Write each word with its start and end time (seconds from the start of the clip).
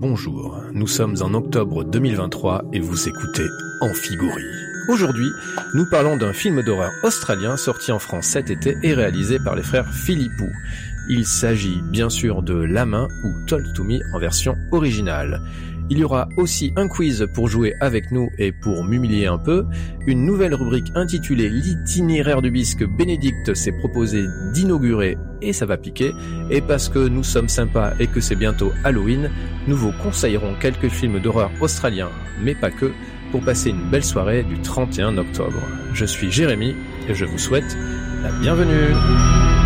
bonjour. 0.00 0.62
Nous 0.72 0.86
sommes 0.86 1.16
en 1.22 1.34
octobre 1.34 1.82
2023 1.82 2.66
et 2.72 2.78
vous 2.78 3.08
écoutez 3.08 3.46
Amphigorie. 3.80 4.44
Aujourd'hui, 4.88 5.28
nous 5.74 5.86
parlons 5.90 6.16
d'un 6.16 6.32
film 6.32 6.62
d'horreur 6.62 6.92
australien 7.02 7.56
sorti 7.56 7.90
en 7.90 7.98
France 7.98 8.26
cet 8.26 8.48
été 8.48 8.76
et 8.82 8.94
réalisé 8.94 9.38
par 9.44 9.56
les 9.56 9.62
frères 9.62 9.92
Philippou. 9.92 10.48
Il 11.10 11.26
s'agit 11.26 11.80
bien 11.90 12.10
sûr 12.10 12.42
de 12.42 12.54
La 12.54 12.86
Main 12.86 13.08
ou 13.24 13.46
Told 13.46 13.72
to 13.74 13.82
Me 13.82 13.98
en 14.14 14.20
version 14.20 14.56
originale. 14.70 15.40
Il 15.90 15.98
y 15.98 16.04
aura 16.04 16.28
aussi 16.36 16.72
un 16.76 16.86
quiz 16.86 17.26
pour 17.34 17.48
jouer 17.48 17.74
avec 17.80 18.10
nous 18.10 18.28
et 18.38 18.52
pour 18.52 18.84
m'humilier 18.84 19.26
un 19.26 19.38
peu, 19.38 19.64
une 20.06 20.26
nouvelle 20.26 20.54
rubrique 20.54 20.92
intitulée 20.94 21.48
L'itinéraire 21.48 22.42
du 22.42 22.50
bisque 22.50 22.84
Bénédicte 22.84 23.54
s'est 23.54 23.72
proposé 23.72 24.26
d'inaugurer 24.52 25.16
et 25.40 25.52
ça 25.52 25.66
va 25.66 25.76
piquer, 25.76 26.12
et 26.50 26.60
parce 26.60 26.88
que 26.88 27.08
nous 27.08 27.24
sommes 27.24 27.48
sympas 27.48 27.92
et 28.00 28.06
que 28.06 28.20
c'est 28.20 28.34
bientôt 28.36 28.72
Halloween, 28.84 29.30
nous 29.66 29.76
vous 29.76 29.92
conseillerons 30.02 30.54
quelques 30.60 30.88
films 30.88 31.20
d'horreur 31.20 31.50
australiens, 31.60 32.10
mais 32.42 32.54
pas 32.54 32.70
que, 32.70 32.92
pour 33.30 33.42
passer 33.42 33.70
une 33.70 33.90
belle 33.90 34.04
soirée 34.04 34.42
du 34.42 34.60
31 34.60 35.18
octobre. 35.18 35.60
Je 35.94 36.04
suis 36.04 36.30
Jérémy 36.30 36.74
et 37.08 37.14
je 37.14 37.24
vous 37.24 37.38
souhaite 37.38 37.76
la 38.22 38.30
bienvenue. 38.40 39.57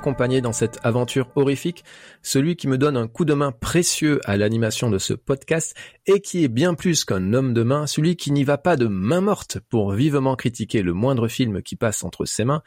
M'accompagner 0.00 0.40
dans 0.40 0.54
cette 0.54 0.78
aventure 0.82 1.28
horrifique, 1.36 1.84
celui 2.22 2.56
qui 2.56 2.68
me 2.68 2.78
donne 2.78 2.96
un 2.96 3.06
coup 3.06 3.26
de 3.26 3.34
main 3.34 3.52
précieux 3.52 4.18
à 4.24 4.38
l'animation 4.38 4.88
de 4.88 4.96
ce 4.96 5.12
podcast 5.12 5.76
et 6.06 6.20
qui 6.20 6.42
est 6.42 6.48
bien 6.48 6.72
plus 6.72 7.04
qu'un 7.04 7.34
homme 7.34 7.52
de 7.52 7.62
main, 7.62 7.86
celui 7.86 8.16
qui 8.16 8.32
n'y 8.32 8.42
va 8.42 8.56
pas 8.56 8.76
de 8.76 8.86
main 8.86 9.20
morte 9.20 9.58
pour 9.68 9.92
vivement 9.92 10.36
critiquer 10.36 10.80
le 10.80 10.94
moindre 10.94 11.28
film 11.28 11.60
qui 11.60 11.76
passe 11.76 12.02
entre 12.02 12.24
ses 12.24 12.46
mains, 12.46 12.62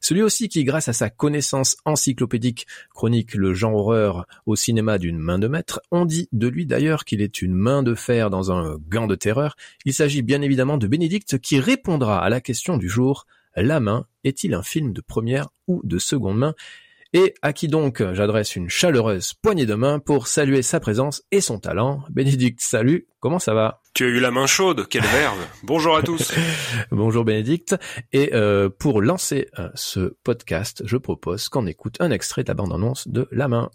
celui 0.00 0.22
aussi 0.22 0.48
qui, 0.48 0.64
grâce 0.64 0.88
à 0.88 0.94
sa 0.94 1.10
connaissance 1.10 1.76
encyclopédique, 1.84 2.66
chronique 2.94 3.34
le 3.34 3.52
genre 3.52 3.74
horreur 3.74 4.26
au 4.46 4.56
cinéma 4.56 4.96
d'une 4.96 5.18
main 5.18 5.38
de 5.38 5.46
maître, 5.46 5.82
on 5.90 6.06
dit 6.06 6.30
de 6.32 6.48
lui 6.48 6.64
d'ailleurs 6.64 7.04
qu'il 7.04 7.20
est 7.20 7.42
une 7.42 7.52
main 7.54 7.82
de 7.82 7.94
fer 7.94 8.30
dans 8.30 8.50
un 8.50 8.78
gant 8.88 9.06
de 9.06 9.14
terreur. 9.14 9.56
Il 9.84 9.92
s'agit 9.92 10.22
bien 10.22 10.40
évidemment 10.40 10.78
de 10.78 10.86
Bénédicte 10.86 11.38
qui 11.38 11.60
répondra 11.60 12.24
à 12.24 12.30
la 12.30 12.40
question 12.40 12.78
du 12.78 12.88
jour 12.88 13.26
la 13.62 13.80
main 13.80 14.06
est-il 14.24 14.54
un 14.54 14.62
film 14.62 14.92
de 14.92 15.00
première 15.00 15.48
ou 15.66 15.80
de 15.84 15.98
seconde 15.98 16.38
main? 16.38 16.54
Et 17.14 17.32
à 17.40 17.54
qui 17.54 17.68
donc 17.68 18.02
j'adresse 18.12 18.54
une 18.54 18.68
chaleureuse 18.68 19.32
poignée 19.32 19.64
de 19.64 19.74
main 19.74 19.98
pour 19.98 20.26
saluer 20.26 20.60
sa 20.60 20.78
présence 20.78 21.22
et 21.30 21.40
son 21.40 21.58
talent? 21.58 22.02
Bénédicte, 22.10 22.60
salut, 22.60 23.06
comment 23.18 23.38
ça 23.38 23.54
va? 23.54 23.80
Tu 23.94 24.04
as 24.04 24.08
eu 24.08 24.20
la 24.20 24.30
main 24.30 24.46
chaude, 24.46 24.86
quelle 24.88 25.06
verve 25.06 25.38
Bonjour 25.62 25.96
à 25.96 26.02
tous 26.02 26.34
Bonjour 26.90 27.24
Bénédicte, 27.24 27.76
et 28.12 28.34
euh, 28.34 28.68
pour 28.68 29.00
lancer 29.00 29.48
euh, 29.58 29.70
ce 29.74 30.16
podcast, 30.22 30.82
je 30.84 30.98
propose 30.98 31.48
qu'on 31.48 31.66
écoute 31.66 31.96
un 32.00 32.10
extrait 32.10 32.42
de 32.42 32.48
la 32.48 32.54
bande-annonce 32.54 33.08
de 33.08 33.26
La 33.32 33.48
main. 33.48 33.70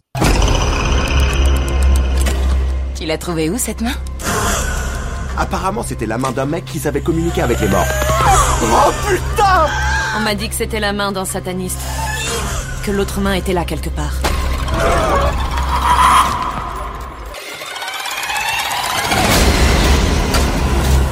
Tu 2.96 3.06
l'as 3.06 3.18
trouvé 3.18 3.50
où 3.50 3.58
cette 3.58 3.82
main? 3.82 3.96
Apparemment, 5.38 5.82
c'était 5.82 6.06
la 6.06 6.20
main 6.20 6.32
d'un 6.32 6.46
mec 6.46 6.66
qui 6.66 6.78
savait 6.78 7.02
communiquer 7.02 7.42
avec 7.42 7.60
les 7.60 7.68
morts. 7.68 8.13
Oh 8.66 8.92
putain 9.08 9.68
On 10.18 10.20
m'a 10.22 10.36
dit 10.36 10.50
que 10.50 10.56
c'était 10.56 10.80
la 10.80 10.94
main 10.94 11.12
d'un 11.12 11.26
sataniste. 11.26 11.80
Que 12.86 12.92
l'autre 12.92 13.20
main 13.20 13.34
était 13.34 13.54
là 13.54 13.66
quelque 13.66 13.90
part. 13.90 14.14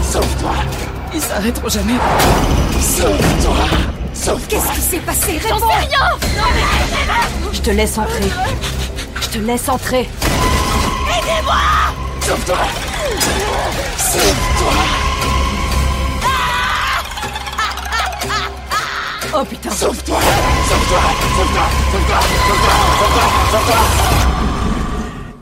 Sauve-toi 0.02 0.52
Ils 1.14 1.22
s'arrêteront 1.22 1.70
jamais. 1.70 1.98
Sauve-toi 2.80 3.56
Sauve-toi 4.14 4.48
Qu'est-ce 4.60 4.72
qui 4.74 4.82
s'est 4.82 5.00
passé? 5.00 5.32
Réponds 5.38 5.60
J'en 5.60 5.70
sais 5.70 5.88
rien 5.88 6.18
Je 7.54 7.62
te 7.62 7.70
laisse 7.70 7.98
entrer. 7.98 8.30
Je 9.22 9.28
te 9.30 9.38
laisse 9.40 9.70
entrer. 9.70 10.10
Aidez-moi 11.18 11.56
Sauve-toi 12.22 12.58
Sauve-toi 13.98 15.11
Oh 19.34 19.46
putain. 19.46 19.70
Sauve-toi. 19.70 20.20
Sauve-toi. 20.20 21.02
Sauve-toi. 21.36 21.70
Sauve-toi. 21.92 22.20
Sauve-toi. 22.50 23.24
Sauve-toi. 23.52 23.78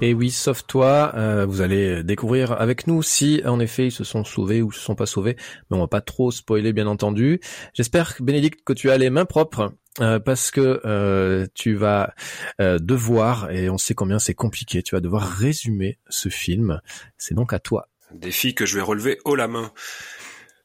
Et 0.02 0.14
oui, 0.14 0.30
sauf 0.30 0.64
toi, 0.68 1.12
euh, 1.16 1.48
vous 1.48 1.62
allez 1.62 2.04
découvrir 2.04 2.52
avec 2.52 2.86
nous 2.86 3.02
si 3.02 3.42
en 3.46 3.60
effet 3.60 3.88
ils 3.88 3.92
se 3.92 4.04
sont 4.04 4.24
sauvés 4.24 4.62
ou 4.62 4.72
se 4.72 4.80
sont 4.80 4.94
pas 4.94 5.08
sauvés, 5.08 5.38
mais 5.70 5.78
on 5.78 5.80
va 5.80 5.88
pas 5.88 6.02
trop 6.02 6.30
spoiler 6.30 6.72
bien 6.72 6.86
entendu. 6.86 7.40
J'espère 7.74 8.14
Bénédicte 8.20 8.60
que 8.64 8.74
tu 8.74 8.92
as 8.92 8.98
les 9.00 9.10
mains 9.10 9.26
propres 9.26 9.74
euh, 10.02 10.20
parce 10.20 10.52
que 10.52 10.82
euh, 10.86 11.48
tu 11.56 11.74
vas 11.74 12.14
devoir 12.60 13.50
et 13.50 13.72
on 13.72 13.80
sait 13.80 13.96
combien 13.96 14.20
c'est 14.20 14.36
compliqué, 14.36 14.84
tu 14.84 14.94
vas 14.94 15.02
devoir 15.02 15.28
résumer 15.28 15.98
ce 16.10 16.30
film. 16.30 16.80
C'est 17.18 17.34
donc 17.34 17.54
à 17.54 17.60
toi. 17.60 17.90
Défi 18.14 18.54
que 18.54 18.66
je 18.66 18.76
vais 18.76 18.82
relever 18.82 19.18
haut 19.26 19.36
la 19.36 19.48
main. 19.48 19.72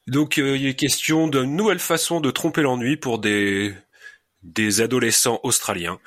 Donc 0.06 0.38
euh, 0.38 0.56
il 0.56 0.66
est 0.66 0.74
question 0.74 1.28
d'une 1.28 1.56
nouvelle 1.56 1.78
façon 1.78 2.20
de 2.20 2.30
tromper 2.30 2.62
l'ennui 2.62 2.96
pour 2.96 3.18
des 3.18 3.74
des 4.42 4.82
adolescents 4.82 5.40
australiens 5.42 5.98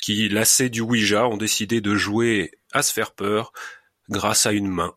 qui, 0.00 0.28
lassés 0.28 0.70
du 0.70 0.80
Ouija, 0.80 1.28
ont 1.28 1.36
décidé 1.36 1.80
de 1.80 1.94
jouer 1.94 2.52
à 2.72 2.82
se 2.82 2.92
faire 2.92 3.12
peur 3.12 3.52
grâce 4.08 4.46
à 4.46 4.52
une 4.52 4.68
main. 4.68 4.94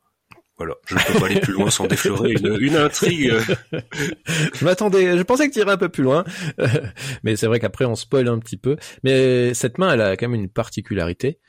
Voilà, 0.58 0.76
je 0.86 0.94
ne 0.94 1.00
peux 1.00 1.20
pas 1.20 1.26
aller 1.26 1.40
plus 1.40 1.54
loin 1.54 1.72
sans 1.72 1.88
déflorer 1.88 2.34
une, 2.34 2.76
intrigue. 2.76 3.34
je 4.54 4.64
m'attendais, 4.64 5.18
je 5.18 5.24
pensais 5.24 5.50
que 5.50 5.54
tu 5.54 5.60
irais 5.60 5.72
un 5.72 5.78
peu 5.78 5.90
plus 5.90 6.04
loin, 6.04 6.24
mais 7.24 7.36
c'est 7.36 7.48
vrai 7.48 7.60
qu'après 7.60 7.86
on 7.86 7.96
spoil 7.96 8.28
un 8.28 8.38
petit 8.38 8.58
peu. 8.58 8.78
Mais 9.04 9.56
cette 9.56 9.80
main, 9.80 9.92
elle 9.92 10.02
a 10.02 10.16
quand 10.16 10.30
même 10.30 10.40
une 10.40 10.50
particularité, 10.50 11.40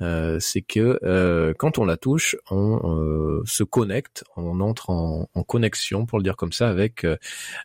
euh, 0.00 0.38
c'est 0.40 0.62
que 0.62 0.98
euh, 1.02 1.54
quand 1.58 1.78
on 1.78 1.84
la 1.84 1.96
touche, 1.96 2.36
on 2.50 2.80
euh, 2.84 3.42
se 3.46 3.62
connecte, 3.62 4.24
on 4.36 4.60
entre 4.60 4.90
en, 4.90 5.28
en, 5.32 5.42
connexion, 5.42 6.06
pour 6.06 6.18
le 6.18 6.24
dire 6.24 6.36
comme 6.36 6.52
ça, 6.52 6.68
avec 6.68 7.04
euh, 7.04 7.16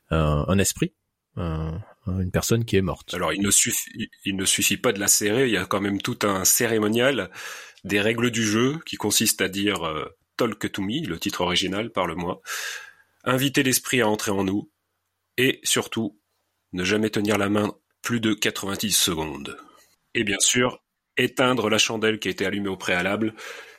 un, 0.09 0.45
un, 0.47 0.57
esprit, 0.57 0.93
un, 1.35 1.81
une 2.07 2.31
personne 2.31 2.63
qui 2.63 2.77
est 2.77 2.81
morte. 2.81 3.13
Alors 3.13 3.33
il 3.33 3.41
ne 3.41 3.51
suffit, 3.51 4.09
il 4.25 4.35
ne 4.35 4.45
suffit 4.45 4.77
pas 4.77 4.93
de 4.93 4.99
la 4.99 5.07
serrer, 5.07 5.47
il 5.47 5.53
y 5.53 5.57
a 5.57 5.65
quand 5.65 5.81
même 5.81 6.01
tout 6.01 6.19
un 6.23 6.45
cérémonial, 6.45 7.29
des 7.83 7.99
règles 7.99 8.31
du 8.31 8.43
jeu 8.43 8.79
qui 8.85 8.95
consistent 8.95 9.41
à 9.41 9.49
dire 9.49 9.81
Talk 10.37 10.71
to 10.71 10.81
me, 10.81 11.05
le 11.07 11.19
titre 11.19 11.41
original, 11.41 11.91
parle-moi, 11.91 12.41
inviter 13.23 13.63
l'esprit 13.63 14.01
à 14.01 14.07
entrer 14.07 14.31
en 14.31 14.43
nous, 14.43 14.71
et 15.37 15.59
surtout 15.63 16.19
ne 16.73 16.83
jamais 16.83 17.09
tenir 17.09 17.37
la 17.37 17.49
main 17.49 17.75
plus 18.01 18.19
de 18.19 18.33
90 18.33 18.91
secondes. 18.91 19.57
Et 20.13 20.23
bien 20.23 20.39
sûr, 20.39 20.81
éteindre 21.21 21.69
la 21.69 21.77
chandelle 21.77 22.19
qui 22.19 22.27
a 22.27 22.31
été 22.31 22.45
allumée 22.45 22.69
au 22.69 22.77
préalable 22.77 23.33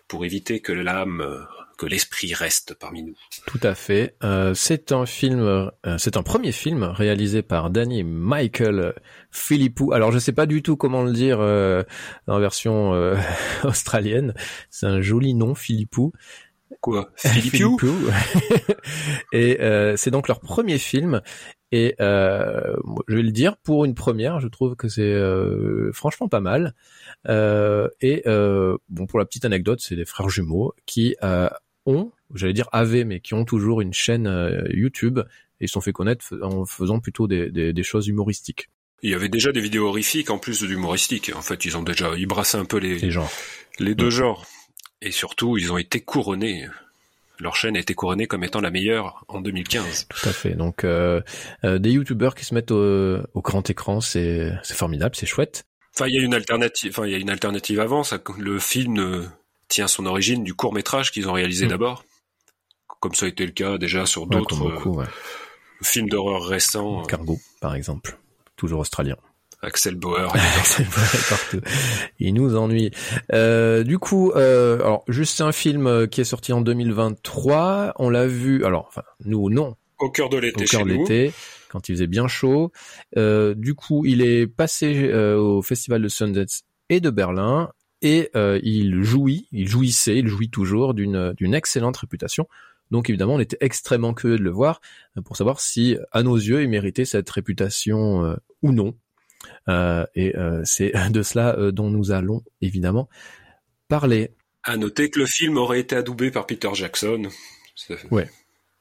pour 0.08 0.24
éviter 0.24 0.60
que 0.60 0.72
l'âme, 0.72 1.46
que 1.82 1.86
l'esprit 1.86 2.32
reste 2.32 2.74
parmi 2.74 3.02
nous. 3.02 3.16
Tout 3.46 3.60
à 3.62 3.74
fait. 3.74 4.14
Euh, 4.22 4.54
c'est 4.54 4.92
un 4.92 5.06
film, 5.06 5.40
euh, 5.40 5.98
c'est 5.98 6.16
un 6.16 6.22
premier 6.22 6.52
film 6.52 6.84
réalisé 6.84 7.42
par 7.42 7.70
Danny 7.70 8.04
Michael 8.04 8.94
Philippou. 9.30 9.92
Alors 9.92 10.12
je 10.12 10.20
sais 10.20 10.32
pas 10.32 10.46
du 10.46 10.62
tout 10.62 10.76
comment 10.76 11.02
le 11.02 11.12
dire 11.12 11.40
euh, 11.40 11.82
en 12.28 12.38
version 12.38 12.94
euh, 12.94 13.16
australienne. 13.64 14.34
C'est 14.70 14.86
un 14.86 15.00
joli 15.00 15.34
nom, 15.34 15.54
Philippou. 15.54 16.12
Quoi? 16.80 17.10
Philippou? 17.16 17.78
Et 19.32 19.60
euh, 19.60 19.96
c'est 19.96 20.10
donc 20.10 20.28
leur 20.28 20.40
premier 20.40 20.78
film. 20.78 21.20
Et 21.72 21.94
euh, 22.00 22.76
je 23.08 23.16
vais 23.16 23.22
le 23.22 23.32
dire, 23.32 23.56
pour 23.56 23.86
une 23.86 23.94
première, 23.94 24.40
je 24.40 24.48
trouve 24.48 24.76
que 24.76 24.88
c'est 24.88 25.02
euh, 25.02 25.90
franchement 25.92 26.28
pas 26.28 26.40
mal. 26.40 26.74
Euh, 27.28 27.88
et 28.02 28.22
euh, 28.26 28.76
bon, 28.90 29.06
pour 29.06 29.18
la 29.18 29.24
petite 29.24 29.46
anecdote, 29.46 29.80
c'est 29.80 29.96
des 29.96 30.04
frères 30.04 30.28
jumeaux 30.28 30.74
qui 30.84 31.16
euh, 31.22 31.48
ont, 31.86 32.12
j'allais 32.34 32.52
dire 32.52 32.68
avaient, 32.72 33.04
mais 33.04 33.20
qui 33.20 33.32
ont 33.32 33.46
toujours 33.46 33.80
une 33.80 33.94
chaîne 33.94 34.26
euh, 34.26 34.68
YouTube 34.70 35.18
et 35.60 35.64
ils 35.64 35.68
se 35.68 35.72
sont 35.72 35.80
fait 35.80 35.92
connaître 35.92 36.36
en 36.42 36.66
faisant 36.66 37.00
plutôt 37.00 37.26
des, 37.26 37.50
des, 37.50 37.72
des, 37.72 37.82
choses 37.82 38.06
humoristiques. 38.06 38.68
Il 39.02 39.10
y 39.10 39.14
avait 39.14 39.30
déjà 39.30 39.50
des 39.50 39.60
vidéos 39.60 39.88
horrifiques 39.88 40.28
en 40.28 40.38
plus 40.38 40.62
d'humoristiques. 40.62 41.32
En 41.34 41.42
fait, 41.42 41.64
ils 41.64 41.76
ont 41.76 41.82
déjà, 41.82 42.12
ils 42.16 42.26
brassaient 42.26 42.58
un 42.58 42.64
peu 42.66 42.76
les, 42.76 42.98
les 42.98 43.10
genres, 43.10 43.32
les 43.78 43.94
deux 43.94 44.10
genres. 44.10 44.44
Et 45.00 45.10
surtout, 45.10 45.56
ils 45.56 45.72
ont 45.72 45.78
été 45.78 46.00
couronnés 46.00 46.66
leur 47.38 47.56
chaîne 47.56 47.76
a 47.76 47.80
été 47.80 47.94
couronnée 47.94 48.26
comme 48.26 48.44
étant 48.44 48.60
la 48.60 48.70
meilleure 48.70 49.24
en 49.28 49.40
2015. 49.40 50.06
Tout 50.08 50.28
à 50.28 50.32
fait. 50.32 50.54
Donc 50.54 50.84
euh, 50.84 51.20
euh, 51.64 51.78
des 51.78 51.90
youtubeurs 51.90 52.34
qui 52.34 52.44
se 52.44 52.54
mettent 52.54 52.70
au, 52.70 53.18
au 53.34 53.40
grand 53.40 53.68
écran, 53.68 54.00
c'est 54.00 54.52
formidable, 54.64 55.16
c'est 55.16 55.26
chouette. 55.26 55.64
Enfin, 55.94 56.06
il 56.08 56.14
y 56.14 56.18
a 56.18 56.22
une 56.22 56.34
alternative. 56.34 56.92
Enfin, 56.92 57.06
il 57.06 57.12
y 57.12 57.14
a 57.14 57.18
une 57.18 57.30
alternative 57.30 57.80
avant. 57.80 58.02
Ça, 58.02 58.18
le 58.38 58.58
film 58.58 59.30
tient 59.68 59.88
son 59.88 60.06
origine 60.06 60.44
du 60.44 60.54
court 60.54 60.72
métrage 60.72 61.10
qu'ils 61.10 61.28
ont 61.28 61.32
réalisé 61.32 61.66
mmh. 61.66 61.70
d'abord, 61.70 62.04
comme 63.00 63.14
ça 63.14 63.26
a 63.26 63.28
été 63.28 63.44
le 63.44 63.52
cas 63.52 63.78
déjà 63.78 64.06
sur 64.06 64.26
d'autres 64.26 64.86
ouais. 64.86 65.06
films 65.82 66.08
d'horreur 66.08 66.44
récents. 66.44 67.02
Cargo, 67.04 67.38
par 67.60 67.74
exemple, 67.74 68.18
toujours 68.56 68.80
australien. 68.80 69.16
Axel 69.62 69.94
Bauer. 69.94 70.34
Axel 70.58 70.86
Bauer 70.86 71.26
partout. 71.28 71.60
Il 72.18 72.34
nous 72.34 72.56
ennuie. 72.56 72.90
Euh, 73.32 73.84
du 73.84 73.98
coup, 73.98 74.32
euh, 74.32 74.76
alors 74.76 75.04
juste 75.08 75.40
un 75.40 75.52
film 75.52 76.08
qui 76.08 76.20
est 76.20 76.24
sorti 76.24 76.52
en 76.52 76.60
2023. 76.60 77.94
On 77.96 78.10
l'a 78.10 78.26
vu. 78.26 78.64
Alors, 78.64 78.86
enfin, 78.88 79.02
nous 79.24 79.50
non. 79.50 79.76
Au 79.98 80.10
cœur 80.10 80.28
de 80.28 80.38
l'été. 80.38 80.64
Au 80.64 80.66
cœur 80.66 80.84
de 80.84 80.90
l'été, 80.90 81.32
quand 81.68 81.88
il 81.88 81.94
faisait 81.94 82.06
bien 82.06 82.26
chaud. 82.26 82.72
Euh, 83.16 83.54
du 83.54 83.74
coup, 83.74 84.04
il 84.04 84.20
est 84.20 84.46
passé 84.46 85.08
euh, 85.10 85.36
au 85.38 85.62
festival 85.62 86.02
de 86.02 86.08
Sundance 86.08 86.62
et 86.88 87.00
de 87.00 87.10
Berlin 87.10 87.70
et 88.02 88.30
euh, 88.34 88.58
il 88.62 89.02
jouit, 89.02 89.48
il 89.52 89.68
jouissait, 89.68 90.18
il 90.18 90.28
jouit 90.28 90.50
toujours 90.50 90.92
d'une 90.92 91.32
d'une 91.36 91.54
excellente 91.54 91.96
réputation. 91.96 92.46
Donc 92.90 93.08
évidemment, 93.08 93.34
on 93.34 93.40
était 93.40 93.56
extrêmement 93.60 94.12
curieux 94.12 94.36
de 94.36 94.42
le 94.42 94.50
voir 94.50 94.80
euh, 95.16 95.22
pour 95.22 95.36
savoir 95.36 95.60
si, 95.60 95.96
à 96.10 96.22
nos 96.22 96.36
yeux, 96.36 96.62
il 96.62 96.68
méritait 96.68 97.04
cette 97.04 97.30
réputation 97.30 98.24
euh, 98.24 98.36
ou 98.60 98.72
non. 98.72 98.94
Euh, 99.68 100.04
et 100.14 100.34
c'est 100.64 100.92
de 101.10 101.22
cela 101.22 101.56
dont 101.72 101.90
nous 101.90 102.10
allons 102.10 102.42
évidemment 102.60 103.08
parler. 103.88 104.30
À 104.64 104.76
noter 104.76 105.10
que 105.10 105.18
le 105.18 105.26
film 105.26 105.56
aurait 105.56 105.80
été 105.80 105.96
adoubé 105.96 106.30
par 106.30 106.46
Peter 106.46 106.70
Jackson. 106.72 107.28
Ouais. 108.10 108.28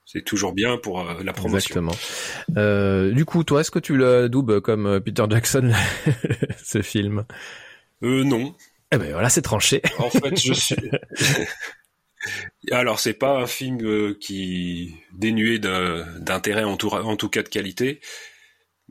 C'est 0.06 0.24
toujours 0.24 0.54
bien 0.54 0.78
pour 0.78 1.04
la 1.04 1.34
promotion. 1.34 1.82
Exactement. 1.82 3.12
du 3.14 3.26
coup, 3.26 3.44
toi, 3.44 3.62
est-ce 3.62 3.72
que 3.72 3.80
tu 3.80 3.96
le 3.96 4.30
doubles 4.30 4.62
comme 4.62 5.00
Peter 5.00 5.24
Jackson 5.30 5.72
ce 6.64 6.82
film? 6.82 7.26
Euh 8.04 8.24
non. 8.24 8.56
Eh 8.92 8.98
ben 8.98 9.12
voilà, 9.14 9.30
c'est 9.30 9.42
tranché. 9.42 9.82
En 10.00 10.10
fait, 10.10 10.38
je 10.40 10.54
suis. 10.54 10.76
Alors 12.72 13.00
c'est 13.00 13.14
pas 13.14 13.38
un 13.38 13.48
film 13.48 13.80
euh, 13.82 14.18
qui 14.20 14.96
dénué 15.14 15.60
d'intérêt 15.60 16.64
en 16.64 16.78
tout 16.78 17.30
cas 17.30 17.42
de 17.42 17.50
qualité, 17.50 18.00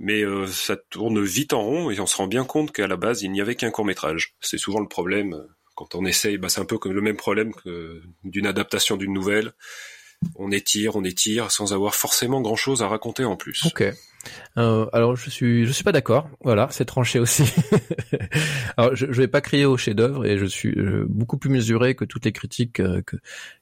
mais 0.01 0.23
euh, 0.23 0.47
ça 0.47 0.77
tourne 0.77 1.23
vite 1.23 1.53
en 1.53 1.63
rond 1.63 1.91
et 1.91 2.01
on 2.01 2.07
se 2.07 2.17
rend 2.17 2.27
bien 2.27 2.45
compte 2.45 2.73
qu'à 2.73 2.89
la 2.89 2.97
base 2.97 3.23
il 3.23 3.31
n'y 3.31 3.41
avait 3.41 3.55
qu'un 3.55 3.71
court 3.71 3.85
métrage. 3.85 4.35
C'est 4.41 4.59
souvent 4.59 4.81
le 4.81 4.89
problème 4.89 5.35
euh, 5.35 5.47
quand 5.77 5.95
on 5.95 6.05
essaye, 6.05 6.39
bah, 6.39 6.49
c'est 6.49 6.61
un 6.61 6.65
peu 6.65 6.79
comme 6.79 6.93
le 6.93 7.01
même 7.01 7.17
problème 7.17 7.55
que 7.55 8.03
d'une 8.25 8.47
adaptation 8.47 8.97
d'une 8.97 9.13
nouvelle. 9.13 9.53
On 10.35 10.51
étire, 10.51 10.97
on 10.97 11.05
étire 11.05 11.51
sans 11.51 11.73
avoir 11.73 11.95
forcément 11.95 12.41
grand 12.41 12.57
chose 12.57 12.83
à 12.83 12.89
raconter 12.89 13.25
en 13.25 13.37
plus. 13.37 13.65
Euh, 14.59 14.87
alors 14.93 15.17
je 15.17 15.31
suis 15.31 15.67
je 15.67 15.73
suis 15.73 15.85
pas 15.85 15.93
d'accord. 15.93 16.29
Voilà, 16.43 16.69
c'est 16.71 16.85
tranché 16.85 17.19
aussi. 17.19 17.45
alors 18.77 18.95
je, 18.95 19.07
je 19.11 19.21
vais 19.21 19.29
pas 19.29 19.41
crier 19.41 19.65
au 19.65 19.77
chef-d'œuvre 19.77 20.27
et 20.27 20.39
je 20.39 20.45
suis 20.45 20.73
euh, 20.79 21.07
beaucoup 21.09 21.39
plus 21.39 21.51
mesuré 21.51 21.95
que 21.95 22.05
toutes 22.05 22.25
les 22.25 22.33
critiques 22.33 22.81
euh, 22.81 23.03
que 23.03 23.17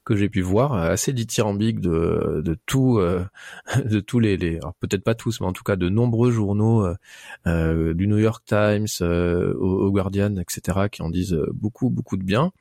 que 0.04 0.16
j'ai 0.16 0.28
pu 0.28 0.40
voir, 0.40 0.72
assez 0.72 1.12
dithyrambique 1.12 1.80
de 1.80 2.42
de 2.44 2.56
tout 2.66 3.00
de 3.84 4.00
tous 4.00 4.18
les, 4.20 4.36
les 4.36 4.58
peut-être 4.80 5.04
pas 5.04 5.14
tous 5.14 5.40
mais 5.40 5.46
en 5.46 5.52
tout 5.52 5.64
cas 5.64 5.76
de 5.76 5.88
nombreux 5.88 6.30
journaux 6.30 6.86
du 7.44 8.06
New 8.06 8.18
York 8.18 8.42
Times, 8.46 8.86
au, 9.00 9.90
Guardian, 9.90 10.36
etc. 10.36 10.88
qui 10.90 11.02
en 11.02 11.10
disent 11.10 11.38
beaucoup 11.52 11.90
beaucoup 11.90 12.16
de 12.16 12.24
bien. 12.24 12.52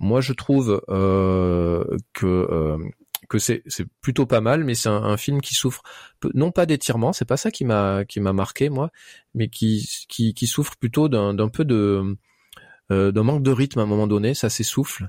Moi 0.00 0.20
je 0.20 0.32
trouve 0.32 0.80
que 0.88 2.78
que 3.28 3.38
c'est 3.38 3.62
plutôt 4.00 4.26
pas 4.26 4.40
mal, 4.40 4.64
mais 4.64 4.74
c'est 4.74 4.88
un, 4.88 5.16
film 5.16 5.40
qui 5.40 5.54
souffre 5.54 5.82
non 6.34 6.50
pas 6.50 6.66
d'étirement, 6.66 7.12
c'est 7.12 7.24
pas 7.24 7.36
ça 7.36 7.50
qui 7.50 7.64
m'a 7.64 8.04
qui 8.04 8.20
m'a 8.20 8.32
marqué 8.32 8.68
moi, 8.68 8.90
mais 9.34 9.48
qui 9.48 9.88
qui, 10.08 10.34
qui 10.34 10.46
souffre 10.46 10.76
plutôt 10.78 11.08
d'un 11.08 11.48
peu 11.48 11.64
de 11.64 12.16
euh, 12.92 13.12
d'un 13.12 13.22
manque 13.22 13.42
de 13.42 13.50
rythme 13.50 13.80
à 13.80 13.82
un 13.84 13.86
moment 13.86 14.06
donné, 14.06 14.34
ça 14.34 14.50
s'essouffle. 14.50 15.08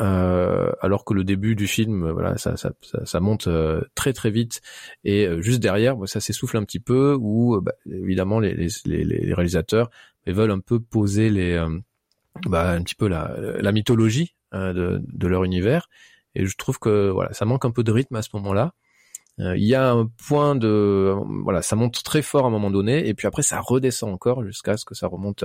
Euh, 0.00 0.72
alors 0.80 1.04
que 1.04 1.12
le 1.14 1.22
début 1.22 1.54
du 1.54 1.66
film, 1.66 2.10
voilà, 2.10 2.38
ça, 2.38 2.56
ça, 2.56 2.72
ça, 3.04 3.20
monte 3.20 3.46
euh, 3.46 3.82
très 3.94 4.12
très 4.14 4.30
vite 4.30 4.62
et 5.04 5.26
euh, 5.26 5.42
juste 5.42 5.60
derrière, 5.60 5.96
ça 6.06 6.18
s'essouffle 6.18 6.56
un 6.56 6.64
petit 6.64 6.80
peu. 6.80 7.16
Où 7.20 7.60
bah, 7.60 7.74
évidemment 7.86 8.40
les, 8.40 8.54
les, 8.54 9.04
les, 9.04 9.34
réalisateurs 9.34 9.90
veulent 10.26 10.50
un 10.50 10.60
peu 10.60 10.80
poser 10.80 11.30
les, 11.30 11.62
bah, 12.46 12.70
un 12.70 12.82
petit 12.82 12.94
peu 12.94 13.06
la, 13.06 13.34
la 13.38 13.72
mythologie 13.72 14.34
de, 14.52 15.02
de 15.02 15.26
leur 15.26 15.44
univers 15.44 15.88
et 16.34 16.46
je 16.46 16.56
trouve 16.56 16.78
que 16.78 17.10
voilà, 17.10 17.32
ça 17.32 17.44
manque 17.44 17.64
un 17.64 17.70
peu 17.70 17.82
de 17.82 17.92
rythme 17.92 18.16
à 18.16 18.22
ce 18.22 18.30
moment-là. 18.34 18.72
Euh, 19.40 19.56
il 19.56 19.64
y 19.64 19.74
a 19.74 19.90
un 19.90 20.10
point 20.28 20.54
de 20.54 21.14
voilà, 21.42 21.62
ça 21.62 21.74
monte 21.74 22.02
très 22.02 22.20
fort 22.20 22.44
à 22.44 22.48
un 22.48 22.50
moment 22.50 22.70
donné 22.70 23.08
et 23.08 23.14
puis 23.14 23.26
après 23.26 23.42
ça 23.42 23.60
redescend 23.60 24.12
encore 24.12 24.44
jusqu'à 24.44 24.76
ce 24.76 24.84
que 24.84 24.94
ça 24.94 25.06
remonte 25.06 25.44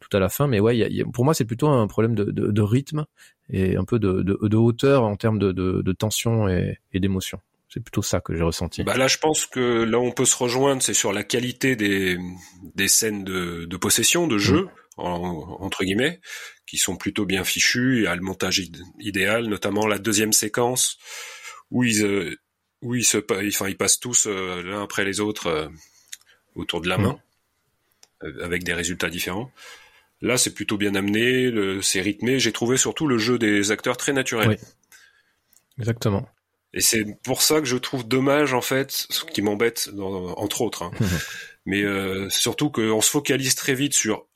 tout 0.00 0.16
à 0.16 0.20
la 0.20 0.28
fin. 0.28 0.46
Mais 0.46 0.60
ouais, 0.60 0.76
y 0.76 1.02
a, 1.02 1.04
pour 1.12 1.24
moi 1.24 1.34
c'est 1.34 1.44
plutôt 1.44 1.68
un 1.68 1.86
problème 1.88 2.14
de, 2.14 2.24
de, 2.24 2.52
de, 2.52 2.62
rythme 2.62 3.06
et 3.50 3.76
un 3.76 3.84
peu 3.84 3.98
de, 3.98 4.22
de 4.22 4.56
hauteur 4.56 5.02
en 5.02 5.16
termes 5.16 5.40
de, 5.40 5.92
tension 5.92 6.48
et, 6.48 6.78
et 6.92 7.00
d'émotion. 7.00 7.40
C'est 7.68 7.80
plutôt 7.80 8.02
ça 8.02 8.20
que 8.20 8.36
j'ai 8.36 8.44
ressenti. 8.44 8.84
Bah 8.84 8.96
là, 8.96 9.08
je 9.08 9.18
pense 9.18 9.46
que 9.46 9.82
là 9.82 9.98
on 9.98 10.12
peut 10.12 10.26
se 10.26 10.36
rejoindre, 10.36 10.80
c'est 10.80 10.94
sur 10.94 11.12
la 11.12 11.24
qualité 11.24 11.74
des, 11.74 12.18
des 12.76 12.86
scènes 12.86 13.24
de, 13.24 13.64
de 13.64 13.76
possession, 13.76 14.28
de 14.28 14.38
jeu. 14.38 14.62
Mmh 14.62 14.70
entre 14.96 15.84
guillemets, 15.84 16.20
qui 16.66 16.76
sont 16.76 16.96
plutôt 16.96 17.26
bien 17.26 17.44
fichus. 17.44 18.06
A 18.06 18.14
le 18.14 18.22
montage 18.22 18.62
idéal, 18.98 19.46
notamment 19.46 19.86
la 19.86 19.98
deuxième 19.98 20.32
séquence 20.32 20.98
où 21.70 21.84
ils, 21.84 22.04
euh, 22.04 22.36
où 22.82 22.94
ils 22.94 23.04
se, 23.04 23.18
enfin 23.48 23.68
ils 23.68 23.76
passent 23.76 23.98
tous 23.98 24.26
euh, 24.26 24.62
l'un 24.62 24.82
après 24.82 25.04
les 25.04 25.20
autres 25.20 25.46
euh, 25.46 25.68
autour 26.54 26.80
de 26.80 26.88
la 26.88 26.98
main, 26.98 27.18
avec 28.42 28.62
des 28.62 28.74
résultats 28.74 29.10
différents. 29.10 29.50
Là, 30.20 30.38
c'est 30.38 30.54
plutôt 30.54 30.78
bien 30.78 30.94
amené, 30.94 31.52
c'est 31.82 32.00
rythmé. 32.00 32.38
J'ai 32.38 32.52
trouvé 32.52 32.76
surtout 32.76 33.08
le 33.08 33.18
jeu 33.18 33.38
des 33.38 33.72
acteurs 33.72 33.96
très 33.96 34.12
naturel. 34.12 34.50
Oui. 34.50 34.56
Exactement. 35.78 36.28
Et 36.72 36.80
c'est 36.80 37.04
pour 37.22 37.40
ça 37.42 37.60
que 37.60 37.66
je 37.66 37.76
trouve 37.76 38.06
dommage 38.06 38.52
en 38.52 38.60
fait, 38.60 38.90
ce 38.90 39.24
qui 39.24 39.42
m'embête 39.42 39.90
entre 39.96 40.60
autres, 40.60 40.82
hein. 40.82 40.90
mais 41.66 41.82
euh, 41.82 42.28
surtout 42.30 42.70
qu'on 42.70 43.00
se 43.00 43.10
focalise 43.10 43.54
très 43.54 43.74
vite 43.74 43.94
sur 43.94 44.26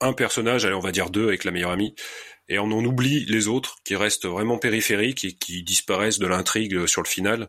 un 0.00 0.12
personnage, 0.12 0.64
allez 0.64 0.74
on 0.74 0.80
va 0.80 0.92
dire 0.92 1.10
deux 1.10 1.28
avec 1.28 1.44
la 1.44 1.50
meilleure 1.50 1.70
amie, 1.70 1.94
et 2.48 2.58
on 2.58 2.64
en 2.64 2.84
oublie 2.84 3.24
les 3.26 3.48
autres 3.48 3.76
qui 3.84 3.96
restent 3.96 4.26
vraiment 4.26 4.58
périphériques 4.58 5.24
et 5.24 5.32
qui 5.32 5.62
disparaissent 5.62 6.18
de 6.18 6.26
l'intrigue 6.26 6.86
sur 6.86 7.02
le 7.02 7.08
final. 7.08 7.48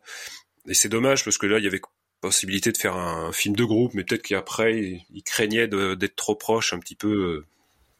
Et 0.67 0.73
c'est 0.73 0.89
dommage 0.89 1.23
parce 1.23 1.37
que 1.37 1.45
là 1.45 1.57
il 1.57 1.63
y 1.63 1.67
avait 1.67 1.81
possibilité 2.21 2.71
de 2.71 2.77
faire 2.77 2.97
un 2.97 3.31
film 3.31 3.55
de 3.55 3.63
groupe, 3.63 3.93
mais 3.93 4.03
peut-être 4.03 4.23
qu'après 4.23 5.05
il 5.09 5.23
craignait 5.23 5.67
d'être 5.67 6.15
trop 6.15 6.35
proche 6.35 6.73
un 6.73 6.79
petit 6.79 6.95
peu, 6.95 7.07
euh, 7.07 7.45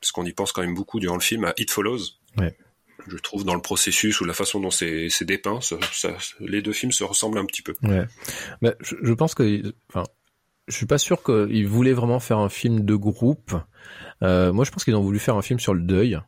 parce 0.02 0.12
qu'on 0.12 0.26
y 0.26 0.34
pense 0.34 0.52
quand 0.52 0.62
même 0.62 0.76
beaucoup 0.76 1.00
durant 1.00 1.16
le 1.16 1.22
film 1.22 1.46
à 1.46 1.54
It 1.58 1.72
Follows. 1.72 2.00
Ouais. 2.38 2.56
Je 3.08 3.16
trouve 3.18 3.46
dans 3.46 3.56
le 3.56 3.62
processus 3.62 4.20
ou 4.20 4.26
la 4.26 4.34
façon 4.34 4.60
dont 4.60 4.72
c'est 4.72 5.24
dépeint, 5.24 5.62
ça, 5.62 5.78
les 6.42 6.62
deux 6.62 6.74
films 6.74 6.92
se 6.92 7.06
ressemblent 7.06 7.38
un 7.38 7.46
petit 7.46 7.62
peu. 7.62 7.74
Ouais. 7.82 8.06
Mais 8.62 8.76
je, 8.82 8.96
je 9.02 9.14
pense 9.14 9.36
que, 9.36 9.74
enfin, 9.88 10.04
je 10.68 10.76
suis 10.76 10.86
pas 10.86 10.98
sûr 10.98 11.24
qu'ils 11.24 11.68
voulaient 11.68 11.94
vraiment 11.94 12.20
faire 12.20 12.40
un 12.40 12.50
film 12.50 12.84
de 12.84 12.96
groupe. 12.96 13.54
Euh, 14.24 14.52
moi, 14.54 14.66
je 14.66 14.72
pense 14.72 14.84
qu'ils 14.84 14.96
ont 14.96 15.02
voulu 15.02 15.20
faire 15.20 15.36
un 15.36 15.42
film 15.42 15.60
sur 15.60 15.74
le 15.74 15.82
deuil. 15.82 16.20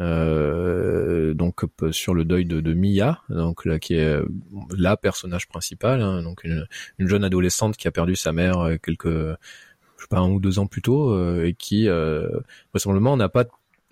Euh, 0.00 1.34
donc 1.34 1.60
sur 1.92 2.14
le 2.14 2.24
deuil 2.24 2.44
de, 2.46 2.60
de 2.60 2.74
Mia, 2.74 3.22
donc 3.28 3.64
là 3.64 3.78
qui 3.78 3.94
est 3.94 4.18
la 4.76 4.96
personnage 4.96 5.46
principal, 5.46 6.02
hein, 6.02 6.20
donc 6.22 6.42
une, 6.42 6.66
une, 6.98 7.06
jeune 7.06 7.22
adolescente 7.22 7.76
qui 7.76 7.86
a 7.86 7.92
perdu 7.92 8.16
sa 8.16 8.32
mère 8.32 8.58
euh, 8.58 8.76
quelques, 8.76 9.36
je 9.96 10.02
sais 10.02 10.08
pas 10.08 10.18
un 10.18 10.30
ou 10.30 10.40
deux 10.40 10.58
ans 10.58 10.66
plus 10.66 10.82
tôt 10.82 11.12
euh, 11.12 11.46
et 11.46 11.54
qui 11.54 11.88
euh, 11.88 12.28
vraisemblablement 12.72 13.16
n'a 13.16 13.28
pas 13.28 13.44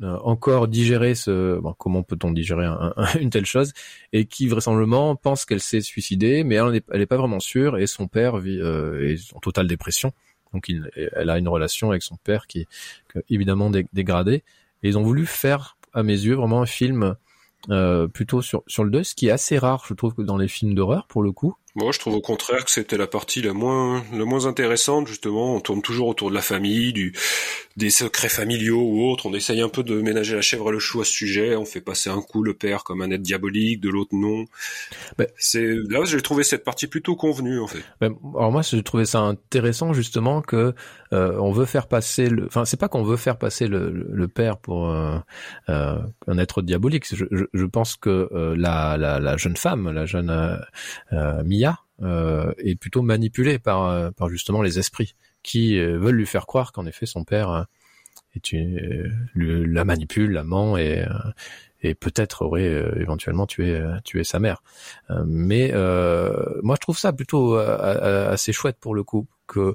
euh, 0.03 0.17
encore 0.25 0.69
digéré 0.69 1.15
ce, 1.15 1.59
bon, 1.61 1.75
comment 1.75 2.03
peut-on 2.03 2.33
digérer 2.33 2.67
un, 2.67 2.93
une 3.21 3.31
telle 3.31 3.47
chose 3.47 3.73
et 4.13 4.27
qui 4.27 4.49
vraisemblablement 4.49 5.15
pense 5.17 5.45
qu'elle 5.45 5.61
s'est 5.61 5.81
suicidée, 5.81 6.45
mais 6.45 6.57
elle 6.57 6.83
n'est 6.95 7.07
pas 7.07 7.17
vraiment 7.17 7.41
sûre 7.41 7.79
et 7.79 7.87
son 7.87 8.09
père 8.09 8.39
vit, 8.39 8.59
est 8.59 9.35
en 9.35 9.41
totale 9.41 9.69
dépression. 9.69 10.13
Donc 10.53 10.69
il, 10.69 10.91
elle 10.95 11.31
a 11.31 11.39
une 11.39 11.49
relation 11.49 11.91
avec 11.91 12.03
son 12.03 12.17
père 12.17 12.47
qui 12.47 12.61
est 12.61 12.69
évidemment 13.29 13.71
dégradée. 13.93 14.43
Et 14.83 14.89
ils 14.89 14.99
ont 14.99 15.03
voulu 15.03 15.27
faire, 15.27 15.77
à 15.93 16.03
mes 16.03 16.13
yeux, 16.13 16.35
vraiment 16.35 16.63
un 16.63 16.67
film 16.67 17.17
euh, 17.71 18.09
plutôt 18.09 18.43
sur, 18.43 18.63
sur 18.67 18.85
le 18.85 18.91
deuil, 18.91 19.05
ce 19.05 19.15
qui 19.15 19.29
est 19.29 19.31
assez 19.31 19.59
rare, 19.59 19.85
je 19.89 19.95
trouve, 19.95 20.15
que 20.15 20.23
dans 20.23 20.37
les 20.37 20.49
films 20.49 20.75
d'horreur, 20.75 21.07
pour 21.07 21.23
le 21.23 21.33
coup. 21.33 21.55
Moi, 21.75 21.91
je 21.93 21.99
trouve 21.99 22.15
au 22.15 22.21
contraire 22.21 22.65
que 22.65 22.71
c'était 22.71 22.99
la 22.99 23.07
partie 23.07 23.41
la 23.41 23.55
moins, 23.55 24.05
la 24.13 24.25
moins 24.25 24.47
intéressante, 24.47 25.07
justement. 25.07 25.57
On 25.57 25.61
tourne 25.61 25.81
toujours 25.81 26.09
autour 26.09 26.29
de 26.29 26.35
la 26.35 26.43
famille, 26.43 26.93
du, 26.93 27.15
des 27.79 27.89
secrets 27.89 28.29
familiaux 28.29 28.81
ou 28.81 29.11
autres. 29.11 29.25
On 29.27 29.33
essaye 29.33 29.63
un 29.63 29.71
peu 29.71 29.83
de 29.83 30.01
ménager 30.01 30.35
la 30.35 30.43
chèvre 30.43 30.69
et 30.69 30.73
le 30.73 30.79
chou 30.79 31.01
à 31.01 31.05
ce 31.05 31.13
sujet. 31.13 31.57
On 31.57 31.65
fait 31.65 31.81
passer 31.81 32.11
un 32.11 32.21
coup 32.21 32.43
le 32.43 32.53
père 32.53 32.85
comme 32.85 33.01
un 33.01 33.11
être 33.11 33.23
diabolique, 33.23 33.81
de 33.81 33.89
l'autre 33.89 34.15
non. 34.15 34.45
Ben, 35.17 35.27
c'est, 35.39 35.77
là, 35.89 36.05
j'ai 36.05 36.21
trouvé 36.21 36.45
cette 36.45 36.65
partie 36.65 36.89
plutôt 36.89 37.17
convenue, 37.17 37.59
en 37.59 37.67
fait. 37.67 37.83
Ben, 38.01 38.15
alors 38.37 38.53
moi, 38.53 38.63
j'ai 38.63 38.83
trouvé 38.83 39.07
ça 39.07 39.21
intéressant, 39.21 39.95
justement, 39.95 40.43
que, 40.43 40.75
euh, 41.13 41.39
on 41.39 41.53
veut 41.53 41.67
faire 41.67 41.89
passer 41.89 42.29
le, 42.29 42.47
enfin, 42.47 42.65
c'est 42.65 42.79
pas 42.79 42.89
qu'on 42.89 43.03
veut 43.03 43.17
faire 43.17 43.39
passer 43.39 43.67
le, 43.67 43.91
le 43.91 44.29
père 44.29 44.59
pour 44.59 44.89
euh, 44.89 45.19
euh, 45.69 45.99
un 46.27 46.39
être 46.39 46.63
diabolique. 46.63 47.07
Je, 47.15 47.25
je, 47.31 47.45
je 47.53 47.65
pense 47.65 47.97
que 47.97 48.29
euh, 48.33 48.55
la, 48.57 48.97
la, 48.97 49.21
la, 49.21 49.37
jeune 49.37 49.57
femme, 49.57 49.91
la 49.91 50.07
jeune 50.07 50.31
euh, 51.13 51.43
euh, 52.03 52.53
est 52.59 52.75
plutôt 52.75 53.03
manipulé 53.03 53.59
par, 53.59 53.85
euh, 53.85 54.11
par 54.11 54.29
justement 54.29 54.63
les 54.63 54.79
esprits 54.79 55.15
qui 55.43 55.79
euh, 55.79 55.99
veulent 55.99 56.17
lui 56.17 56.27
faire 56.27 56.47
croire 56.47 56.73
qu'en 56.73 56.87
effet 56.87 57.07
son 57.07 57.25
père 57.25 57.67
est 58.35 58.57
la 59.35 59.85
manipule, 59.85 60.33
la 60.33 60.43
ment 60.43 60.77
et, 60.77 61.05
et 61.83 61.95
peut-être 61.95 62.43
aurait 62.43 62.93
éventuellement 62.97 63.47
tué 63.47 63.81
tué 64.05 64.25
sa 64.25 64.39
mère. 64.39 64.63
mais 65.27 65.73
moi 66.63 66.77
je 66.77 66.81
trouve 66.81 66.99
ça 66.99 67.13
plutôt 67.13 67.55
assez 67.57 68.53
chouette 68.53 68.77
pour 68.81 68.95
le 68.95 69.03
coup 69.03 69.27
que 69.47 69.75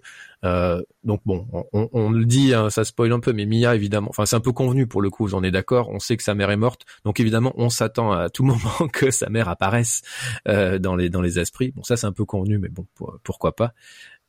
donc 1.04 1.22
bon, 1.26 1.48
on, 1.74 2.10
le 2.10 2.26
dit, 2.26 2.54
hein, 2.54 2.70
ça 2.70 2.84
spoil 2.84 3.12
un 3.12 3.20
peu, 3.20 3.34
mais 3.34 3.46
Mia 3.46 3.76
évidemment, 3.76 4.10
enfin 4.10 4.26
c'est 4.26 4.36
un 4.36 4.42
peu 4.42 4.52
convenu 4.52 4.88
pour 4.88 5.02
le 5.02 5.10
coup, 5.10 5.30
on 5.34 5.44
est 5.44 5.52
d'accord, 5.52 5.90
on 5.90 6.00
sait 6.00 6.18
que 6.18 6.24
sa 6.24 6.36
mère 6.36 6.50
est 6.52 6.58
morte, 6.58 6.86
donc 7.06 7.20
évidemment 7.20 7.54
on 7.58 7.70
s'attend 7.70 8.12
à 8.12 8.30
tout 8.30 8.44
moment 8.46 8.88
que 8.92 9.12
sa 9.12 9.30
mère 9.30 9.50
apparaisse 9.50 10.02
dans 10.46 10.96
les 10.96 11.10
dans 11.10 11.22
les 11.22 11.40
esprits. 11.40 11.72
Bon 11.76 11.84
ça 11.84 11.98
c'est 11.98 12.08
un 12.08 12.12
peu 12.12 12.26
convenu, 12.26 12.58
mais 12.58 12.70
bon 12.70 12.86
pourquoi 13.24 13.56
pas. 13.56 13.74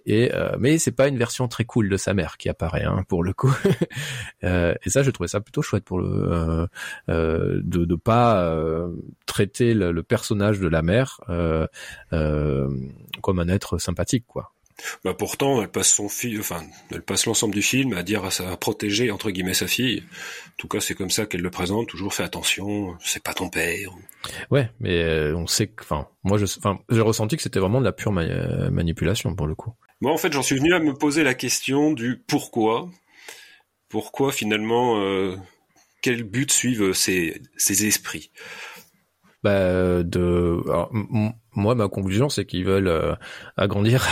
Et 0.09 0.35
euh, 0.35 0.57
mais 0.59 0.79
c'est 0.79 0.93
pas 0.93 1.07
une 1.07 1.19
version 1.19 1.49
très 1.49 1.67
cool 1.67 1.91
de 1.91 1.99
sa 1.99 2.15
mère 2.15 2.39
qui 2.39 2.49
apparaît 2.49 2.85
hein, 2.85 3.05
pour 3.09 3.23
le 3.23 3.35
coup. 3.35 3.55
euh, 4.43 4.75
et 4.83 4.89
ça, 4.89 5.03
je 5.03 5.11
trouvais 5.11 5.29
ça 5.29 5.41
plutôt 5.41 5.61
chouette 5.61 5.85
pour 5.85 6.01
le 6.01 6.09
euh, 6.09 6.67
euh 7.11 7.61
de 7.63 7.85
de 7.85 7.95
pas 7.95 8.57
traiter 9.27 9.75
le, 9.75 9.93
le, 9.93 10.03
personnage 10.03 10.61
de 10.61 10.69
la 10.69 10.81
mère 10.81 11.21
comme 12.11 13.39
un 13.39 13.49
être 13.49 13.77
sympathique, 13.77 14.25
quoi. 14.27 14.55
Bah 15.05 15.13
pourtant, 15.13 15.61
elle 15.61 15.69
passe 15.69 15.91
son 15.93 16.07
enfin, 16.39 16.63
elle 16.91 17.03
passe 17.03 17.27
l'ensemble 17.27 17.53
du 17.53 17.63
film 17.63 17.93
à 17.95 18.03
dire 18.03 18.25
à, 18.25 18.31
sa, 18.31 18.53
à 18.53 18.57
protéger 18.57 19.11
entre 19.11 19.31
guillemets 19.31 19.53
sa 19.53 19.67
fille. 19.67 20.05
En 20.47 20.57
tout 20.57 20.69
cas, 20.69 20.81
c'est 20.81 20.95
comme 20.95 21.11
ça 21.11 21.27
qu'elle 21.27 21.43
le 21.43 21.51
présente. 21.51 21.89
Toujours 21.89 22.15
fais 22.15 22.23
attention, 22.23 22.97
c'est 23.01 23.23
pas 23.23 23.35
ton 23.35 23.51
père. 23.51 23.91
Ouais, 24.51 24.71
mais 24.81 25.33
on 25.33 25.47
sait 25.47 25.67
que, 25.67 25.83
enfin, 25.83 26.09
moi, 26.23 26.39
je, 26.39 26.45
enfin, 26.45 26.79
j'ai 26.89 27.01
ressenti 27.03 27.37
que 27.37 27.43
c'était 27.43 27.61
vraiment 27.61 27.81
de 27.81 27.85
la 27.85 27.93
pure 27.93 28.13
manipulation 28.13 29.35
pour 29.35 29.47
le 29.47 29.55
coup. 29.55 29.75
Moi, 30.01 30.13
en 30.13 30.17
fait, 30.17 30.33
j'en 30.33 30.43
suis 30.43 30.57
venu 30.57 30.75
à 30.75 30.79
me 30.79 30.95
poser 30.95 31.25
la 31.25 31.35
question 31.35 31.93
du 31.93 32.17
pourquoi. 32.17 32.89
Pourquoi 33.89 34.33
finalement, 34.33 35.01
euh, 35.01 35.37
quel 36.03 36.23
but 36.23 36.53
suivent 36.53 36.93
ces, 36.93 37.43
ces 37.57 37.87
esprits? 37.87 38.31
Bah, 39.43 40.03
de 40.03 40.61
moi 41.55 41.77
ma 41.77 41.89
conclusion 41.89 42.29
c'est 42.29 42.45
qu'ils 42.45 42.65
veulent 42.65 42.89
euh, 42.89 43.15
agrandir 43.57 44.09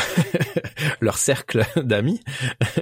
leur 1.00 1.18
cercle 1.18 1.64
d'amis 1.76 2.20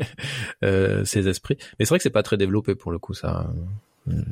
euh, 0.63 1.07
ces 1.07 1.27
esprits 1.27 1.57
mais 1.79 1.87
c'est 1.87 1.89
vrai 1.91 1.99
que 1.99 2.03
c'est 2.03 2.11
pas 2.11 2.23
très 2.23 2.37
développé 2.37 2.75
pour 2.75 2.93
le 2.93 2.99
coup 2.99 3.15
ça 3.15 3.51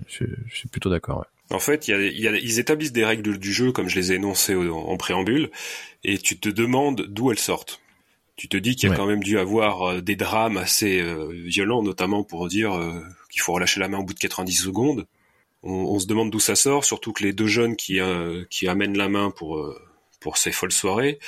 je, 0.07 0.25
je 0.47 0.55
suis 0.55 0.69
plutôt 0.69 0.91
d'accord 0.91 1.21
ouais. 1.21 1.57
en 1.57 1.59
fait 1.59 1.89
y 1.89 1.95
a, 1.95 2.03
y 2.03 2.29
a, 2.29 2.37
ils 2.37 2.59
établissent 2.59 2.93
des 2.93 3.07
règles 3.07 3.39
du 3.39 3.51
jeu 3.51 3.73
comme 3.73 3.89
je 3.89 3.97
les 3.97 4.13
ai 4.13 4.17
énoncées 4.17 4.55
en 4.55 4.97
préambule 4.99 5.51
et 6.05 6.19
tu 6.19 6.39
te 6.39 6.51
demandes 6.51 7.07
d'où 7.09 7.31
elles 7.31 7.39
sortent 7.39 7.82
tu 8.43 8.49
te 8.49 8.57
dis 8.57 8.75
qu'il 8.75 8.89
y 8.89 8.93
a 8.93 8.97
quand 8.97 9.07
même 9.07 9.23
dû 9.23 9.39
avoir 9.39 9.83
euh, 9.83 10.01
des 10.01 10.17
drames 10.17 10.57
assez 10.57 11.01
euh, 11.01 11.29
violents, 11.31 11.81
notamment 11.81 12.25
pour 12.25 12.49
dire 12.49 12.73
euh, 12.73 13.01
qu'il 13.31 13.41
faut 13.41 13.53
relâcher 13.53 13.79
la 13.79 13.87
main 13.87 13.99
au 13.99 14.03
bout 14.03 14.15
de 14.15 14.19
90 14.19 14.53
secondes. 14.53 15.07
On, 15.63 16.01
se 16.01 16.09
demande 16.09 16.33
d'où 16.33 16.41
ça 16.41 16.57
sort, 16.57 16.85
surtout 16.85 17.13
que 17.13 17.23
les 17.23 17.33
deux 17.33 17.47
jeunes 17.47 17.77
qui, 17.77 18.01
qui 18.51 18.67
amènent 18.67 18.99
la 18.99 19.09
main 19.09 19.31
pour, 19.31 19.65
pour 20.19 20.37
ces 20.37 20.51
folles 20.51 20.73
soirées 20.73 21.21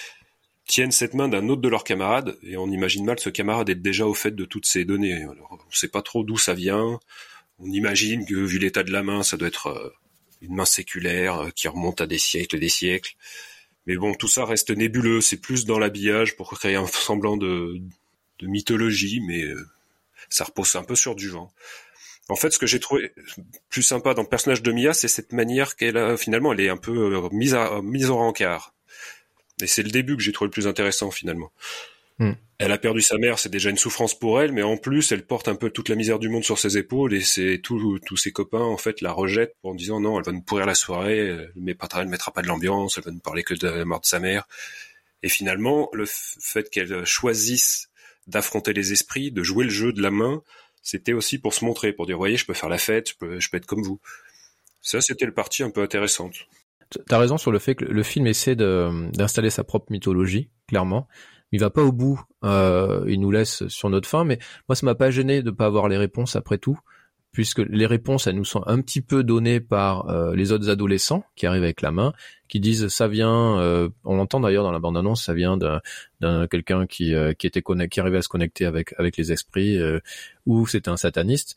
tiennent 0.66 0.90
cette 0.90 1.14
main 1.14 1.28
d'un 1.28 1.48
autre 1.50 1.62
de 1.62 1.68
leurs 1.68 1.84
camarades, 1.84 2.36
et 2.42 2.56
on 2.56 2.66
imagine 2.66 3.04
mal 3.04 3.20
ce 3.20 3.30
camarade 3.30 3.70
être 3.70 3.80
déjà 3.80 4.08
au 4.08 4.14
fait 4.14 4.32
de 4.32 4.44
toutes 4.44 4.66
ces 4.66 4.84
données. 4.84 5.22
Alors, 5.22 5.50
on 5.52 5.54
ne 5.54 5.76
sait 5.76 5.86
pas 5.86 6.02
trop 6.02 6.24
d'où 6.24 6.36
ça 6.36 6.52
vient. 6.52 6.98
On 7.60 7.70
imagine 7.70 8.26
que, 8.26 8.34
vu 8.34 8.58
l'état 8.58 8.82
de 8.82 8.90
la 8.90 9.04
main, 9.04 9.22
ça 9.22 9.36
doit 9.36 9.46
être 9.46 9.94
une 10.42 10.56
main 10.56 10.64
séculaire 10.64 11.52
qui 11.54 11.68
remonte 11.68 12.00
à 12.00 12.06
des 12.08 12.18
siècles 12.18 12.56
et 12.56 12.60
des 12.60 12.68
siècles. 12.68 13.14
Mais 13.86 13.96
bon, 13.96 14.14
tout 14.14 14.28
ça 14.28 14.44
reste 14.44 14.70
nébuleux. 14.70 15.20
C'est 15.20 15.36
plus 15.36 15.66
dans 15.66 15.78
l'habillage 15.78 16.36
pour 16.36 16.50
créer 16.52 16.76
un 16.76 16.86
semblant 16.86 17.36
de, 17.36 17.80
de 18.38 18.46
mythologie, 18.46 19.20
mais 19.20 19.42
euh, 19.42 19.66
ça 20.28 20.44
repose 20.44 20.74
un 20.76 20.84
peu 20.84 20.94
sur 20.94 21.14
du 21.14 21.28
vent. 21.28 21.52
En 22.28 22.36
fait, 22.36 22.50
ce 22.50 22.58
que 22.58 22.66
j'ai 22.66 22.80
trouvé 22.80 23.12
plus 23.68 23.82
sympa 23.82 24.14
dans 24.14 24.22
le 24.22 24.28
personnage 24.28 24.62
de 24.62 24.72
Mia, 24.72 24.94
c'est 24.94 25.08
cette 25.08 25.32
manière 25.32 25.76
qu'elle 25.76 25.98
a, 25.98 26.16
finalement, 26.16 26.52
elle 26.52 26.60
est 26.60 26.70
un 26.70 26.78
peu 26.78 27.14
euh, 27.14 27.28
mise, 27.32 27.54
à, 27.54 27.82
mise 27.82 28.08
au 28.08 28.16
rencard. 28.16 28.74
Et 29.60 29.66
c'est 29.66 29.82
le 29.82 29.90
début 29.90 30.16
que 30.16 30.22
j'ai 30.22 30.32
trouvé 30.32 30.46
le 30.46 30.52
plus 30.52 30.66
intéressant, 30.66 31.10
finalement. 31.10 31.52
Hmm. 32.18 32.32
Elle 32.58 32.70
a 32.70 32.78
perdu 32.78 33.00
sa 33.00 33.18
mère, 33.18 33.38
c'est 33.38 33.48
déjà 33.48 33.70
une 33.70 33.76
souffrance 33.76 34.16
pour 34.16 34.40
elle, 34.40 34.52
mais 34.52 34.62
en 34.62 34.76
plus, 34.76 35.10
elle 35.10 35.26
porte 35.26 35.48
un 35.48 35.56
peu 35.56 35.70
toute 35.70 35.88
la 35.88 35.96
misère 35.96 36.20
du 36.20 36.28
monde 36.28 36.44
sur 36.44 36.58
ses 36.58 36.78
épaules 36.78 37.12
et 37.12 37.20
c'est 37.20 37.60
tous 37.62 38.16
ses 38.16 38.30
copains 38.30 38.62
en 38.62 38.76
fait 38.76 39.00
la 39.00 39.10
rejettent 39.10 39.56
en 39.64 39.74
disant 39.74 40.00
non, 40.00 40.18
elle 40.18 40.24
va 40.24 40.30
nous 40.30 40.40
pourrir 40.40 40.64
la 40.64 40.76
soirée, 40.76 41.36
mais 41.56 41.74
pas 41.74 41.88
elle 41.96 42.06
mettra 42.06 42.32
pas 42.32 42.42
de 42.42 42.46
l'ambiance, 42.46 42.96
elle 42.96 43.04
va 43.04 43.10
ne 43.10 43.18
parler 43.18 43.42
que 43.42 43.54
de 43.54 43.66
la 43.66 43.84
mort 43.84 44.00
de 44.00 44.06
sa 44.06 44.20
mère. 44.20 44.46
Et 45.24 45.28
finalement, 45.28 45.88
le 45.92 46.04
fait 46.06 46.70
qu'elle 46.70 47.04
choisisse 47.04 47.90
d'affronter 48.28 48.72
les 48.72 48.92
esprits, 48.92 49.32
de 49.32 49.42
jouer 49.42 49.64
le 49.64 49.70
jeu 49.70 49.92
de 49.92 50.00
la 50.00 50.10
main, 50.10 50.42
c'était 50.82 51.12
aussi 51.12 51.38
pour 51.38 51.54
se 51.54 51.64
montrer, 51.64 51.92
pour 51.92 52.06
dire 52.06 52.16
voyez, 52.16 52.36
je 52.36 52.46
peux 52.46 52.54
faire 52.54 52.68
la 52.68 52.78
fête, 52.78 53.10
je 53.10 53.14
peux, 53.16 53.40
je 53.40 53.50
peux 53.50 53.56
être 53.56 53.66
comme 53.66 53.82
vous. 53.82 54.00
Ça, 54.80 55.00
c'était 55.00 55.26
le 55.26 55.34
parti 55.34 55.62
un 55.62 55.70
peu 55.70 55.82
intéressante. 55.82 56.34
T'as 57.08 57.18
raison 57.18 57.38
sur 57.38 57.50
le 57.50 57.58
fait 57.58 57.74
que 57.74 57.84
le 57.84 58.02
film 58.02 58.26
essaie 58.26 58.54
d'installer 58.54 59.50
sa 59.50 59.64
propre 59.64 59.90
mythologie, 59.90 60.50
clairement 60.68 61.08
il 61.54 61.60
va 61.60 61.70
pas 61.70 61.84
au 61.84 61.92
bout, 61.92 62.20
euh, 62.42 63.04
il 63.06 63.20
nous 63.20 63.30
laisse 63.30 63.68
sur 63.68 63.88
notre 63.88 64.08
fin, 64.08 64.24
mais 64.24 64.40
moi 64.68 64.74
ça 64.74 64.84
m'a 64.84 64.96
pas 64.96 65.12
gêné 65.12 65.40
de 65.40 65.52
pas 65.52 65.66
avoir 65.66 65.86
les 65.86 65.96
réponses 65.96 66.34
après 66.34 66.58
tout, 66.58 66.76
puisque 67.30 67.60
les 67.60 67.86
réponses 67.86 68.26
elles 68.26 68.34
nous 68.34 68.44
sont 68.44 68.64
un 68.66 68.80
petit 68.80 69.00
peu 69.00 69.22
données 69.22 69.60
par 69.60 70.10
euh, 70.10 70.34
les 70.34 70.50
autres 70.50 70.68
adolescents 70.68 71.24
qui 71.36 71.46
arrivent 71.46 71.62
avec 71.62 71.80
la 71.80 71.92
main, 71.92 72.12
qui 72.48 72.58
disent 72.58 72.88
ça 72.88 73.06
vient, 73.06 73.60
euh, 73.60 73.88
on 74.02 74.16
l'entend 74.16 74.40
d'ailleurs 74.40 74.64
dans 74.64 74.72
la 74.72 74.80
bande 74.80 74.96
annonce, 74.96 75.22
ça 75.22 75.32
vient 75.32 75.56
d'un 75.56 76.48
quelqu'un 76.48 76.88
qui 76.88 77.14
qui 77.38 77.46
était 77.46 77.62
qui 77.62 78.00
arrivait 78.00 78.18
à 78.18 78.22
se 78.22 78.28
connecter 78.28 78.66
avec 78.66 78.92
avec 78.98 79.16
les 79.16 79.30
esprits 79.30 79.78
ou 80.46 80.66
c'était 80.66 80.90
un 80.90 80.96
sataniste 80.96 81.56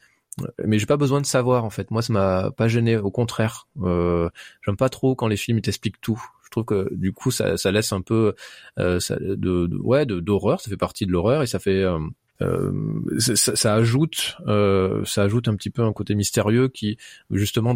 mais 0.64 0.80
j'ai 0.80 0.86
pas 0.86 0.98
besoin 0.98 1.22
de 1.22 1.26
savoir 1.26 1.66
en 1.66 1.70
fait. 1.70 1.92
Moi, 1.92 2.02
ça 2.02 2.14
m'a 2.14 2.52
pas 2.52 2.68
gêné. 2.68 2.98
Au 2.98 3.12
contraire, 3.12 3.68
euh, 3.82 4.30
j'aime 4.66 4.78
pas 4.78 4.90
trop 4.90 5.16
quand 5.16 5.28
les 5.28 5.38
films 5.38 5.62
t'expliquent 5.62 6.02
tout. 6.02 6.22
Je 6.48 6.52
trouve 6.52 6.64
que 6.64 6.94
du 6.94 7.12
coup 7.12 7.30
ça, 7.30 7.58
ça 7.58 7.72
laisse 7.74 7.92
un 7.92 8.00
peu 8.00 8.34
euh, 8.80 9.02
ça, 9.02 9.18
de, 9.20 9.36
de, 9.36 9.78
ouais 9.78 10.06
d'horreur, 10.06 10.62
ça 10.62 10.70
fait 10.70 10.78
partie 10.78 11.06
de 11.06 11.12
l'horreur 11.12 11.44
et 11.44 11.48
ça 11.48 11.60
fait 11.60 11.84
euh, 11.84 12.00
euh 12.42 12.72
ça, 13.20 13.56
ça, 13.58 13.76
ajoute 13.76 14.38
euh, 14.48 15.04
ça 15.04 15.24
ajoute 15.24 15.50
un 15.50 15.56
petit 15.56 15.70
peu 15.70 15.82
un 15.82 15.92
côté 15.92 16.16
mystérieux 16.16 16.70
qui 16.70 16.98
justement 17.32 17.76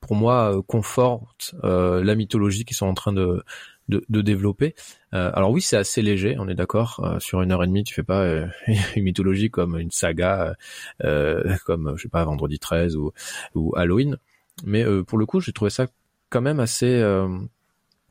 pour 0.00 0.16
moi 0.16 0.60
conforte 0.66 1.54
la 1.62 2.14
mythologie 2.16 2.64
qu'ils 2.64 2.76
sont 2.76 2.86
en 2.86 2.94
train 2.94 3.12
de 3.12 3.44
de, 4.08 4.20
développer. 4.22 4.74
alors 5.12 5.50
oui, 5.50 5.60
c'est 5.60 5.76
assez 5.76 6.02
léger, 6.02 6.36
on 6.38 6.48
est 6.48 6.54
d'accord. 6.54 7.16
sur 7.20 7.42
une 7.42 7.52
heure 7.52 7.62
et 7.62 7.66
demie, 7.66 7.84
tu 7.84 7.94
fais 7.94 8.02
pas 8.02 8.26
une 8.96 9.02
mythologie 9.02 9.50
comme 9.50 9.78
une 9.78 9.90
saga, 9.90 10.54
comme 11.64 11.94
je 11.96 12.02
sais 12.02 12.08
pas 12.08 12.24
Vendredi 12.24 12.58
13 12.58 12.96
ou, 12.96 13.72
Halloween. 13.76 14.16
Mais 14.64 14.84
pour 15.06 15.18
le 15.18 15.26
coup, 15.26 15.40
j'ai 15.40 15.52
trouvé 15.52 15.70
ça 15.70 15.86
quand 16.30 16.40
même 16.42 16.60
assez 16.60 17.02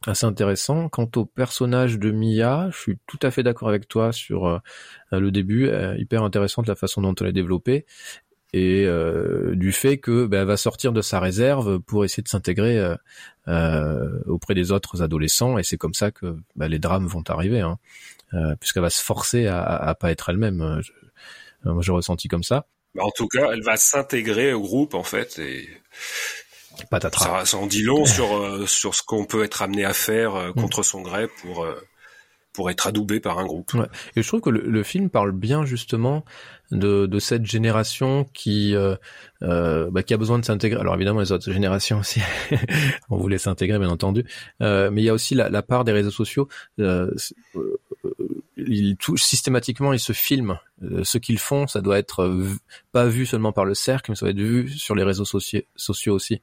assez 0.08 0.26
intéressant. 0.26 0.90
Quant 0.90 1.10
au 1.16 1.26
personnage 1.26 2.00
de 2.00 2.12
Mia, 2.12 2.70
je 2.72 2.78
suis 2.78 2.98
tout 3.08 3.20
à 3.22 3.32
fait 3.32 3.44
d'accord 3.44 3.70
avec 3.70 3.88
toi 3.88 4.12
sur 4.12 4.48
euh, 4.48 4.60
le 5.12 5.32
début, 5.32 5.68
euh, 5.68 5.96
hyper 5.98 6.24
intéressante 6.24 6.68
la 6.68 6.76
façon 6.76 7.02
dont 7.02 7.14
elle 7.16 7.28
est 7.28 7.34
développée 7.34 7.86
et 8.54 8.86
euh, 8.86 9.56
du 9.56 9.72
fait 9.72 9.98
que 9.98 10.26
ben, 10.26 10.42
elle 10.42 10.48
va 10.48 10.58
sortir 10.58 10.92
de 10.92 11.02
sa 11.02 11.20
réserve 11.20 11.80
pour 11.80 12.04
essayer 12.04 12.24
de 12.24 12.28
s'intégrer 12.28 12.96
auprès 14.28 14.54
des 14.54 14.72
autres 14.72 15.02
adolescents 15.02 15.58
et 15.58 15.64
c'est 15.64 15.78
comme 15.78 15.94
ça 15.94 16.12
que 16.12 16.36
ben, 16.56 16.68
les 16.68 16.80
drames 16.80 17.08
vont 17.08 17.24
arriver, 17.28 17.62
hein, 17.62 17.78
puisqu'elle 18.60 18.84
va 18.84 18.90
se 18.90 19.02
forcer 19.02 19.48
à, 19.48 19.62
à, 19.64 19.96
pas 19.96 20.12
être 20.12 20.30
elle-même. 20.30 20.82
moi, 21.64 21.82
j'ai 21.82 21.92
ressenti 21.92 22.28
comme 22.28 22.44
ça. 22.44 22.68
Bah, 22.96 23.04
en 23.06 23.12
tout 23.12 23.28
cas, 23.28 23.52
elle 23.54 23.64
va 23.64 23.78
s'intégrer 23.78 24.54
au 24.54 24.62
groupe 24.62 24.94
en 24.94 25.04
fait 25.04 25.40
et 25.40 25.70
ça, 27.14 27.46
ça, 27.46 27.58
en 27.58 27.68
dit 27.68 27.84
long 27.84 28.06
sur 28.06 28.36
euh, 28.36 28.66
sur 28.66 28.96
ce 28.96 29.04
qu'on 29.04 29.26
peut 29.26 29.44
être 29.44 29.62
amené 29.62 29.86
à 29.86 29.94
faire 29.94 30.36
euh, 30.36 30.52
contre 30.52 30.82
mm. 30.82 30.84
son 30.84 31.02
gré 31.02 31.28
pour 31.42 31.64
euh, 31.64 31.76
pour 32.54 32.70
être 32.70 32.88
adoubé 32.88 33.20
par 33.20 33.40
un 33.40 33.46
groupe. 33.46 33.74
Ouais. 33.74 33.88
Et 34.16 34.24
je 34.24 34.28
trouve 34.28 34.42
que 34.42 34.50
le, 34.50 34.62
le, 34.62 34.84
film 34.84 35.10
parle 35.10 35.32
bien 35.32 35.66
justement 35.66 36.26
de, 36.72 37.06
de 37.06 37.20
cette 37.20 37.46
génération 37.46 38.26
qui 38.34 38.76
euh, 39.44 39.90
bah, 39.90 40.04
qui 40.04 40.14
a 40.14 40.18
besoin 40.18 40.38
de 40.38 40.46
s'intégrer. 40.46 40.80
Alors 40.80 40.96
évidemment 40.96 41.20
les 41.20 41.32
autres 41.32 41.52
générations 41.52 42.00
aussi, 42.00 42.22
on 43.10 43.18
voulait 43.18 43.38
s'intégrer 43.38 43.80
bien 43.80 43.90
entendu, 43.90 44.26
euh, 44.62 44.92
mais 44.92 45.02
il 45.02 45.06
y 45.06 45.10
a 45.10 45.14
aussi 45.14 45.34
la, 45.34 45.50
la 45.50 45.64
part 45.64 45.84
des 45.84 45.92
réseaux 45.92 46.12
sociaux. 46.12 46.48
Euh, 46.80 47.12
ils, 48.58 48.98
tout, 48.98 49.18
systématiquement 49.18 49.94
ils 49.94 50.00
se 50.00 50.14
filment. 50.14 50.60
ce 51.04 51.18
qu'ils 51.18 51.40
font, 51.40 51.66
ça 51.68 51.82
doit 51.82 51.98
être 51.98 52.32
pas 52.92 53.08
vu 53.08 53.26
seulement 53.26 53.52
par 53.52 53.66
le 53.66 53.74
cercle, 53.74 54.12
mais 54.12 54.16
ça 54.16 54.26
doit 54.26 54.32
être 54.32 54.40
vu 54.40 54.70
sur 54.70 54.94
les 54.94 55.04
réseaux 55.04 55.26
sociaux 55.26 56.14
aussi. 56.14 56.42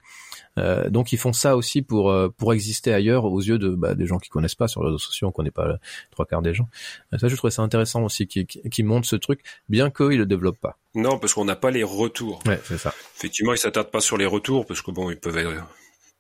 Euh, 0.58 0.90
donc 0.90 1.12
ils 1.12 1.18
font 1.18 1.32
ça 1.32 1.56
aussi 1.56 1.82
pour 1.82 2.10
euh, 2.10 2.28
pour 2.28 2.52
exister 2.52 2.92
ailleurs 2.92 3.24
aux 3.24 3.40
yeux 3.40 3.58
de 3.58 3.70
bah, 3.70 3.94
des 3.94 4.06
gens 4.06 4.18
qui 4.18 4.28
connaissent 4.28 4.54
pas 4.54 4.68
sur 4.68 4.82
les 4.82 4.86
réseaux 4.86 4.98
sociaux, 4.98 5.28
on 5.28 5.32
connaît 5.32 5.50
pas 5.50 5.66
le 5.66 5.76
trois 6.10 6.26
quarts 6.26 6.42
des 6.42 6.54
gens. 6.54 6.68
Euh, 7.12 7.18
ça 7.18 7.28
je 7.28 7.36
trouvais 7.36 7.50
ça 7.50 7.62
intéressant 7.62 8.02
aussi 8.02 8.26
qui 8.26 8.46
qui 8.46 8.82
montre 8.82 9.06
ce 9.06 9.16
truc, 9.16 9.40
bien 9.68 9.90
qu'ils 9.90 10.18
le 10.18 10.26
développent 10.26 10.60
pas. 10.60 10.78
Non, 10.94 11.18
parce 11.18 11.34
qu'on 11.34 11.44
n'a 11.44 11.56
pas 11.56 11.70
les 11.70 11.84
retours. 11.84 12.40
Ouais, 12.46 12.60
c'est 12.64 12.78
ça. 12.78 12.92
Effectivement, 13.16 13.52
ils 13.52 13.58
s'attardent 13.58 13.90
pas 13.90 14.00
sur 14.00 14.16
les 14.16 14.26
retours 14.26 14.66
parce 14.66 14.82
que 14.82 14.90
bon, 14.90 15.10
ils 15.10 15.18
peuvent 15.18 15.38
être, 15.38 15.64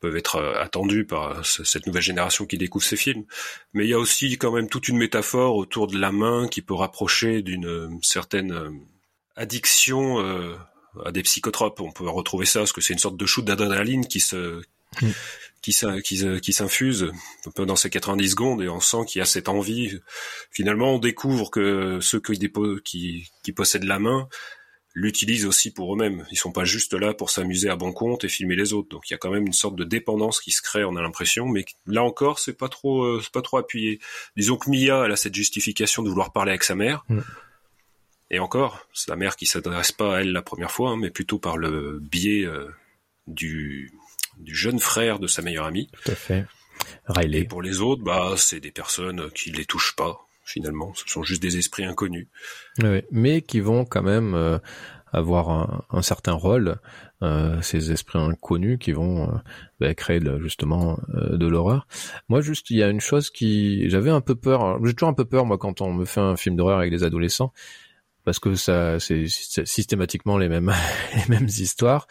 peuvent 0.00 0.16
être 0.16 0.38
attendus 0.60 1.04
par 1.04 1.44
cette 1.44 1.86
nouvelle 1.86 2.02
génération 2.02 2.46
qui 2.46 2.58
découvre 2.58 2.84
ces 2.84 2.96
films. 2.96 3.24
Mais 3.72 3.84
il 3.84 3.90
y 3.90 3.94
a 3.94 3.98
aussi 3.98 4.38
quand 4.38 4.52
même 4.52 4.68
toute 4.68 4.88
une 4.88 4.98
métaphore 4.98 5.56
autour 5.56 5.88
de 5.88 5.98
la 5.98 6.12
main 6.12 6.46
qui 6.46 6.62
peut 6.62 6.74
rapprocher 6.74 7.42
d'une 7.42 7.98
certaine 8.02 8.78
addiction 9.34 10.18
à 11.04 11.12
des 11.12 11.22
psychotropes. 11.22 11.80
On 11.80 11.92
peut 11.92 12.08
retrouver 12.08 12.46
ça 12.46 12.60
parce 12.60 12.72
que 12.72 12.80
c'est 12.80 12.92
une 12.92 12.98
sorte 12.98 13.16
de 13.16 13.26
shoot 13.26 13.44
d'adrénaline 13.44 14.06
qui 14.06 14.20
se 14.20 14.62
mm. 15.00 15.08
qui, 15.62 15.74
qui, 16.04 16.40
qui 16.40 16.52
s'infuse 16.52 17.12
un 17.46 17.50
peu 17.50 17.66
dans 17.66 17.76
ces 17.76 17.90
90 17.90 18.30
secondes 18.30 18.62
et 18.62 18.68
on 18.68 18.80
sent 18.80 19.04
qu'il 19.06 19.20
y 19.20 19.22
a 19.22 19.26
cette 19.26 19.48
envie. 19.48 19.98
Finalement, 20.50 20.94
on 20.94 20.98
découvre 20.98 21.50
que 21.50 21.98
ceux 22.00 22.20
qui, 22.20 22.50
qui, 22.84 23.30
qui 23.42 23.52
possèdent 23.52 23.84
la 23.84 23.98
main 23.98 24.28
l'utilisent 24.98 25.46
aussi 25.46 25.70
pour 25.70 25.94
eux-mêmes. 25.94 26.26
Ils 26.32 26.36
sont 26.36 26.52
pas 26.52 26.64
juste 26.64 26.92
là 26.94 27.14
pour 27.14 27.30
s'amuser 27.30 27.68
à 27.68 27.76
bon 27.76 27.92
compte 27.92 28.24
et 28.24 28.28
filmer 28.28 28.56
les 28.56 28.72
autres. 28.72 28.88
Donc 28.88 29.08
il 29.08 29.12
y 29.12 29.14
a 29.14 29.18
quand 29.18 29.30
même 29.30 29.46
une 29.46 29.52
sorte 29.52 29.76
de 29.76 29.84
dépendance 29.84 30.40
qui 30.40 30.50
se 30.50 30.60
crée, 30.60 30.84
on 30.84 30.96
a 30.96 31.02
l'impression, 31.02 31.46
mais 31.46 31.64
là 31.86 32.02
encore, 32.02 32.38
c'est 32.38 32.56
pas 32.56 32.68
trop, 32.68 33.04
euh, 33.04 33.20
c'est 33.22 33.32
pas 33.32 33.42
trop 33.42 33.58
appuyé. 33.58 34.00
Disons 34.36 34.56
que 34.56 34.68
Mia, 34.70 35.04
elle 35.04 35.12
a 35.12 35.16
cette 35.16 35.34
justification 35.34 36.02
de 36.02 36.08
vouloir 36.08 36.32
parler 36.32 36.50
avec 36.50 36.64
sa 36.64 36.74
mère. 36.74 37.04
Mm. 37.08 37.20
Et 38.30 38.38
encore, 38.38 38.86
c'est 38.92 39.10
la 39.10 39.16
mère 39.16 39.36
qui 39.36 39.46
s'adresse 39.46 39.92
pas 39.92 40.16
à 40.16 40.20
elle 40.20 40.32
la 40.32 40.42
première 40.42 40.70
fois, 40.70 40.90
hein, 40.90 40.96
mais 40.98 41.10
plutôt 41.10 41.38
par 41.38 41.56
le 41.56 41.98
biais 42.00 42.44
euh, 42.44 42.68
du, 43.26 43.92
du 44.38 44.54
jeune 44.54 44.78
frère 44.78 45.18
de 45.18 45.26
sa 45.26 45.42
meilleure 45.42 45.66
amie. 45.66 45.88
Tout 46.04 46.12
à 46.12 46.14
fait. 46.14 46.46
Riley. 47.06 47.40
Et 47.40 47.44
pour 47.44 47.62
les 47.62 47.80
autres, 47.80 48.02
bah, 48.02 48.34
c'est 48.36 48.60
des 48.60 48.70
personnes 48.70 49.30
qui 49.32 49.50
les 49.50 49.64
touchent 49.64 49.96
pas 49.96 50.20
finalement. 50.44 50.94
Ce 50.94 51.06
sont 51.06 51.22
juste 51.22 51.42
des 51.42 51.58
esprits 51.58 51.84
inconnus. 51.84 52.26
Oui, 52.82 53.02
mais 53.10 53.42
qui 53.42 53.60
vont 53.60 53.84
quand 53.84 54.02
même 54.02 54.34
euh, 54.34 54.58
avoir 55.12 55.50
un, 55.50 55.84
un, 55.90 56.02
certain 56.02 56.32
rôle, 56.32 56.76
euh, 57.22 57.60
ces 57.62 57.92
esprits 57.92 58.18
inconnus 58.18 58.78
qui 58.80 58.92
vont 58.92 59.24
euh, 59.24 59.36
bah, 59.80 59.94
créer 59.94 60.20
justement 60.40 60.98
euh, 61.14 61.36
de 61.36 61.46
l'horreur. 61.46 61.86
Moi, 62.28 62.40
juste, 62.40 62.70
il 62.70 62.78
y 62.78 62.82
a 62.82 62.88
une 62.88 63.00
chose 63.00 63.30
qui, 63.30 63.88
j'avais 63.90 64.10
un 64.10 64.20
peu 64.20 64.34
peur. 64.34 64.78
J'ai 64.84 64.94
toujours 64.94 65.10
un 65.10 65.14
peu 65.14 65.24
peur 65.24 65.44
moi 65.44 65.58
quand 65.58 65.80
on 65.80 65.92
me 65.92 66.04
fait 66.04 66.20
un 66.20 66.36
film 66.36 66.56
d'horreur 66.56 66.78
avec 66.78 66.90
des 66.90 67.04
adolescents 67.04 67.52
parce 68.28 68.40
que 68.40 68.56
ça 68.56 69.00
c'est 69.00 69.24
systématiquement 69.26 70.36
les 70.36 70.50
mêmes 70.50 70.70
les 71.16 71.34
mêmes 71.34 71.46
histoires. 71.46 72.06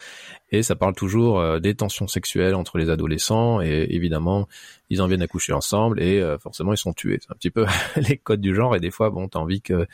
Et 0.50 0.64
ça 0.64 0.74
parle 0.74 0.96
toujours 0.96 1.38
euh, 1.38 1.60
des 1.60 1.76
tensions 1.76 2.08
sexuelles 2.08 2.56
entre 2.56 2.76
les 2.76 2.90
adolescents 2.90 3.60
et 3.60 3.86
évidemment 3.90 4.48
ils 4.90 5.00
en 5.00 5.06
viennent 5.06 5.22
à 5.22 5.28
coucher 5.28 5.52
ensemble 5.52 6.02
et 6.02 6.20
euh, 6.20 6.36
forcément 6.36 6.72
ils 6.72 6.76
sont 6.76 6.92
tués. 6.92 7.20
C'est 7.22 7.30
un 7.30 7.36
petit 7.36 7.52
peu 7.52 7.66
les 7.96 8.16
codes 8.16 8.40
du 8.40 8.52
genre 8.52 8.74
et 8.74 8.80
des 8.80 8.90
fois 8.90 9.10
bon 9.10 9.28
t'as 9.28 9.38
envie 9.38 9.62
que 9.62 9.86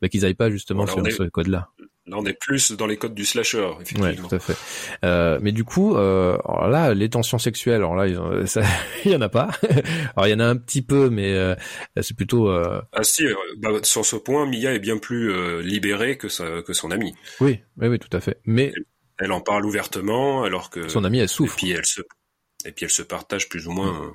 bah, 0.00 0.08
qu'ils 0.08 0.24
aillent 0.24 0.34
pas 0.34 0.50
justement 0.50 0.86
sur 0.86 1.04
ce 1.04 1.24
code 1.24 1.48
là 1.48 1.68
Là, 2.06 2.16
on 2.18 2.26
est 2.26 2.32
plus 2.32 2.72
dans 2.72 2.86
les 2.86 2.96
codes 2.96 3.14
du 3.14 3.24
slasher, 3.24 3.70
effectivement. 3.74 4.06
Ouais, 4.06 4.16
tout 4.16 4.34
à 4.34 4.40
fait. 4.40 4.56
Euh, 5.04 5.38
mais 5.40 5.52
du 5.52 5.62
coup, 5.62 5.96
euh, 5.96 6.36
alors 6.44 6.66
là, 6.68 6.94
les 6.94 7.08
tensions 7.08 7.38
sexuelles, 7.38 7.76
alors 7.76 7.94
là, 7.94 8.08
il 9.04 9.10
y 9.10 9.14
en 9.14 9.20
a 9.20 9.28
pas. 9.28 9.50
alors 10.16 10.26
il 10.26 10.30
y 10.30 10.34
en 10.34 10.40
a 10.40 10.46
un 10.46 10.56
petit 10.56 10.82
peu, 10.82 11.10
mais 11.10 11.32
euh, 11.32 11.54
c'est 12.00 12.16
plutôt. 12.16 12.48
Euh... 12.48 12.82
Ah 12.92 13.04
si, 13.04 13.24
euh, 13.24 13.34
bah, 13.58 13.70
sur 13.84 14.04
ce 14.04 14.16
point, 14.16 14.46
Mia 14.46 14.72
est 14.72 14.80
bien 14.80 14.98
plus 14.98 15.30
euh, 15.30 15.62
libérée 15.62 16.18
que 16.18 16.28
sa, 16.28 16.62
que 16.62 16.72
son 16.72 16.90
amie. 16.90 17.14
Oui, 17.40 17.60
oui, 17.76 17.86
oui, 17.86 17.98
tout 18.00 18.14
à 18.16 18.20
fait. 18.20 18.40
Mais 18.46 18.72
elle, 19.18 19.30
en 19.30 19.40
parle 19.40 19.64
ouvertement, 19.64 20.42
alors 20.42 20.70
que 20.70 20.88
son 20.88 21.04
amie, 21.04 21.20
elle 21.20 21.28
souffre. 21.28 21.54
Et 21.54 21.56
puis 21.56 21.70
elle 21.70 21.86
se, 21.86 22.02
et 22.64 22.72
puis 22.72 22.84
elle 22.86 22.90
se 22.90 23.02
partage 23.02 23.48
plus 23.48 23.68
ou 23.68 23.70
moins 23.70 24.12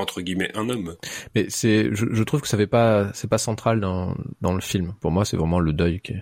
entre 0.00 0.20
guillemets 0.20 0.50
un 0.56 0.68
homme. 0.68 0.96
Mais 1.34 1.46
c'est, 1.48 1.94
je, 1.94 2.06
je, 2.10 2.22
trouve 2.22 2.40
que 2.40 2.48
ça 2.48 2.56
fait 2.56 2.66
pas, 2.66 3.10
c'est 3.14 3.28
pas 3.28 3.38
central 3.38 3.80
dans 3.80 4.14
dans 4.40 4.54
le 4.54 4.60
film. 4.60 4.94
Pour 5.00 5.10
moi, 5.10 5.24
c'est 5.24 5.36
vraiment 5.36 5.60
le 5.60 5.72
deuil 5.72 6.00
qui 6.00 6.14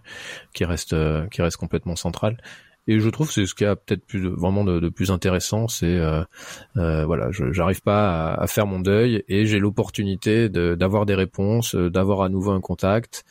qui 0.53 0.65
reste 0.65 0.95
qui 1.31 1.43
reste 1.43 1.57
complètement 1.57 1.97
central. 1.97 2.37
Et 2.89 3.01
je 3.01 3.11
trouve 3.11 3.31
c'est 3.31 3.45
ce 3.45 3.55
qui 3.55 3.67
a 3.67 3.77
peut-être 3.77 4.07
plus 4.07 4.27
vraiment 4.29 4.65
de, 4.65 4.81
de, 4.81 4.89
plus 4.89 5.11
intéressant, 5.11 5.69
c'est 5.69 5.87
euh, 5.87 6.25
euh, 6.79 7.05
voilà, 7.05 7.29
j'arrive 7.31 7.83
pas 7.83 8.33
à, 8.33 8.43
à, 8.43 8.47
faire 8.47 8.67
mon 8.67 8.81
deuil 8.81 9.23
et 9.29 9.45
j'ai 9.45 9.59
l'opportunité 9.59 10.49
d'avoir 10.49 11.05
des 11.05 11.15
réponses, 11.15 11.75
d'avoir 11.75 12.23
à 12.23 12.31
nouveau 12.31 12.53
un 12.53 12.63
contact. 12.63 13.25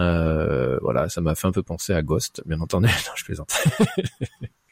Euh, 0.00 0.78
voilà, 0.82 1.08
ça 1.08 1.20
m'a 1.20 1.36
fait 1.36 1.46
un 1.46 1.52
peu 1.52 1.62
penser 1.62 1.92
à 1.94 2.02
Ghost, 2.02 2.42
bien 2.44 2.60
entendu. 2.60 2.86
non, 3.06 3.12
je 3.14 3.24
plaisante. 3.24 3.54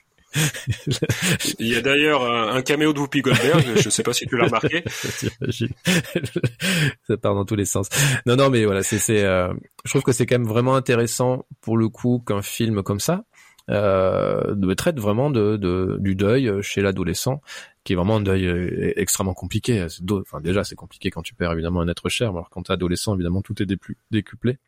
Il 1.59 1.69
y 1.69 1.75
a 1.75 1.81
d'ailleurs 1.81 2.31
un, 2.31 2.61
caméo 2.63 2.93
de 2.93 3.01
Whoopi 3.01 3.23
Goldberg, 3.23 3.65
je 3.77 3.87
ne 3.87 3.91
sais 3.91 4.03
pas 4.03 4.13
si 4.13 4.27
tu 4.27 4.37
l'as 4.37 4.47
remarqué. 4.47 4.85
Ça 7.07 7.17
part 7.17 7.35
dans 7.35 7.45
tous 7.45 7.57
les 7.57 7.65
sens. 7.65 7.89
Non, 8.27 8.37
non, 8.37 8.51
mais 8.51 8.65
voilà, 8.65 8.83
c'est, 8.83 9.25
euh, 9.25 9.53
je 9.85 9.91
trouve 9.91 10.03
que 10.03 10.13
c'est 10.13 10.27
quand 10.27 10.39
même 10.39 10.49
vraiment 10.49 10.75
intéressant 10.75 11.47
pour 11.61 11.77
le 11.77 11.89
coup 11.89 12.23
qu'un 12.27 12.43
film 12.43 12.83
comme 12.83 13.01
ça 13.01 13.25
euh, 13.71 14.75
traite 14.75 14.99
vraiment 14.99 15.31
de, 15.31 15.57
de, 15.57 15.97
du 16.01 16.15
deuil 16.15 16.51
chez 16.63 16.83
l'adolescent, 16.83 17.41
qui 17.85 17.93
est 17.93 17.97
vraiment 17.97 18.17
un 18.17 18.21
deuil 18.21 18.47
euh, 18.47 18.93
extrêmement 18.97 19.35
compliqué. 19.35 19.87
Enfin, 20.11 20.41
déjà, 20.41 20.65
c'est 20.65 20.77
compliqué 20.77 21.11
quand 21.11 21.23
tu 21.23 21.35
perds 21.35 21.53
évidemment 21.53 21.81
un 21.81 21.89
être 21.89 22.09
cher, 22.09 22.31
alors 22.31 22.51
quand 22.51 22.63
t'es 22.63 22.73
adolescent, 22.73 23.15
évidemment, 23.15 23.43
tout 23.43 23.61
est 23.63 23.67
décuplé. 24.11 24.59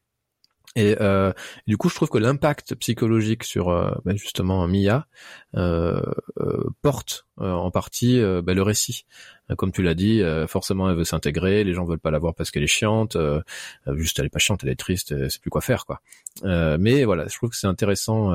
Et 0.76 0.96
euh, 1.00 1.32
du 1.66 1.76
coup, 1.76 1.88
je 1.88 1.94
trouve 1.94 2.08
que 2.08 2.18
l'impact 2.18 2.74
psychologique 2.76 3.44
sur 3.44 3.68
euh, 3.68 3.92
ben 4.04 4.16
justement 4.16 4.66
Mia 4.66 5.06
euh, 5.56 6.00
euh 6.40 6.64
porte 6.82 7.26
euh, 7.40 7.52
en 7.52 7.70
partie 7.70 8.20
ben 8.20 8.54
le 8.54 8.62
récit. 8.62 9.06
Comme 9.58 9.72
tu 9.72 9.82
l'as 9.82 9.94
dit, 9.94 10.22
forcément, 10.48 10.88
elle 10.88 10.96
veut 10.96 11.04
s'intégrer. 11.04 11.64
Les 11.64 11.74
gens 11.74 11.84
veulent 11.84 11.98
pas 11.98 12.10
la 12.10 12.18
voir 12.18 12.34
parce 12.34 12.50
qu'elle 12.50 12.62
est 12.62 12.66
chiante. 12.66 13.14
juste, 13.88 14.18
elle 14.18 14.24
est 14.24 14.30
pas 14.30 14.38
chiante, 14.38 14.64
elle 14.64 14.70
est 14.70 14.74
triste. 14.74 15.28
c'est 15.28 15.40
plus 15.40 15.50
quoi 15.50 15.60
faire, 15.60 15.84
quoi. 15.84 16.00
mais 16.42 17.04
voilà, 17.04 17.28
je 17.28 17.36
trouve 17.36 17.50
que 17.50 17.56
c'est 17.56 17.66
intéressant. 17.66 18.30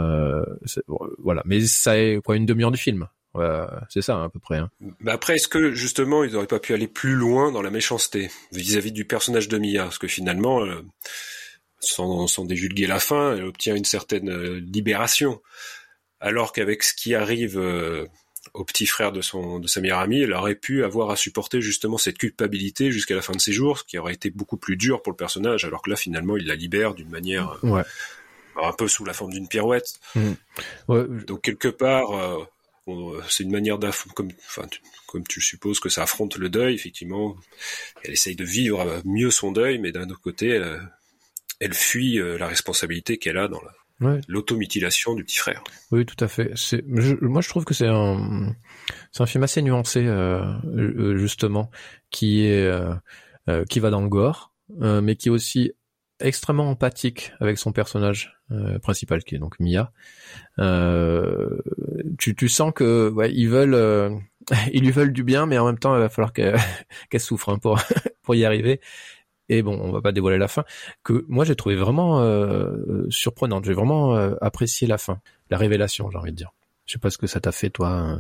voilà, 1.18 1.42
mais 1.46 1.62
ça 1.62 1.98
est 1.98 2.22
quoi 2.24 2.36
une 2.36 2.46
demi-heure 2.46 2.70
du 2.70 2.78
film. 2.78 3.08
c'est 3.90 4.04
ça 4.04 4.24
à 4.24 4.30
peu 4.30 4.40
près. 4.40 4.58
Hein. 4.58 4.70
Mais 5.00 5.12
après, 5.12 5.38
est-ce 5.38 5.48
que 5.48 5.72
justement, 5.72 6.24
ils 6.24 6.34
n'auraient 6.34 6.46
pas 6.46 6.60
pu 6.60 6.76
aller 6.76 6.88
plus 6.88 7.16
loin 7.16 7.52
dans 7.52 7.64
la 7.64 7.72
méchanceté 7.72 8.30
vis-à-vis 8.52 8.92
-vis 8.92 8.94
du 8.94 9.06
personnage 9.06 9.48
de 9.48 9.58
Mia? 9.58 9.86
Parce 9.86 9.98
que 9.98 10.08
finalement 10.08 10.64
sans, 11.80 12.28
sans 12.28 12.46
dévulguer 12.46 12.88
la 12.88 13.00
fin, 13.00 13.36
elle 13.36 13.46
obtient 13.46 13.76
une 13.76 13.86
certaine 13.86 14.30
euh, 14.30 14.60
libération. 14.60 15.42
Alors 16.20 16.52
qu'avec 16.52 16.84
ce 16.84 16.94
qui 16.94 17.16
arrive 17.16 17.58
euh, 17.58 18.06
au 18.54 18.66
petit 18.66 18.86
frère 18.86 19.12
de 19.12 19.22
son 19.22 19.60
de 19.60 19.68
sa 19.68 19.80
meilleure 19.80 20.00
amie, 20.00 20.22
elle 20.22 20.34
aurait 20.34 20.56
pu 20.56 20.84
avoir 20.84 21.10
à 21.10 21.16
supporter 21.16 21.62
justement 21.62 21.98
cette 21.98 22.18
culpabilité 22.18 22.92
jusqu'à 22.92 23.16
la 23.16 23.22
fin 23.22 23.34
de 23.34 23.42
ses 23.42 23.54
jours, 23.54 23.80
ce 23.80 23.84
qui 23.86 23.98
aurait 23.98 24.14
été 24.14 24.30
beaucoup 24.30 24.58
plus 24.58 24.76
dur 24.76 25.02
pour 25.02 25.14
le 25.14 25.18
personnage. 25.18 25.64
Alors 25.64 25.82
que 25.82 25.90
là, 25.90 25.96
finalement, 25.96 26.36
il 26.36 26.46
la 26.46 26.56
libère 26.56 26.94
d'une 26.94 27.10
manière 27.10 27.58
euh, 27.64 27.70
ouais. 27.70 27.84
un 28.62 28.74
peu 28.74 28.88
sous 28.90 29.06
la 29.06 29.14
forme 29.14 29.32
d'une 29.32 29.48
pirouette. 29.48 30.00
Mmh. 30.16 30.32
Ouais. 30.90 31.06
Donc 31.26 31.42
quelque 31.42 31.70
part, 31.70 32.10
c'est 33.30 33.44
une 33.44 33.52
manière 33.52 33.78
d'affronter, 33.78 34.16
comme, 34.16 34.32
enfin, 34.48 34.68
comme 35.08 35.26
tu 35.26 35.40
le 35.40 35.46
supposes, 35.46 35.80
que 35.80 35.90
ça 35.90 36.04
affronte 36.04 36.36
le 36.36 36.50
deuil. 36.50 36.74
Effectivement, 36.74 37.38
elle 38.04 38.12
essaye 38.12 38.36
de 38.36 38.44
vivre 38.44 39.02
mieux 39.06 39.32
son 39.32 39.52
deuil, 39.54 39.78
mais 39.78 39.92
d'un 39.92 40.10
autre 40.10 40.22
côté, 40.22 40.50
elle 40.50 40.82
fuit 41.74 42.20
euh, 42.20 42.38
la 42.38 42.48
responsabilité 42.48 43.18
qu'elle 43.18 43.38
a 43.38 43.48
dans 43.48 43.62
l'automutilation 44.28 45.14
du 45.14 45.24
petit 45.24 45.38
frère. 45.38 45.64
Oui, 45.92 46.06
tout 46.06 46.24
à 46.24 46.28
fait. 46.28 46.52
C'est, 46.56 46.84
moi, 46.88 47.42
je 47.42 47.50
trouve 47.50 47.66
que 47.66 47.74
c'est 47.74 47.88
un, 47.88 48.56
c'est 49.12 49.24
un 49.24 49.26
film 49.26 49.44
assez 49.44 49.62
nuancé, 49.62 50.06
euh, 50.06 50.42
euh 50.66 51.18
justement, 51.18 51.70
qui 52.10 52.46
est, 52.46 52.66
euh, 52.66 52.94
euh, 53.50 53.66
qui 53.66 53.80
va 53.80 53.90
dans 53.90 54.02
le 54.02 54.10
gore, 54.10 54.54
mais 54.78 55.16
qui 55.16 55.30
est 55.30 55.32
aussi 55.32 55.74
extrêmement 56.20 56.70
empathique 56.70 57.32
avec 57.40 57.58
son 57.58 57.72
personnage 57.72 58.38
principal, 58.82 59.24
qui 59.24 59.36
est 59.36 59.40
donc 59.40 59.60
Mia. 59.60 59.92
tu, 62.18 62.36
tu 62.36 62.50
sens 62.50 62.72
que, 62.74 63.10
ouais, 63.10 63.34
ils 63.34 63.50
veulent, 63.50 64.22
ils 64.74 64.84
lui 64.84 64.92
veulent 64.92 65.14
du 65.14 65.24
bien, 65.24 65.46
mais 65.46 65.58
en 65.58 65.66
même 65.66 65.80
temps, 65.80 65.96
il 65.96 66.00
va 66.00 66.10
falloir 66.10 66.34
qu'elle, 66.34 66.58
qu'elle 67.10 67.22
souffre 67.22 67.50
hein, 67.50 67.58
pour, 67.58 67.80
pour 68.24 68.36
y 68.36 68.46
arriver 68.46 68.80
et 69.50 69.64
bon, 69.64 69.80
on 69.82 69.92
va 69.92 70.02
pas 70.02 70.12
dévoiler 70.12 70.38
la 70.38 70.48
fin, 70.48 70.64
que 71.04 71.26
moi 71.28 71.44
j'ai 71.44 71.56
trouvé 71.56 71.76
vraiment 71.76 72.22
euh, 72.22 73.06
surprenante. 73.10 73.66
J'ai 73.66 73.74
vraiment 73.74 74.16
euh, 74.16 74.36
apprécié 74.42 74.88
la 74.88 74.98
fin, 74.98 75.20
la 75.50 75.58
révélation, 75.58 76.10
j'ai 76.12 76.18
envie 76.18 76.32
de 76.32 76.38
dire. 76.38 76.52
Je 76.86 76.94
sais 76.94 77.00
pas 77.00 77.10
ce 77.10 77.18
que 77.18 77.28
ça 77.28 77.40
t'a 77.40 77.52
fait 77.52 77.70
toi. 77.70 78.18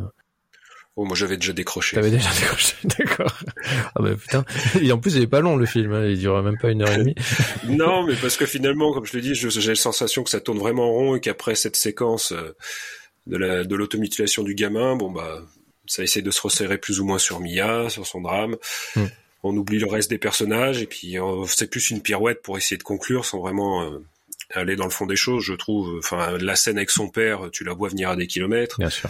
Oh, 0.95 1.05
moi 1.05 1.15
j'avais 1.15 1.37
déjà 1.37 1.53
décroché. 1.53 1.95
T'avais 1.95 2.11
déjà 2.11 2.29
décroché, 2.31 2.75
d'accord. 2.83 3.39
Ah 3.95 4.01
bah 4.01 4.15
putain. 4.15 4.43
Et 4.81 4.91
en 4.91 4.97
plus 4.97 5.15
il 5.15 5.21
est 5.21 5.27
pas 5.27 5.39
long 5.39 5.55
le 5.55 5.65
film, 5.65 5.93
hein. 5.93 6.05
il 6.05 6.19
dure 6.19 6.41
même 6.41 6.57
pas 6.57 6.71
une 6.71 6.81
heure 6.81 6.91
et 6.91 6.97
demie. 6.97 7.15
non, 7.69 8.05
mais 8.05 8.15
parce 8.15 8.35
que 8.35 8.45
finalement, 8.45 8.91
comme 8.91 9.05
je 9.05 9.13
te 9.13 9.17
dis, 9.17 9.35
j'ai 9.35 9.69
la 9.69 9.75
sensation 9.75 10.23
que 10.23 10.29
ça 10.29 10.41
tourne 10.41 10.57
vraiment 10.57 10.91
rond 10.91 11.15
et 11.15 11.19
qu'après 11.19 11.55
cette 11.55 11.75
séquence 11.75 12.31
euh, 12.31 12.55
la 13.27 13.63
de 13.63 13.75
l'automutilation 13.75 14.43
du 14.43 14.55
gamin, 14.55 14.95
bon 14.95 15.11
bah 15.11 15.41
ça 15.85 16.03
essaie 16.03 16.21
de 16.21 16.31
se 16.31 16.41
resserrer 16.41 16.77
plus 16.77 16.99
ou 16.99 17.05
moins 17.05 17.17
sur 17.17 17.39
Mia, 17.39 17.89
sur 17.89 18.05
son 18.05 18.21
drame. 18.21 18.57
Hmm 18.95 19.05
on 19.43 19.55
oublie 19.55 19.79
le 19.79 19.87
reste 19.87 20.09
des 20.09 20.17
personnages 20.17 20.81
et 20.81 20.85
puis 20.85 21.19
euh, 21.19 21.45
c'est 21.47 21.69
plus 21.69 21.91
une 21.91 22.01
pirouette 22.01 22.41
pour 22.41 22.57
essayer 22.57 22.77
de 22.77 22.83
conclure 22.83 23.25
sans 23.25 23.39
vraiment 23.39 23.83
euh, 23.83 23.99
aller 24.53 24.75
dans 24.75 24.85
le 24.85 24.89
fond 24.89 25.05
des 25.05 25.15
choses, 25.15 25.43
je 25.43 25.53
trouve. 25.53 25.97
Enfin, 25.99 26.37
la 26.37 26.55
scène 26.55 26.77
avec 26.77 26.89
son 26.89 27.09
père, 27.09 27.49
tu 27.51 27.63
la 27.63 27.73
vois 27.73 27.89
venir 27.89 28.09
à 28.09 28.15
des 28.15 28.27
kilomètres. 28.27 28.79
Bien 28.79 28.89
sûr. 28.89 29.09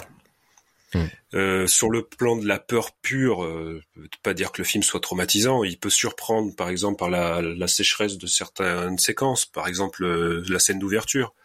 Euh, 1.36 1.68
sur 1.68 1.92
le 1.92 2.04
plan 2.04 2.36
de 2.36 2.48
la 2.48 2.58
peur 2.58 2.94
pure, 2.94 3.44
euh, 3.44 3.84
pas 4.24 4.34
dire 4.34 4.52
que 4.52 4.62
le 4.62 4.66
film 4.66 4.82
soit 4.82 5.00
traumatisant, 5.00 5.64
il 5.64 5.78
peut 5.78 5.92
surprendre 5.92 6.56
par 6.56 6.70
exemple 6.70 6.98
par 6.98 7.10
la, 7.10 7.42
la 7.42 7.68
sécheresse 7.68 8.18
de 8.18 8.26
certaines 8.26 8.98
séquences, 8.98 9.46
par 9.46 9.68
exemple 9.68 10.04
la 10.50 10.58
scène 10.58 10.80
d'ouverture, 10.80 11.36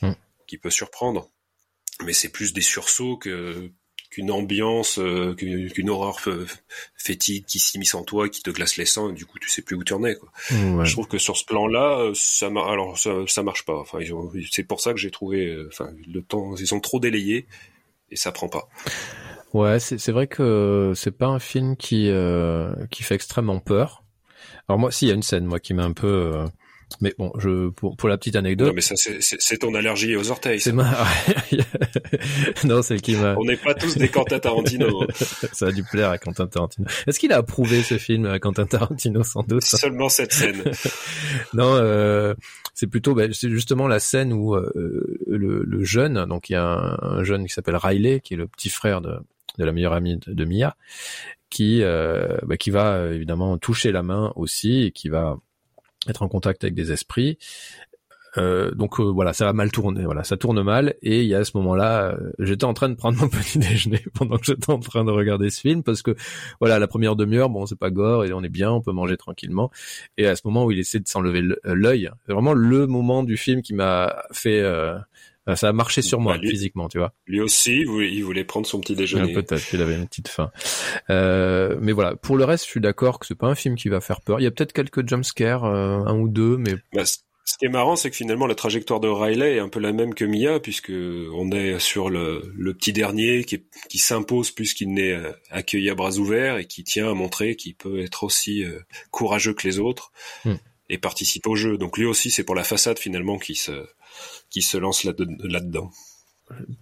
hmm. 0.00 0.12
qui 0.46 0.56
peut 0.56 0.70
surprendre, 0.70 1.28
mais 2.02 2.14
c'est 2.14 2.30
plus 2.30 2.54
des 2.54 2.62
sursauts 2.62 3.18
que 3.18 3.70
qu'une 4.14 4.30
ambiance, 4.30 5.00
euh, 5.00 5.34
qu'une 5.34 5.90
horreur 5.90 6.20
fétide 6.96 7.44
qui 7.46 7.58
s'immisce 7.58 7.94
en 7.94 8.04
toi, 8.04 8.28
qui 8.28 8.42
te 8.42 8.50
glace 8.50 8.76
les 8.76 8.86
sangs, 8.86 9.10
et 9.10 9.12
du 9.12 9.26
coup 9.26 9.40
tu 9.40 9.48
sais 9.48 9.60
plus 9.60 9.74
où 9.74 9.82
tu 9.82 9.92
en 9.92 10.04
es. 10.04 10.14
Quoi. 10.14 10.30
Je 10.84 10.92
trouve 10.92 11.08
que 11.08 11.18
sur 11.18 11.36
ce 11.36 11.44
plan-là, 11.44 12.12
ça, 12.14 12.46
alors 12.46 12.96
ça, 12.96 13.10
ça 13.26 13.42
marche 13.42 13.64
pas. 13.64 13.74
Enfin, 13.74 13.98
c'est 14.52 14.62
pour 14.62 14.80
ça 14.80 14.92
que 14.92 15.00
j'ai 15.00 15.10
trouvé, 15.10 15.48
euh, 15.48 15.68
enfin, 15.72 15.90
le 16.06 16.22
temps, 16.22 16.54
ils 16.56 16.66
sont 16.66 16.78
trop 16.78 17.00
délayés 17.00 17.46
et 18.12 18.16
ça 18.16 18.30
prend 18.30 18.48
pas. 18.48 18.68
Ouais, 19.52 19.80
c'est 19.80 20.12
vrai 20.12 20.28
que 20.28 20.92
c'est 20.94 21.16
pas 21.16 21.26
un 21.26 21.40
film 21.40 21.76
qui 21.76 22.08
euh, 22.08 22.72
qui 22.90 23.02
fait 23.02 23.16
extrêmement 23.16 23.58
peur. 23.58 24.04
Alors 24.68 24.78
moi, 24.78 24.92
s'il 24.92 25.08
y 25.08 25.10
a 25.10 25.14
une 25.14 25.22
scène 25.22 25.44
moi 25.44 25.58
qui 25.58 25.74
m'a 25.74 25.84
un 25.84 25.92
peu 25.92 26.44
mais 27.00 27.14
bon, 27.18 27.32
je 27.38 27.68
pour, 27.70 27.96
pour 27.96 28.08
la 28.08 28.16
petite 28.16 28.36
anecdote. 28.36 28.68
Non, 28.68 28.74
mais 28.74 28.80
ça 28.80 28.94
c'est 28.96 29.58
ton 29.58 29.74
allergie 29.74 30.16
aux 30.16 30.30
orteils. 30.30 30.60
C'est 30.60 30.72
ma. 30.72 31.06
non, 32.64 32.82
c'est 32.82 33.00
qui 33.00 33.16
m'a. 33.16 33.34
On 33.36 33.44
n'est 33.44 33.56
pas 33.56 33.74
tous 33.74 33.96
des 33.96 34.08
Quentin 34.08 34.38
Tarantino. 34.38 35.02
Hein. 35.02 35.06
ça 35.52 35.66
a 35.66 35.72
dû 35.72 35.82
plaire 35.84 36.10
à 36.10 36.18
Quentin 36.18 36.46
Tarantino. 36.46 36.86
Est-ce 37.06 37.18
qu'il 37.18 37.32
a 37.32 37.38
approuvé 37.38 37.82
ce 37.82 37.98
film 37.98 38.26
à 38.26 38.38
Quentin 38.38 38.66
Tarantino 38.66 39.22
sans 39.22 39.42
doute? 39.42 39.64
Seulement 39.64 40.08
cette 40.08 40.32
scène. 40.32 40.62
non, 41.54 41.74
euh, 41.74 42.34
c'est 42.74 42.86
plutôt, 42.86 43.14
bah, 43.14 43.24
c'est 43.32 43.50
justement 43.50 43.88
la 43.88 43.98
scène 43.98 44.32
où 44.32 44.54
euh, 44.54 44.70
le, 45.26 45.62
le, 45.64 45.84
jeune, 45.84 46.24
donc 46.26 46.50
il 46.50 46.54
y 46.54 46.56
a 46.56 46.96
un, 47.00 47.24
jeune 47.24 47.46
qui 47.46 47.52
s'appelle 47.52 47.76
Riley, 47.76 48.20
qui 48.20 48.34
est 48.34 48.36
le 48.36 48.46
petit 48.46 48.68
frère 48.68 49.00
de, 49.00 49.18
de 49.58 49.64
la 49.64 49.72
meilleure 49.72 49.92
amie 49.92 50.16
de, 50.16 50.32
de 50.32 50.44
Mia, 50.44 50.76
qui 51.50 51.82
euh, 51.82 52.36
bah, 52.42 52.56
qui 52.56 52.70
va 52.70 53.06
évidemment 53.12 53.56
toucher 53.58 53.92
la 53.92 54.02
main 54.02 54.32
aussi 54.36 54.84
et 54.84 54.90
qui 54.90 55.08
va 55.08 55.38
être 56.10 56.22
en 56.22 56.28
contact 56.28 56.64
avec 56.64 56.74
des 56.74 56.92
esprits. 56.92 57.38
Euh, 58.36 58.72
donc 58.72 58.98
euh, 58.98 59.04
voilà, 59.04 59.32
ça 59.32 59.44
va 59.44 59.52
mal 59.52 59.70
tourner, 59.70 60.04
voilà, 60.04 60.24
ça 60.24 60.36
tourne 60.36 60.60
mal. 60.62 60.94
Et 61.02 61.22
il 61.22 61.28
y 61.28 61.34
a 61.34 61.38
à 61.38 61.44
ce 61.44 61.56
moment-là, 61.56 62.14
euh, 62.14 62.32
j'étais 62.38 62.64
en 62.64 62.74
train 62.74 62.88
de 62.88 62.94
prendre 62.94 63.18
mon 63.18 63.28
petit 63.30 63.58
déjeuner 63.58 64.00
pendant 64.14 64.38
que 64.38 64.46
j'étais 64.46 64.70
en 64.70 64.80
train 64.80 65.04
de 65.04 65.10
regarder 65.10 65.50
ce 65.50 65.60
film 65.60 65.82
parce 65.82 66.02
que 66.02 66.16
voilà, 66.60 66.78
la 66.78 66.88
première 66.88 67.16
demi-heure, 67.16 67.48
bon, 67.48 67.66
c'est 67.66 67.78
pas 67.78 67.90
gore 67.90 68.24
et 68.24 68.32
on 68.32 68.42
est 68.42 68.48
bien, 68.48 68.72
on 68.72 68.80
peut 68.80 68.92
manger 68.92 69.16
tranquillement. 69.16 69.70
Et 70.16 70.26
à 70.26 70.36
ce 70.36 70.42
moment 70.44 70.64
où 70.64 70.70
il 70.70 70.78
essaie 70.78 71.00
de 71.00 71.08
s'enlever 71.08 71.42
l'œil, 71.64 72.10
c'est 72.26 72.32
vraiment 72.32 72.54
le 72.54 72.86
moment 72.86 73.22
du 73.22 73.36
film 73.36 73.62
qui 73.62 73.74
m'a 73.74 74.24
fait 74.32 74.60
euh, 74.60 74.98
ça 75.54 75.68
a 75.68 75.72
marché 75.72 76.00
sur 76.00 76.20
moi 76.20 76.38
bah, 76.38 76.48
physiquement, 76.48 76.88
tu 76.88 76.98
vois. 76.98 77.12
Lui 77.26 77.40
aussi, 77.40 77.82
il 77.82 78.22
voulait 78.22 78.44
prendre 78.44 78.66
son 78.66 78.80
petit 78.80 78.94
déjeuner. 78.94 79.32
Peut-être 79.34 79.66
qu'il 79.66 79.82
avait 79.82 79.94
une 79.94 80.06
petite 80.06 80.28
faim. 80.28 80.50
Euh, 81.10 81.76
mais 81.80 81.92
voilà, 81.92 82.16
pour 82.16 82.36
le 82.36 82.44
reste, 82.44 82.64
je 82.64 82.70
suis 82.70 82.80
d'accord 82.80 83.18
que 83.18 83.26
c'est 83.26 83.34
pas 83.34 83.48
un 83.48 83.54
film 83.54 83.76
qui 83.76 83.88
va 83.88 84.00
faire 84.00 84.20
peur. 84.22 84.40
Il 84.40 84.44
y 84.44 84.46
a 84.46 84.50
peut-être 84.50 84.72
quelques 84.72 85.06
jumpscares, 85.06 85.64
euh, 85.64 85.98
un 85.98 86.18
ou 86.18 86.28
deux, 86.28 86.56
mais. 86.56 86.74
Bah, 86.92 87.04
ce 87.04 87.58
qui 87.58 87.66
est 87.66 87.70
marrant, 87.70 87.94
c'est 87.94 88.08
que 88.08 88.16
finalement 88.16 88.46
la 88.46 88.54
trajectoire 88.54 89.00
de 89.00 89.08
Riley 89.08 89.56
est 89.56 89.60
un 89.60 89.68
peu 89.68 89.78
la 89.78 89.92
même 89.92 90.14
que 90.14 90.24
Mia, 90.24 90.60
puisque 90.60 90.90
on 90.90 91.52
est 91.52 91.78
sur 91.78 92.08
le, 92.08 92.50
le 92.56 92.72
petit 92.72 92.94
dernier 92.94 93.44
qui, 93.44 93.62
qui 93.90 93.98
s'impose 93.98 94.50
plus 94.50 94.72
qu'il 94.72 94.94
n'est 94.94 95.12
euh, 95.12 95.30
accueilli 95.50 95.90
à 95.90 95.94
bras 95.94 96.16
ouverts 96.16 96.56
et 96.56 96.64
qui 96.64 96.84
tient 96.84 97.10
à 97.10 97.12
montrer 97.12 97.54
qu'il 97.54 97.74
peut 97.74 98.00
être 98.00 98.24
aussi 98.24 98.64
courageux 99.10 99.52
que 99.52 99.68
les 99.68 99.78
autres 99.78 100.10
hmm. 100.46 100.54
et 100.88 100.96
participe 100.96 101.46
au 101.46 101.54
jeu. 101.54 101.76
Donc 101.76 101.98
lui 101.98 102.06
aussi, 102.06 102.30
c'est 102.30 102.44
pour 102.44 102.54
la 102.54 102.64
façade 102.64 102.98
finalement 102.98 103.36
qui 103.36 103.56
se 103.56 103.72
qui 104.50 104.62
se 104.62 104.76
lance 104.76 105.04
là-dedans. 105.04 105.90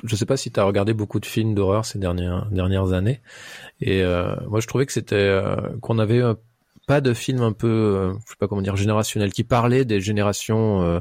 je 0.05 0.17
sais 0.17 0.27
pas 0.27 0.37
si 0.37 0.51
tu 0.51 0.61
as 0.61 0.65
regardé 0.65 0.93
beaucoup 0.93 1.21
de 1.21 1.27
films 1.27 1.55
d'horreur 1.55 1.85
ces 1.85 1.99
dernières 1.99 2.47
dernières 2.51 2.93
années. 2.93 3.21
Et 3.81 4.03
euh, 4.03 4.35
moi 4.49 4.61
je 4.61 4.67
trouvais 4.67 4.87
que 4.87 4.93
c'était 4.93 5.17
euh, 5.17 5.57
qu'on 5.81 5.99
avait 5.99 6.23
euh, 6.23 6.35
pas 6.87 7.01
de 7.01 7.15
film 7.15 7.43
un 7.43 7.53
peu 7.53 8.15
je 8.27 8.31
sais 8.31 8.37
pas 8.39 8.49
comment 8.49 8.63
dire 8.63 8.77
générationnel 8.77 9.33
qui 9.33 9.45
parlait 9.45 9.85
des 9.85 10.01
générations 10.01 11.01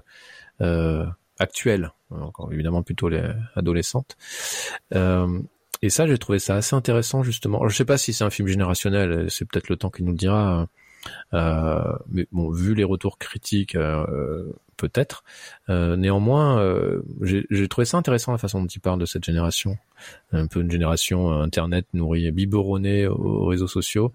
actuelles. 1.39 1.91
Encore 2.11 2.51
évidemment 2.53 2.83
plutôt 2.83 3.09
les 3.09 3.23
adolescentes. 3.55 4.17
Et 5.83 5.89
ça 5.89 6.05
j'ai 6.05 6.17
trouvé 6.19 6.37
ça 6.37 6.55
assez 6.55 6.75
intéressant 6.75 7.23
justement. 7.23 7.57
Alors, 7.57 7.69
je 7.69 7.75
sais 7.75 7.85
pas 7.85 7.97
si 7.97 8.13
c'est 8.13 8.23
un 8.23 8.29
film 8.29 8.47
générationnel 8.47 9.27
c'est 9.29 9.45
peut-être 9.45 9.69
le 9.69 9.77
temps 9.77 9.89
qui 9.89 10.03
nous 10.03 10.11
le 10.11 10.17
dira 10.17 10.67
mais 11.33 12.27
bon 12.31 12.51
vu 12.51 12.73
les 12.73 12.83
retours 12.83 13.17
critiques 13.17 13.75
peut-être. 14.81 15.23
Euh, 15.69 15.95
néanmoins, 15.95 16.59
euh, 16.59 17.01
j'ai 17.21 17.67
trouvé 17.67 17.85
ça 17.85 17.97
intéressant 17.97 18.31
la 18.31 18.39
façon 18.39 18.61
dont 18.61 18.67
il 18.67 18.81
parle 18.81 18.99
de 18.99 19.05
cette 19.05 19.23
génération, 19.23 19.77
un 20.31 20.47
peu 20.47 20.61
une 20.61 20.71
génération 20.71 21.31
euh, 21.31 21.43
internet 21.43 21.85
nourrie, 21.93 22.31
biberonnée 22.31 23.07
aux 23.07 23.45
réseaux 23.45 23.67
sociaux, 23.67 24.13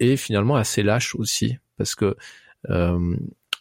et 0.00 0.16
finalement 0.16 0.56
assez 0.56 0.82
lâche 0.82 1.14
aussi, 1.14 1.58
parce 1.76 1.94
que 1.94 2.16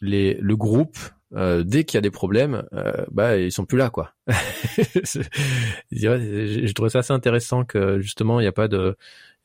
les, 0.02 0.34
le 0.36 0.56
groupe 0.56 0.98
dès 1.32 1.84
qu'il 1.84 1.98
y 1.98 2.00
a 2.00 2.02
des 2.02 2.12
problèmes, 2.12 2.64
bah 3.12 3.38
ils 3.38 3.52
sont 3.52 3.66
plus 3.66 3.78
là 3.78 3.90
quoi. 3.90 4.14
J'ai 5.92 6.74
trouvé 6.74 6.90
ça 6.90 7.00
assez 7.00 7.12
intéressant 7.12 7.66
que 7.66 8.00
justement 8.00 8.40
il 8.40 8.44
n'y 8.44 8.48
a 8.48 8.54
pas 8.54 8.70
de 8.70 8.96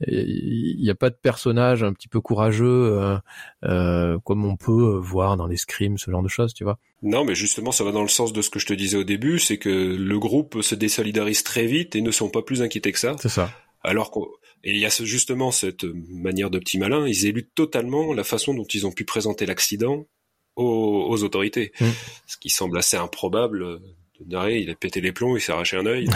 il 0.06 0.78
n'y 0.80 0.90
a 0.90 0.94
pas 0.94 1.10
de 1.10 1.16
personnage 1.20 1.82
un 1.82 1.92
petit 1.92 2.08
peu 2.08 2.20
courageux 2.20 2.66
euh, 2.66 3.16
euh, 3.64 4.18
comme 4.24 4.44
on 4.44 4.56
peut 4.56 4.96
voir 4.98 5.36
dans 5.36 5.46
les 5.46 5.56
scrims, 5.56 5.98
ce 5.98 6.10
genre 6.10 6.22
de 6.22 6.28
choses, 6.28 6.54
tu 6.54 6.64
vois. 6.64 6.78
Non, 7.02 7.24
mais 7.24 7.34
justement, 7.34 7.72
ça 7.72 7.84
va 7.84 7.92
dans 7.92 8.02
le 8.02 8.08
sens 8.08 8.32
de 8.32 8.42
ce 8.42 8.50
que 8.50 8.58
je 8.58 8.66
te 8.66 8.72
disais 8.72 8.96
au 8.96 9.04
début, 9.04 9.38
c'est 9.38 9.58
que 9.58 9.68
le 9.68 10.18
groupe 10.18 10.62
se 10.62 10.74
désolidarise 10.74 11.42
très 11.42 11.66
vite 11.66 11.96
et 11.96 12.00
ne 12.00 12.10
sont 12.10 12.30
pas 12.30 12.42
plus 12.42 12.62
inquiétés 12.62 12.92
que 12.92 12.98
ça. 12.98 13.16
C'est 13.18 13.28
ça. 13.28 13.50
Alors 13.82 14.10
qu'on 14.10 14.28
et 14.64 14.70
il 14.70 14.78
y 14.78 14.86
a 14.86 14.90
justement 14.90 15.50
cette 15.50 15.84
manière 15.84 16.48
de 16.48 16.58
petit 16.58 16.78
malin, 16.78 17.06
ils 17.08 17.26
éludent 17.26 17.50
totalement 17.54 18.12
la 18.12 18.22
façon 18.22 18.54
dont 18.54 18.64
ils 18.64 18.86
ont 18.86 18.92
pu 18.92 19.04
présenter 19.04 19.44
l'accident 19.44 20.06
aux, 20.54 21.24
autorités, 21.24 21.72
mm. 21.80 21.86
ce 22.26 22.36
qui 22.36 22.50
semble 22.50 22.78
assez 22.78 22.96
improbable 22.96 23.80
il 24.30 24.70
a 24.70 24.74
pété 24.74 25.00
les 25.00 25.12
plombs, 25.12 25.36
il 25.36 25.40
s'est 25.40 25.52
arraché 25.52 25.76
un 25.76 25.86
œil. 25.86 26.08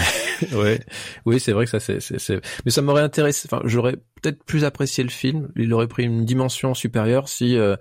oui, 1.27 1.41
c'est 1.41 1.53
vrai 1.53 1.65
que 1.65 1.71
ça, 1.71 1.81
c'est, 1.81 2.01
c'est, 2.01 2.41
mais 2.65 2.71
ça 2.71 2.83
m'aurait 2.83 3.03
intéressé. 3.03 3.49
Enfin, 3.51 3.63
j'aurais 3.65 3.97
peut-être 4.21 4.43
plus 4.45 4.65
apprécié 4.65 5.05
le 5.05 5.11
film. 5.11 5.51
Il 5.57 5.73
aurait 5.73 5.89
pris 5.89 6.05
une 6.05 6.25
dimension 6.25 6.75
supérieure 6.75 7.29
si 7.29 7.57
euh, 7.57 7.77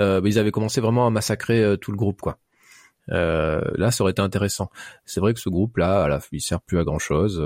euh, 0.00 0.20
ils 0.24 0.38
avaient 0.38 0.50
commencé 0.50 0.80
vraiment 0.80 1.06
à 1.06 1.10
massacrer 1.10 1.62
euh, 1.62 1.76
tout 1.76 1.90
le 1.90 1.96
groupe, 1.96 2.20
quoi. 2.20 2.38
là, 3.08 3.90
ça 3.90 4.02
aurait 4.02 4.12
été 4.12 4.22
intéressant. 4.22 4.70
C'est 5.04 5.20
vrai 5.20 5.34
que 5.34 5.40
ce 5.40 5.48
groupe-là, 5.48 6.08
là, 6.08 6.20
il 6.32 6.40
sert 6.40 6.60
plus 6.60 6.78
à 6.78 6.84
grand 6.84 6.98
chose. 6.98 7.42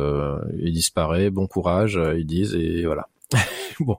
il 0.59 0.73
disparaît. 0.73 1.31
Bon 1.31 1.47
courage, 1.47 2.01
ils 2.17 2.27
disent, 2.27 2.55
et 2.55 2.85
voilà. 2.85 3.09
bon. 3.81 3.97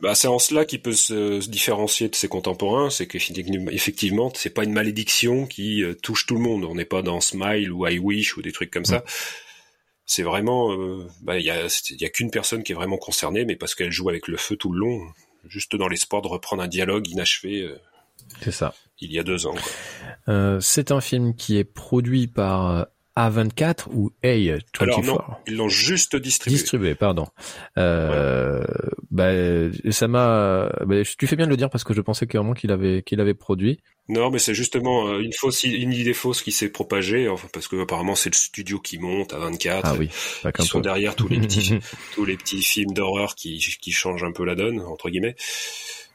Bah, 0.00 0.14
c'est 0.14 0.28
en 0.28 0.38
cela 0.38 0.64
qu'il 0.64 0.80
peut 0.80 0.92
se, 0.92 1.44
différencier 1.48 2.08
de 2.08 2.14
ses 2.14 2.28
contemporains, 2.28 2.88
c'est 2.88 3.08
qu'effectivement, 3.08 4.30
c'est 4.34 4.50
pas 4.50 4.62
une 4.62 4.72
malédiction 4.72 5.46
qui 5.46 5.82
euh, 5.82 5.94
touche 5.94 6.26
tout 6.26 6.34
le 6.34 6.40
monde. 6.40 6.64
On 6.64 6.76
n'est 6.76 6.84
pas 6.84 7.02
dans 7.02 7.20
Smile 7.20 7.72
ou 7.72 7.86
I 7.86 7.98
Wish 7.98 8.36
ou 8.36 8.42
des 8.42 8.52
trucs 8.52 8.70
comme 8.70 8.84
ça. 8.84 9.02
C'est 10.06 10.22
vraiment, 10.22 10.72
euh, 10.72 11.06
bah, 11.22 11.38
il 11.38 11.44
y 11.44 11.50
a, 11.50 11.66
y 11.90 12.04
a 12.04 12.08
qu'une 12.08 12.30
personne 12.30 12.62
qui 12.62 12.72
est 12.72 12.74
vraiment 12.76 12.96
concernée, 12.96 13.44
mais 13.44 13.56
parce 13.56 13.74
qu'elle 13.74 13.90
joue 13.90 14.08
avec 14.08 14.28
le 14.28 14.36
feu 14.36 14.56
tout 14.56 14.72
le 14.72 14.78
long, 14.78 15.00
juste 15.48 15.74
dans 15.74 15.88
l'espoir 15.88 16.22
de 16.22 16.28
reprendre 16.28 16.62
un 16.62 16.68
dialogue 16.68 17.08
inachevé. 17.08 17.62
Euh, 17.62 17.76
c'est 18.40 18.52
ça. 18.52 18.74
Il 19.00 19.12
y 19.12 19.18
a 19.18 19.24
deux 19.24 19.46
ans. 19.46 19.54
c'est 20.60 20.92
un 20.92 21.00
film 21.00 21.34
qui 21.34 21.56
est 21.56 21.64
produit 21.64 22.26
par 22.26 22.86
a24 23.18 23.88
ou 23.92 24.12
A24 24.22 24.60
Alors 24.78 25.04
non, 25.04 25.18
ils 25.48 25.56
l'ont 25.56 25.68
juste 25.68 26.14
distribué. 26.14 26.56
Distribué, 26.56 26.94
pardon. 26.94 27.26
Euh, 27.76 28.62
bah, 29.10 29.32
ça 29.90 30.06
m'a. 30.06 30.70
Bah, 30.86 31.02
tu 31.18 31.26
fais 31.26 31.34
bien 31.34 31.46
de 31.46 31.50
le 31.50 31.56
dire 31.56 31.68
parce 31.68 31.82
que 31.82 31.92
je 31.94 32.00
pensais 32.00 32.26
clairement 32.26 32.54
qu'il 32.54 32.70
avait 32.70 33.02
qu'il 33.02 33.20
avait 33.20 33.34
produit. 33.34 33.80
Non, 34.08 34.30
mais 34.30 34.38
c'est 34.38 34.54
justement 34.54 35.08
euh, 35.08 35.20
une 35.20 35.32
fausse, 35.32 35.64
une 35.64 35.92
idée 35.92 36.14
fausse 36.14 36.42
qui 36.42 36.52
s'est 36.52 36.70
propagée, 36.70 37.28
enfin 37.28 37.48
parce 37.52 37.68
que 37.68 37.82
apparemment 37.82 38.14
c'est 38.14 38.30
le 38.30 38.36
studio 38.36 38.78
qui 38.78 38.98
monte 38.98 39.34
à 39.34 39.38
24. 39.38 39.82
Ah 39.84 39.94
oui. 39.98 40.08
Ils 40.58 40.64
sont 40.64 40.80
derrière 40.80 41.16
tous 41.16 41.28
les 41.28 41.40
petits 41.40 41.78
tous 42.14 42.24
les 42.24 42.36
petits 42.36 42.62
films 42.62 42.92
d'horreur 42.92 43.34
qui 43.34 43.58
qui 43.58 43.90
changent 43.90 44.24
un 44.24 44.32
peu 44.32 44.44
la 44.44 44.54
donne 44.54 44.80
entre 44.80 45.10
guillemets. 45.10 45.34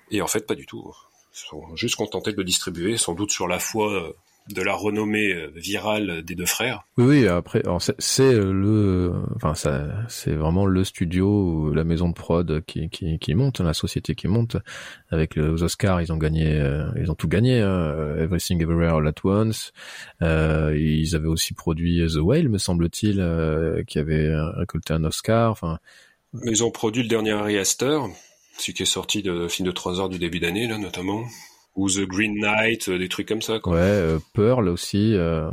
Et 0.10 0.22
en 0.22 0.28
fait, 0.28 0.48
pas 0.48 0.56
du 0.56 0.66
tout. 0.66 0.94
Ils 1.34 1.50
sont 1.50 1.76
juste 1.76 1.96
contentés 1.96 2.32
de 2.32 2.38
le 2.38 2.44
distribuer, 2.44 2.98
sans 2.98 3.14
doute 3.14 3.32
sur 3.32 3.48
la 3.48 3.60
foi 3.60 3.92
euh, 3.92 4.14
de 4.50 4.62
la 4.62 4.74
renommée 4.74 5.34
euh, 5.34 5.52
virale 5.56 6.22
des 6.24 6.36
deux 6.36 6.46
frères. 6.46 6.86
Oui, 6.98 7.06
oui. 7.06 7.28
Après, 7.28 7.64
c'est 8.00 8.34
le, 8.34 9.14
enfin, 9.36 9.56
ça, 9.56 9.88
c'est 10.10 10.34
vraiment 10.34 10.66
le 10.66 10.84
studio, 10.84 11.74
la 11.74 11.84
maison 11.84 12.10
de 12.10 12.14
prod 12.14 12.62
qui, 12.66 12.90
qui, 12.90 13.20
qui 13.20 13.36
monte, 13.36 13.62
la 13.62 13.74
société 13.74 14.16
qui 14.16 14.28
monte. 14.28 14.58
Avec 15.10 15.36
les 15.36 15.64
Oscars, 15.64 16.02
ils 16.02 16.12
ont 16.12 16.18
gagné, 16.18 16.60
euh, 16.60 16.86
ils 16.98 17.10
ont 17.10 17.16
tout 17.16 17.28
gagné. 17.28 17.62
Hein. 17.62 18.16
Everything 18.18 18.62
Everywhere 18.62 18.96
All 18.96 19.08
at 19.08 19.14
Once. 19.24 19.72
Euh, 20.22 20.78
ils 20.78 21.16
avaient 21.16 21.28
aussi 21.28 21.54
produit 21.54 22.06
The 22.08 22.18
Whale, 22.18 22.50
me 22.50 22.58
semble-t-il, 22.58 23.20
euh, 23.20 23.84
qui 23.84 24.00
avait 24.00 24.30
récolté 24.58 24.94
un 24.94 25.04
Oscar. 25.04 25.52
Enfin. 25.52 25.80
Ils 26.46 26.64
ont 26.64 26.72
produit 26.72 27.04
le 27.04 27.10
dernier 27.10 27.32
Harry 27.32 27.58
Astor, 27.58 28.10
celui 28.58 28.74
qui 28.74 28.84
est 28.84 28.88
sorti 28.88 29.22
de 29.22 29.48
film 29.48 29.68
de 29.68 29.72
trois 29.72 30.00
heures 30.00 30.10
du 30.10 30.20
début 30.20 30.40
d'année, 30.40 30.68
là, 30.68 30.78
notamment 30.78 31.24
ou 31.76 31.90
The 31.90 32.02
Green 32.02 32.36
Knight, 32.40 32.88
euh, 32.90 32.98
des 32.98 33.10
trucs 33.10 33.28
comme 33.28 33.42
ça. 33.42 33.60
Quoi. 33.60 33.74
Ouais, 33.74 33.80
euh, 33.82 34.20
Pearl 34.34 34.70
aussi. 34.70 35.14
Euh, 35.16 35.50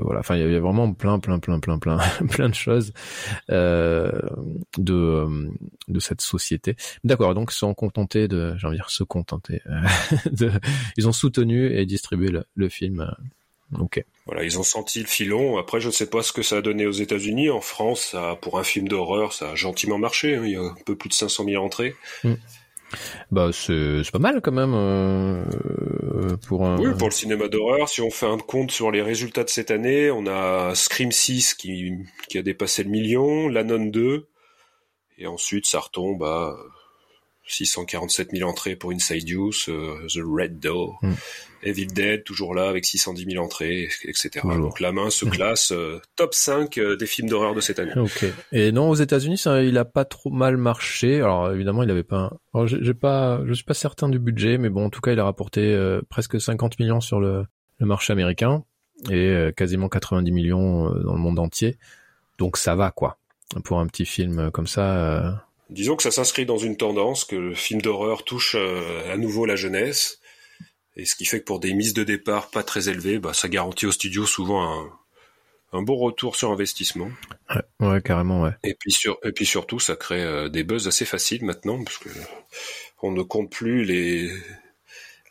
voilà, 0.00 0.20
enfin, 0.20 0.36
il 0.36 0.50
y, 0.50 0.56
a 0.56 0.60
vraiment 0.60 0.92
plein, 0.92 1.18
plein, 1.18 1.38
plein, 1.38 1.58
plein, 1.58 1.78
plein, 1.78 1.98
plein 2.30 2.48
de 2.48 2.54
choses 2.54 2.92
de 3.48 4.12
de 5.88 6.00
cette 6.00 6.20
société. 6.20 6.76
D'accord, 7.04 7.34
donc 7.34 7.50
ils 7.52 7.56
sont 7.56 7.74
contentés 7.74 8.28
de, 8.28 8.54
j'ai 8.58 8.66
envie 8.66 8.76
de 8.76 8.82
dire, 8.82 8.90
se 8.90 9.04
contenter. 9.04 9.62
de, 10.30 10.50
ils 10.96 11.08
ont 11.08 11.12
soutenu 11.12 11.74
et 11.76 11.86
distribué 11.86 12.28
le, 12.28 12.44
le 12.54 12.68
film 12.68 13.10
Ok. 13.78 14.04
Voilà, 14.26 14.44
ils 14.44 14.58
ont 14.58 14.62
senti 14.62 15.00
le 15.00 15.06
filon. 15.06 15.58
Après, 15.58 15.80
je 15.80 15.86
ne 15.86 15.92
sais 15.92 16.08
pas 16.08 16.22
ce 16.22 16.32
que 16.32 16.42
ça 16.42 16.58
a 16.58 16.60
donné 16.60 16.86
aux 16.86 16.92
États-Unis. 16.92 17.50
En 17.50 17.60
France, 17.60 18.10
ça, 18.12 18.36
pour 18.40 18.58
un 18.58 18.64
film 18.64 18.86
d'horreur, 18.86 19.32
ça 19.32 19.50
a 19.50 19.54
gentiment 19.54 19.98
marché. 19.98 20.36
Hein. 20.36 20.42
Il 20.44 20.52
y 20.52 20.56
a 20.56 20.60
un 20.60 20.76
peu 20.84 20.94
plus 20.94 21.08
de 21.08 21.14
500 21.14 21.44
000 21.44 21.64
entrées. 21.64 21.94
Mm. 22.22 22.34
Bah, 23.30 23.50
c'est 23.52 24.02
pas 24.12 24.18
mal 24.18 24.40
quand 24.40 24.52
même 24.52 24.74
euh, 24.74 26.36
pour 26.46 26.66
un. 26.66 26.78
Oui, 26.78 26.94
pour 26.98 27.08
le 27.08 27.14
cinéma 27.14 27.48
d'horreur. 27.48 27.88
Si 27.88 28.00
on 28.00 28.10
fait 28.10 28.26
un 28.26 28.38
compte 28.38 28.70
sur 28.70 28.90
les 28.90 29.02
résultats 29.02 29.44
de 29.44 29.50
cette 29.50 29.70
année, 29.70 30.10
on 30.10 30.26
a 30.26 30.74
Scream 30.74 31.12
6 31.12 31.54
qui, 31.54 31.92
qui 32.28 32.38
a 32.38 32.42
dépassé 32.42 32.84
le 32.84 32.90
million, 32.90 33.48
L'Anon 33.48 33.86
2, 33.86 34.28
et 35.18 35.26
ensuite 35.26 35.66
ça 35.66 35.80
retombe 35.80 36.22
à 36.22 36.56
647 37.52 38.30
000 38.32 38.48
entrées 38.48 38.76
pour 38.76 38.92
Inside 38.92 39.28
Use, 39.28 39.66
euh, 39.68 40.06
The 40.08 40.20
Red 40.24 40.58
Door, 40.58 40.98
mm. 41.02 41.12
Evil 41.64 41.86
Dead 41.86 42.24
toujours 42.24 42.54
là 42.54 42.68
avec 42.68 42.84
610 42.84 43.26
000 43.30 43.44
entrées, 43.44 43.88
etc. 44.04 44.30
Donc 44.44 44.80
la 44.80 44.90
main 44.90 45.10
se 45.10 45.26
mm. 45.26 45.30
classe 45.30 45.72
euh, 45.72 46.00
top 46.16 46.34
5 46.34 46.78
euh, 46.78 46.96
des 46.96 47.06
films 47.06 47.28
d'horreur 47.28 47.54
de 47.54 47.60
cette 47.60 47.78
année. 47.78 47.92
Ok. 47.96 48.24
Et 48.52 48.72
non, 48.72 48.88
aux 48.88 48.94
États-Unis, 48.94 49.38
ça, 49.38 49.62
il 49.62 49.76
a 49.78 49.84
pas 49.84 50.04
trop 50.04 50.30
mal 50.30 50.56
marché. 50.56 51.16
Alors 51.16 51.52
évidemment, 51.52 51.82
il 51.82 51.90
avait 51.90 52.02
pas. 52.02 52.32
Un... 52.54 52.66
j'ai 52.66 52.94
pas, 52.94 53.40
je 53.46 53.52
suis 53.52 53.64
pas 53.64 53.74
certain 53.74 54.08
du 54.08 54.18
budget, 54.18 54.58
mais 54.58 54.70
bon, 54.70 54.86
en 54.86 54.90
tout 54.90 55.00
cas, 55.00 55.12
il 55.12 55.20
a 55.20 55.24
rapporté 55.24 55.78
presque 56.08 56.40
50 56.40 56.78
millions 56.78 57.00
sur 57.00 57.20
le, 57.20 57.44
le 57.78 57.86
marché 57.86 58.12
américain 58.12 58.64
et 59.10 59.50
quasiment 59.56 59.88
90 59.88 60.30
millions 60.30 60.90
dans 60.90 61.14
le 61.14 61.20
monde 61.20 61.38
entier. 61.38 61.76
Donc 62.38 62.56
ça 62.56 62.74
va 62.74 62.90
quoi. 62.90 63.18
Pour 63.64 63.80
un 63.80 63.86
petit 63.86 64.06
film 64.06 64.50
comme 64.50 64.66
ça 64.66 65.44
Disons 65.72 65.96
que 65.96 66.02
ça 66.02 66.10
s'inscrit 66.10 66.44
dans 66.44 66.58
une 66.58 66.76
tendance 66.76 67.24
que 67.24 67.34
le 67.34 67.54
film 67.54 67.80
d'horreur 67.80 68.24
touche 68.24 68.56
euh, 68.58 69.10
à 69.10 69.16
nouveau 69.16 69.46
la 69.46 69.56
jeunesse, 69.56 70.20
et 70.96 71.06
ce 71.06 71.14
qui 71.14 71.24
fait 71.24 71.40
que 71.40 71.44
pour 71.44 71.60
des 71.60 71.72
mises 71.72 71.94
de 71.94 72.04
départ 72.04 72.50
pas 72.50 72.62
très 72.62 72.90
élevées, 72.90 73.18
bah, 73.18 73.32
ça 73.32 73.48
garantit 73.48 73.86
au 73.86 73.92
studio 73.92 74.26
souvent 74.26 74.62
un, 74.62 74.92
un 75.72 75.80
bon 75.80 75.96
retour 75.96 76.36
sur 76.36 76.50
investissement. 76.50 77.10
Ouais, 77.48 77.88
ouais, 77.88 78.02
carrément, 78.02 78.42
ouais. 78.42 78.50
Et 78.62 78.74
puis, 78.74 78.92
sur, 78.92 79.18
et 79.24 79.32
puis 79.32 79.46
surtout, 79.46 79.78
ça 79.78 79.96
crée 79.96 80.22
euh, 80.22 80.50
des 80.50 80.62
buzz 80.62 80.86
assez 80.88 81.06
faciles 81.06 81.44
maintenant, 81.44 81.82
parce 81.82 81.96
que 81.96 82.10
on 83.00 83.10
ne 83.10 83.22
compte 83.22 83.50
plus 83.50 83.82
les, 83.84 84.30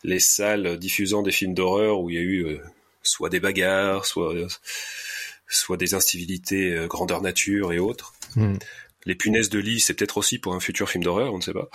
les 0.03 0.19
salles 0.19 0.77
diffusant 0.79 1.21
des 1.21 1.31
films 1.31 1.53
d'horreur 1.53 1.99
où 1.99 2.09
il 2.09 2.15
y 2.15 2.19
a 2.19 2.21
eu 2.21 2.45
euh, 2.47 2.59
soit 3.03 3.29
des 3.29 3.39
bagarres, 3.39 4.07
soit, 4.07 4.33
soit 5.47 5.77
des 5.77 5.93
incivilités 5.93 6.87
grandeur 6.87 7.21
nature 7.21 7.73
et 7.73 7.79
autres. 7.79 8.13
Hmm 8.35 8.55
les 9.05 9.15
punaises 9.15 9.49
de 9.49 9.59
lit, 9.59 9.79
c'est 9.79 9.93
peut-être 9.93 10.17
aussi 10.17 10.37
pour 10.37 10.53
un 10.53 10.59
futur 10.59 10.89
film 10.89 11.03
d'horreur, 11.03 11.33
on 11.33 11.37
ne 11.37 11.41
sait 11.41 11.53
pas. 11.53 11.69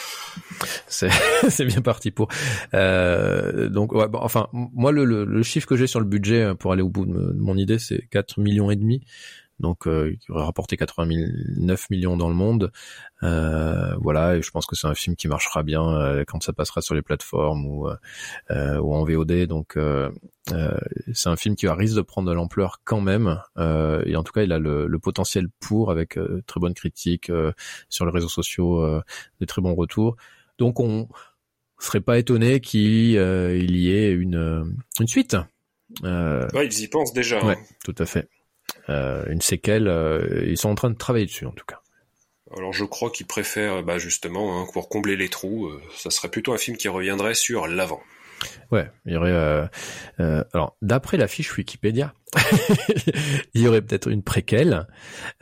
C'est 0.89 1.09
bien 1.65 1.83
parti 1.83 2.11
pour. 2.11 2.29
Euh, 2.75 3.69
donc, 3.69 3.93
ouais, 3.93 4.09
bon, 4.09 4.19
enfin, 4.23 4.49
moi, 4.53 4.93
le, 4.93 5.05
le, 5.05 5.43
chiffre 5.43 5.67
que 5.67 5.77
j'ai 5.77 5.87
sur 5.87 6.01
le 6.01 6.07
budget 6.07 6.43
euh, 6.43 6.55
pour 6.55 6.73
aller 6.73 6.83
au 6.83 6.89
bout 6.89 7.07
de, 7.07 7.33
mon 7.35 7.57
idée, 7.57 7.79
c'est 7.79 8.07
4 8.11 8.41
millions 8.41 8.71
et 8.71 8.77
demi. 8.77 9.03
Donc, 9.59 9.87
euh, 9.87 10.15
qui 10.21 10.31
aurait 10.31 10.45
rapporté 10.45 10.77
89 10.77 11.91
millions 11.91 12.17
dans 12.17 12.29
le 12.29 12.35
monde. 12.35 12.73
Euh, 13.23 13.95
voilà, 14.01 14.37
et 14.37 14.43
je 14.43 14.51
pense 14.51 14.67
que 14.67 14.77
c'est 14.77 14.87
un 14.87 14.95
film 14.95 15.17
qui 15.17 15.29
marchera 15.29 15.63
bien 15.63 15.89
euh, 15.89 16.25
quand 16.27 16.43
ça 16.43 16.53
passera 16.53 16.83
sur 16.83 16.95
les 16.95 17.03
plateformes 17.03 17.65
ou, 17.67 17.89
euh, 18.51 18.79
ou 18.79 18.95
en 18.95 19.05
VOD. 19.05 19.47
Donc, 19.47 19.79
c'est 21.13 21.29
un 21.29 21.37
film 21.37 21.57
qui 21.57 21.69
risque 21.69 21.97
de 21.97 22.03
prendre 22.03 22.29
de 22.29 22.35
l'ampleur 22.35 22.81
quand 22.85 23.01
même. 23.01 23.41
et 23.59 24.17
en 24.17 24.23
tout 24.23 24.33
cas, 24.33 24.43
il 24.43 24.53
a 24.53 24.59
le, 24.59 24.87
le 24.87 24.99
potentiel 24.99 25.49
pour, 25.61 25.91
avec 25.91 26.19
très 26.47 26.61
bonnes 26.61 26.75
critiques 26.75 27.31
sur 27.89 28.07
les 28.07 28.13
réseaux 28.13 28.29
sociaux, 28.29 29.01
des 29.41 29.47
très 29.47 29.63
bons 29.63 29.75
retours. 29.75 30.17
Donc, 30.59 30.81
on 30.81 31.09
serait 31.79 32.01
pas 32.01 32.19
étonné 32.19 32.61
qu'il 32.61 33.11
y 33.13 33.17
ait 33.91 34.11
une, 34.11 34.77
une 35.01 35.09
suite. 35.09 35.37
Euh, 36.05 36.49
ouais, 36.53 36.67
ils 36.67 36.81
y 36.81 36.89
pensent 36.89 37.13
déjà. 37.13 37.45
Ouais, 37.45 37.55
hein. 37.55 37.75
tout 37.85 37.95
à 37.99 38.07
fait. 38.07 38.29
Une 38.89 39.41
séquelle, 39.41 39.93
ils 40.47 40.57
sont 40.57 40.69
en 40.69 40.75
train 40.75 40.91
de 40.91 40.97
travailler 40.97 41.27
dessus 41.27 41.47
en 41.47 41.53
tout 41.53 41.65
cas. 41.67 41.81
Alors 42.55 42.73
je 42.73 42.85
crois 42.85 43.11
qu'il 43.11 43.27
préfère, 43.27 43.83
bah 43.83 43.99
justement, 43.99 44.61
hein, 44.61 44.67
pour 44.73 44.89
combler 44.89 45.17
les 45.17 45.29
trous, 45.29 45.67
euh, 45.67 45.83
ça 45.97 46.11
serait 46.11 46.29
plutôt 46.29 46.53
un 46.53 46.59
film 46.59 46.77
qui 46.77 46.89
reviendrait 46.89 47.35
sur 47.35 47.67
l'avant. 47.67 48.01
Ouais, 48.71 48.89
il 49.05 49.15
y 49.15 49.17
aurait. 49.17 49.33
Euh, 49.33 49.67
euh, 50.21 50.45
alors, 50.53 50.77
d'après 50.81 51.17
la 51.17 51.27
fiche 51.27 51.57
Wikipédia, 51.57 52.15
il 53.55 53.63
y 53.63 53.67
aurait 53.67 53.83
peut-être 53.83 54.09
une 54.09 54.23
préquelle. 54.23 54.87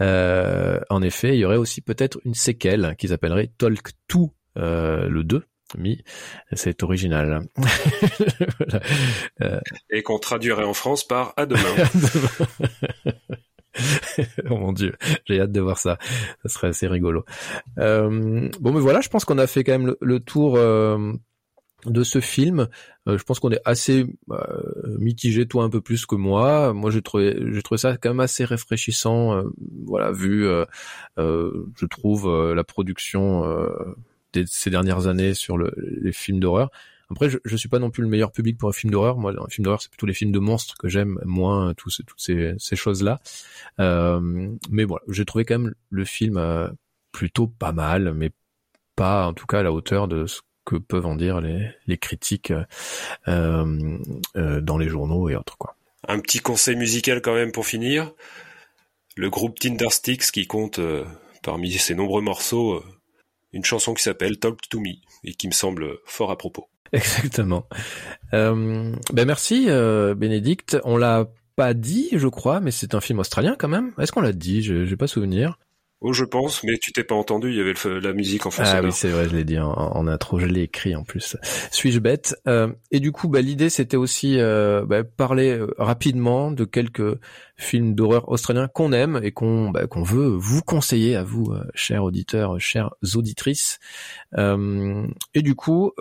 en 0.00 1.02
effet, 1.02 1.34
il 1.34 1.40
y 1.40 1.44
aurait 1.44 1.56
aussi 1.56 1.82
peut-être 1.82 2.18
une 2.24 2.34
séquelle 2.34 2.94
qui 2.96 3.08
s'appellerait 3.08 3.50
Talk 3.58 3.90
2, 4.08 4.20
le 4.56 5.22
2. 5.22 5.44
C'est 6.52 6.82
original. 6.82 7.42
Et 9.90 10.02
qu'on 10.02 10.18
traduirait 10.18 10.64
en 10.64 10.74
France 10.74 11.06
par 11.06 11.32
à 11.36 11.46
demain. 11.46 11.60
oh 14.50 14.56
mon 14.56 14.72
dieu, 14.72 14.94
j'ai 15.24 15.40
hâte 15.40 15.52
de 15.52 15.60
voir 15.60 15.78
ça. 15.78 15.98
Ça 16.42 16.48
serait 16.48 16.68
assez 16.68 16.86
rigolo. 16.86 17.24
Euh, 17.78 18.48
bon, 18.60 18.72
mais 18.72 18.80
voilà, 18.80 19.00
je 19.00 19.08
pense 19.08 19.24
qu'on 19.24 19.38
a 19.38 19.46
fait 19.46 19.64
quand 19.64 19.78
même 19.78 19.94
le, 20.00 20.20
tour 20.20 20.56
euh, 20.56 21.12
de 21.86 22.04
ce 22.04 22.20
film. 22.20 22.68
Euh, 23.08 23.18
je 23.18 23.24
pense 23.24 23.40
qu'on 23.40 23.50
est 23.50 23.60
assez 23.64 24.06
mitigé, 24.98 25.46
toi 25.46 25.64
un 25.64 25.70
peu 25.70 25.80
plus 25.80 26.06
que 26.06 26.14
moi. 26.14 26.72
Moi, 26.72 26.90
j'ai 26.90 27.02
trouvé, 27.02 27.36
j'ai 27.52 27.62
trouvé 27.62 27.78
ça 27.78 27.96
quand 27.96 28.10
même 28.10 28.20
assez 28.20 28.44
rafraîchissant. 28.44 29.42
voilà, 29.86 30.12
vu, 30.12 30.46
je 31.16 31.86
trouve 31.86 32.54
la 32.54 32.64
production 32.64 33.42
de 34.42 34.48
ces 34.48 34.70
dernières 34.70 35.06
années 35.06 35.34
sur 35.34 35.56
le, 35.56 35.72
les 35.76 36.12
films 36.12 36.40
d'horreur. 36.40 36.70
Après, 37.10 37.28
je, 37.28 37.38
je 37.44 37.56
suis 37.56 37.68
pas 37.68 37.78
non 37.78 37.90
plus 37.90 38.02
le 38.02 38.08
meilleur 38.08 38.32
public 38.32 38.58
pour 38.58 38.68
un 38.68 38.72
film 38.72 38.90
d'horreur. 38.90 39.18
Moi, 39.18 39.32
un 39.38 39.48
film 39.48 39.64
d'horreur, 39.64 39.82
c'est 39.82 39.90
plutôt 39.90 40.06
les 40.06 40.14
films 40.14 40.32
de 40.32 40.38
monstres 40.38 40.74
que 40.78 40.88
j'aime 40.88 41.20
moins, 41.24 41.74
tous, 41.74 42.02
toutes 42.06 42.20
ces, 42.20 42.54
ces 42.58 42.76
choses-là. 42.76 43.20
Euh, 43.78 44.50
mais 44.70 44.84
voilà, 44.84 45.04
j'ai 45.08 45.24
trouvé 45.24 45.44
quand 45.44 45.58
même 45.58 45.74
le 45.90 46.04
film 46.04 46.36
euh, 46.36 46.68
plutôt 47.12 47.46
pas 47.46 47.72
mal, 47.72 48.14
mais 48.14 48.30
pas 48.96 49.26
en 49.26 49.32
tout 49.34 49.46
cas 49.46 49.60
à 49.60 49.62
la 49.62 49.72
hauteur 49.72 50.08
de 50.08 50.26
ce 50.26 50.40
que 50.64 50.76
peuvent 50.76 51.06
en 51.06 51.14
dire 51.14 51.40
les, 51.40 51.70
les 51.86 51.98
critiques 51.98 52.52
euh, 53.28 53.98
euh 54.36 54.60
dans 54.60 54.78
les 54.78 54.88
journaux 54.88 55.28
et 55.28 55.36
autres 55.36 55.58
quoi. 55.58 55.76
Un 56.08 56.20
petit 56.20 56.40
conseil 56.40 56.76
musical 56.76 57.22
quand 57.22 57.34
même 57.34 57.52
pour 57.52 57.66
finir. 57.66 58.12
Le 59.16 59.30
groupe 59.30 59.58
Tindersticks 59.58 60.30
qui 60.32 60.46
compte 60.46 60.78
euh, 60.78 61.04
parmi 61.42 61.70
ses 61.72 61.94
nombreux 61.94 62.22
morceaux 62.22 62.82
une 63.54 63.64
chanson 63.64 63.94
qui 63.94 64.02
s'appelle 64.02 64.38
Talk 64.38 64.58
to 64.68 64.80
Me 64.80 64.96
et 65.24 65.32
qui 65.32 65.46
me 65.46 65.52
semble 65.52 65.98
fort 66.04 66.30
à 66.30 66.36
propos. 66.36 66.68
Exactement. 66.92 67.66
Euh, 68.34 68.94
ben 69.12 69.24
merci 69.26 69.66
euh, 69.68 70.14
Bénédicte. 70.14 70.76
On 70.84 70.96
l'a 70.96 71.28
pas 71.56 71.72
dit, 71.72 72.08
je 72.12 72.28
crois, 72.28 72.60
mais 72.60 72.70
c'est 72.70 72.94
un 72.94 73.00
film 73.00 73.20
australien 73.20 73.56
quand 73.58 73.68
même. 73.68 73.92
Est-ce 73.98 74.12
qu'on 74.12 74.20
l'a 74.20 74.32
dit? 74.32 74.62
Je 74.62 74.74
n'ai 74.74 74.96
pas 74.96 75.06
souvenir. 75.06 75.58
Oh, 76.06 76.12
je 76.12 76.26
pense, 76.26 76.62
mais 76.64 76.76
tu 76.76 76.92
t'es 76.92 77.02
pas 77.02 77.14
entendu, 77.14 77.48
il 77.48 77.56
y 77.56 77.60
avait 77.62 77.72
la 77.98 78.12
musique 78.12 78.44
en 78.44 78.50
fond 78.50 78.62
Ah 78.66 78.82
oui, 78.82 78.92
c'est 78.92 79.08
vrai, 79.08 79.26
je 79.26 79.34
l'ai 79.34 79.44
dit 79.44 79.58
en, 79.58 79.72
en, 79.72 80.06
intro, 80.06 80.38
je 80.38 80.44
l'ai 80.44 80.60
écrit 80.60 80.94
en 80.94 81.02
plus. 81.02 81.38
Suis-je 81.70 81.98
bête? 81.98 82.36
Euh, 82.46 82.70
Et 82.90 83.00
du 83.00 83.10
coup, 83.10 83.28
bah, 83.28 83.40
l'idée, 83.40 83.70
c'était 83.70 83.96
aussi 83.96 84.38
euh, 84.38 84.84
bah, 84.84 85.02
parler 85.02 85.56
euh, 85.56 85.72
rapidement 85.78 86.50
de 86.50 86.66
quelques 86.66 87.18
films 87.56 87.94
d'horreur 87.94 88.28
australiens 88.28 88.68
qu'on 88.68 88.92
aime 88.92 89.18
et 89.22 89.32
qu'on 89.32 89.70
bah, 89.70 89.86
qu'on 89.86 90.02
veut 90.02 90.26
vous 90.26 90.60
conseiller 90.60 91.16
à 91.16 91.24
vous, 91.24 91.54
chers 91.72 92.04
auditeurs, 92.04 92.60
chères 92.60 92.90
auditrices. 93.14 93.78
Euh, 94.36 95.06
et 95.32 95.40
du 95.40 95.54
coup, 95.54 95.92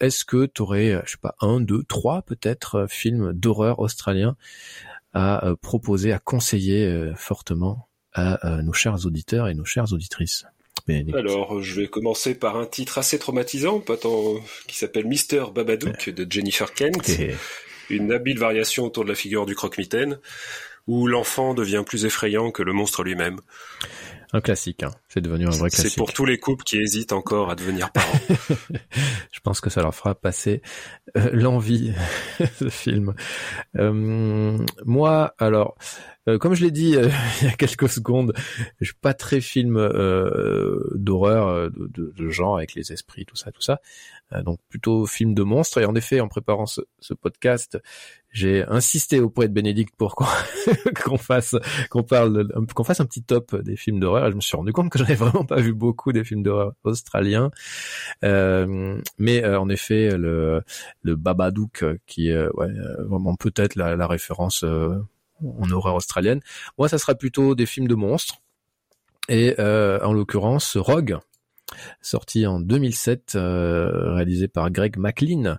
est-ce 0.00 0.26
que 0.26 0.44
tu 0.44 0.60
aurais, 0.60 1.00
je 1.06 1.12
sais 1.12 1.18
pas, 1.22 1.34
un, 1.40 1.62
deux, 1.62 1.82
trois 1.84 2.20
peut-être 2.20 2.84
films 2.90 3.32
d'horreur 3.32 3.78
australiens 3.78 4.36
à 5.14 5.54
proposer, 5.62 6.12
à 6.12 6.18
conseiller 6.18 7.12
fortement? 7.16 7.88
À 8.16 8.62
nos 8.62 8.72
chers 8.72 9.06
auditeurs 9.06 9.48
et 9.48 9.54
nos 9.54 9.64
chères 9.64 9.92
auditrices. 9.92 10.44
Alors, 11.14 11.62
je 11.62 11.80
vais 11.80 11.88
commencer 11.88 12.34
par 12.34 12.56
un 12.56 12.66
titre 12.66 12.98
assez 12.98 13.18
traumatisant, 13.18 13.82
qui 14.66 14.76
s'appelle 14.76 15.06
Mister 15.06 15.44
Babadook 15.54 16.10
de 16.10 16.26
Jennifer 16.30 16.72
Kent, 16.72 17.10
une 17.90 18.12
habile 18.12 18.38
variation 18.38 18.84
autour 18.84 19.04
de 19.04 19.08
la 19.08 19.14
figure 19.14 19.46
du 19.46 19.54
croque-mitaine, 19.54 20.18
où 20.86 21.08
l'enfant 21.08 21.54
devient 21.54 21.82
plus 21.84 22.04
effrayant 22.04 22.52
que 22.52 22.62
le 22.62 22.72
monstre 22.72 23.02
lui-même. 23.02 23.40
Un 24.36 24.42
classique, 24.42 24.82
hein. 24.82 24.90
c'est 25.08 25.22
devenu 25.22 25.46
un 25.46 25.50
vrai 25.50 25.70
classique. 25.70 25.92
C'est 25.92 25.96
pour 25.96 26.12
tous 26.12 26.26
les 26.26 26.38
couples 26.38 26.62
qui 26.62 26.76
hésitent 26.76 27.14
encore 27.14 27.48
à 27.48 27.54
devenir 27.54 27.90
parents. 27.90 28.18
je 29.32 29.40
pense 29.42 29.62
que 29.62 29.70
ça 29.70 29.80
leur 29.80 29.94
fera 29.94 30.14
passer 30.14 30.60
euh, 31.16 31.30
l'envie, 31.32 31.94
ce 32.58 32.68
film. 32.68 33.14
Euh, 33.76 34.58
moi, 34.84 35.34
alors, 35.38 35.78
Euh, 36.28 36.38
comme 36.38 36.54
je 36.54 36.64
l'ai 36.64 36.72
dit 36.72 36.96
il 37.40 37.46
y 37.46 37.50
a 37.50 37.52
quelques 37.52 37.88
secondes, 37.88 38.34
je 38.80 38.86
suis 38.86 39.00
pas 39.00 39.14
très 39.14 39.40
film 39.40 39.76
d'horreur, 40.94 41.70
de, 41.70 41.86
de, 41.86 42.12
de, 42.14 42.28
genre 42.28 42.58
avec 42.58 42.74
les 42.74 42.92
esprits, 42.92 43.24
tout 43.24 43.36
ça, 43.36 43.52
tout 43.52 43.62
ça. 43.62 43.80
donc 44.42 44.58
plutôt 44.68 45.06
film 45.06 45.32
de 45.34 45.44
monstres. 45.44 45.78
Et 45.78 45.86
en 45.86 45.94
effet, 45.94 46.20
en 46.20 46.28
préparant 46.28 46.66
ce, 46.66 46.82
ce 46.98 47.14
podcast, 47.14 47.78
j'ai 48.36 48.64
insisté 48.68 49.20
auprès 49.20 49.48
de 49.48 49.52
Bénédicte 49.52 49.94
pour 49.96 50.14
qu'on 50.14 51.16
fasse, 51.18 51.56
qu'on 51.90 52.02
parle, 52.02 52.48
qu'on 52.74 52.84
fasse 52.84 53.00
un 53.00 53.06
petit 53.06 53.22
top 53.22 53.56
des 53.56 53.76
films 53.76 53.98
d'horreur. 53.98 54.30
Je 54.30 54.36
me 54.36 54.40
suis 54.40 54.56
rendu 54.56 54.72
compte 54.72 54.90
que 54.90 54.98
j'en 54.98 55.06
ai 55.06 55.14
vraiment 55.14 55.44
pas 55.44 55.60
vu 55.60 55.72
beaucoup 55.72 56.12
des 56.12 56.22
films 56.22 56.42
d'horreur 56.42 56.74
australiens. 56.84 57.50
mais 58.22 59.44
en 59.44 59.68
effet, 59.68 60.16
le, 60.16 60.62
le 61.02 61.16
Babadook, 61.16 61.84
qui 62.06 62.28
est 62.28 62.46
ouais, 62.54 62.72
vraiment 62.98 63.36
peut-être 63.36 63.74
la, 63.74 63.96
la 63.96 64.06
référence 64.06 64.64
en 65.42 65.70
horreur 65.70 65.94
australienne. 65.94 66.40
Moi, 66.78 66.88
ça 66.88 66.98
sera 66.98 67.14
plutôt 67.14 67.54
des 67.54 67.66
films 67.66 67.88
de 67.88 67.94
monstres. 67.94 68.36
Et 69.28 69.54
euh, 69.58 69.98
en 70.02 70.12
l'occurrence, 70.12 70.76
Rogue, 70.76 71.18
sorti 72.00 72.46
en 72.46 72.60
2007, 72.60 73.32
euh, 73.34 74.14
réalisé 74.14 74.48
par 74.48 74.70
Greg 74.70 74.96
McLean, 74.98 75.58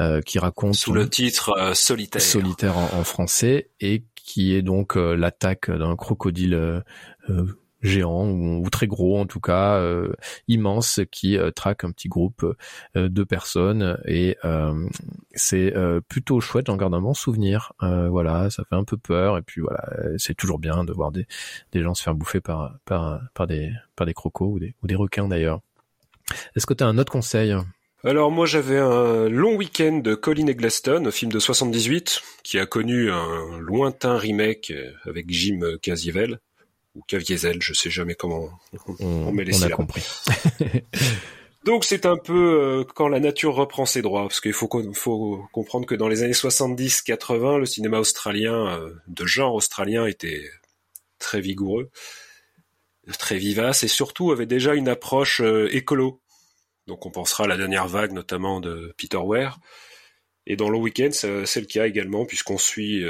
euh, 0.00 0.20
qui 0.20 0.38
raconte 0.38 0.74
sous 0.74 0.92
le 0.92 1.08
titre 1.08 1.74
Solitaire, 1.74 2.22
Solitaire 2.22 2.76
en, 2.76 3.04
français, 3.04 3.70
et 3.80 4.04
qui 4.14 4.54
est 4.54 4.62
donc 4.62 4.94
l'attaque 4.96 5.70
d'un 5.70 5.96
crocodile 5.96 6.82
géant 7.82 8.28
ou, 8.28 8.68
très 8.70 8.86
gros 8.86 9.18
en 9.18 9.26
tout 9.26 9.40
cas 9.40 9.76
euh, 9.76 10.12
immense 10.48 11.00
qui 11.10 11.36
euh, 11.36 11.50
traque 11.50 11.84
un 11.84 11.90
petit 11.90 12.08
groupe 12.08 12.44
euh, 12.96 13.08
de 13.08 13.24
personnes. 13.24 13.98
Et 14.06 14.36
c'est 15.34 15.74
plutôt 16.08 16.40
chouette 16.40 16.66
j'en 16.66 16.76
garde 16.76 16.94
un 16.94 17.00
bon 17.00 17.14
souvenir. 17.14 17.72
Voilà 17.80 18.50
ça 18.50 18.64
fait 18.68 18.76
un 18.76 18.84
peu 18.84 18.96
peur. 18.96 19.38
Et 19.38 19.42
puis 19.42 19.60
voilà 19.60 19.82
c'est 20.18 20.34
toujours 20.34 20.58
bien 20.58 20.84
de 20.84 20.92
voir 20.92 21.12
des, 21.12 21.26
des 21.72 21.82
gens 21.82 21.94
se 21.94 22.02
faire 22.02 22.14
bouffer 22.14 22.40
par 22.40 22.78
par 22.84 23.20
par 23.34 23.46
des 23.46 23.72
par 23.96 24.06
des 24.06 24.14
crocos 24.14 24.52
ou 24.52 24.58
des 24.58 24.74
ou 24.82 24.86
des 24.86 24.94
requins 24.94 25.28
d'ailleurs. 25.28 25.60
Est-ce 26.56 26.66
que 26.66 26.74
tu 26.74 26.84
as 26.84 26.86
un 26.86 26.98
autre 26.98 27.12
conseil? 27.12 27.54
Alors 28.04 28.32
moi 28.32 28.46
j'avais 28.46 28.78
un 28.78 29.28
long 29.28 29.54
week-end 29.54 29.98
de 29.98 30.14
Colin 30.14 30.48
Eggleston, 30.48 31.08
film 31.12 31.30
de 31.30 31.38
78, 31.38 32.20
qui 32.42 32.58
a 32.58 32.66
connu 32.66 33.10
un 33.10 33.58
lointain 33.60 34.16
remake 34.16 34.72
avec 35.04 35.30
Jim 35.30 35.60
Caviezel, 35.80 36.40
ou 36.94 37.02
Caviezel, 37.06 37.62
je 37.62 37.72
sais 37.72 37.90
jamais 37.90 38.14
comment 38.14 38.50
on, 38.98 39.32
met 39.32 39.44
les 39.44 39.62
on 39.62 39.66
a 39.66 39.70
compris. 39.70 40.04
Donc 41.64 41.84
c'est 41.84 42.06
un 42.06 42.16
peu 42.16 42.60
euh, 42.60 42.84
quand 42.84 43.08
la 43.08 43.20
nature 43.20 43.54
reprend 43.54 43.86
ses 43.86 44.02
droits, 44.02 44.22
parce 44.22 44.40
qu'il 44.40 44.52
faut, 44.52 44.68
faut, 44.94 45.46
comprendre 45.52 45.86
que 45.86 45.94
dans 45.94 46.08
les 46.08 46.22
années 46.22 46.32
70-80, 46.32 47.58
le 47.58 47.66
cinéma 47.66 47.98
australien, 47.98 48.78
euh, 48.78 48.94
de 49.06 49.24
genre 49.26 49.54
australien, 49.54 50.06
était 50.06 50.50
très 51.20 51.40
vigoureux, 51.40 51.90
très 53.16 53.38
vivace, 53.38 53.84
et 53.84 53.88
surtout 53.88 54.32
avait 54.32 54.46
déjà 54.46 54.74
une 54.74 54.88
approche 54.88 55.40
euh, 55.40 55.74
écolo. 55.74 56.20
Donc 56.88 57.06
on 57.06 57.10
pensera 57.10 57.44
à 57.44 57.46
la 57.46 57.56
dernière 57.56 57.86
vague, 57.86 58.10
notamment 58.10 58.60
de 58.60 58.92
Peter 58.98 59.18
Ware. 59.18 59.60
Et 60.46 60.56
dans 60.56 60.68
le 60.68 60.78
week-end, 60.78 61.10
c'est 61.12 61.60
le 61.60 61.66
cas 61.66 61.86
également, 61.86 62.26
puisqu'on 62.26 62.58
suit 62.58 63.04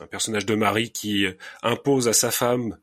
un 0.00 0.06
personnage 0.08 0.44
de 0.44 0.56
mari 0.56 0.90
qui 0.90 1.24
impose 1.62 2.08
à 2.08 2.12
sa 2.12 2.32
femme 2.32 2.78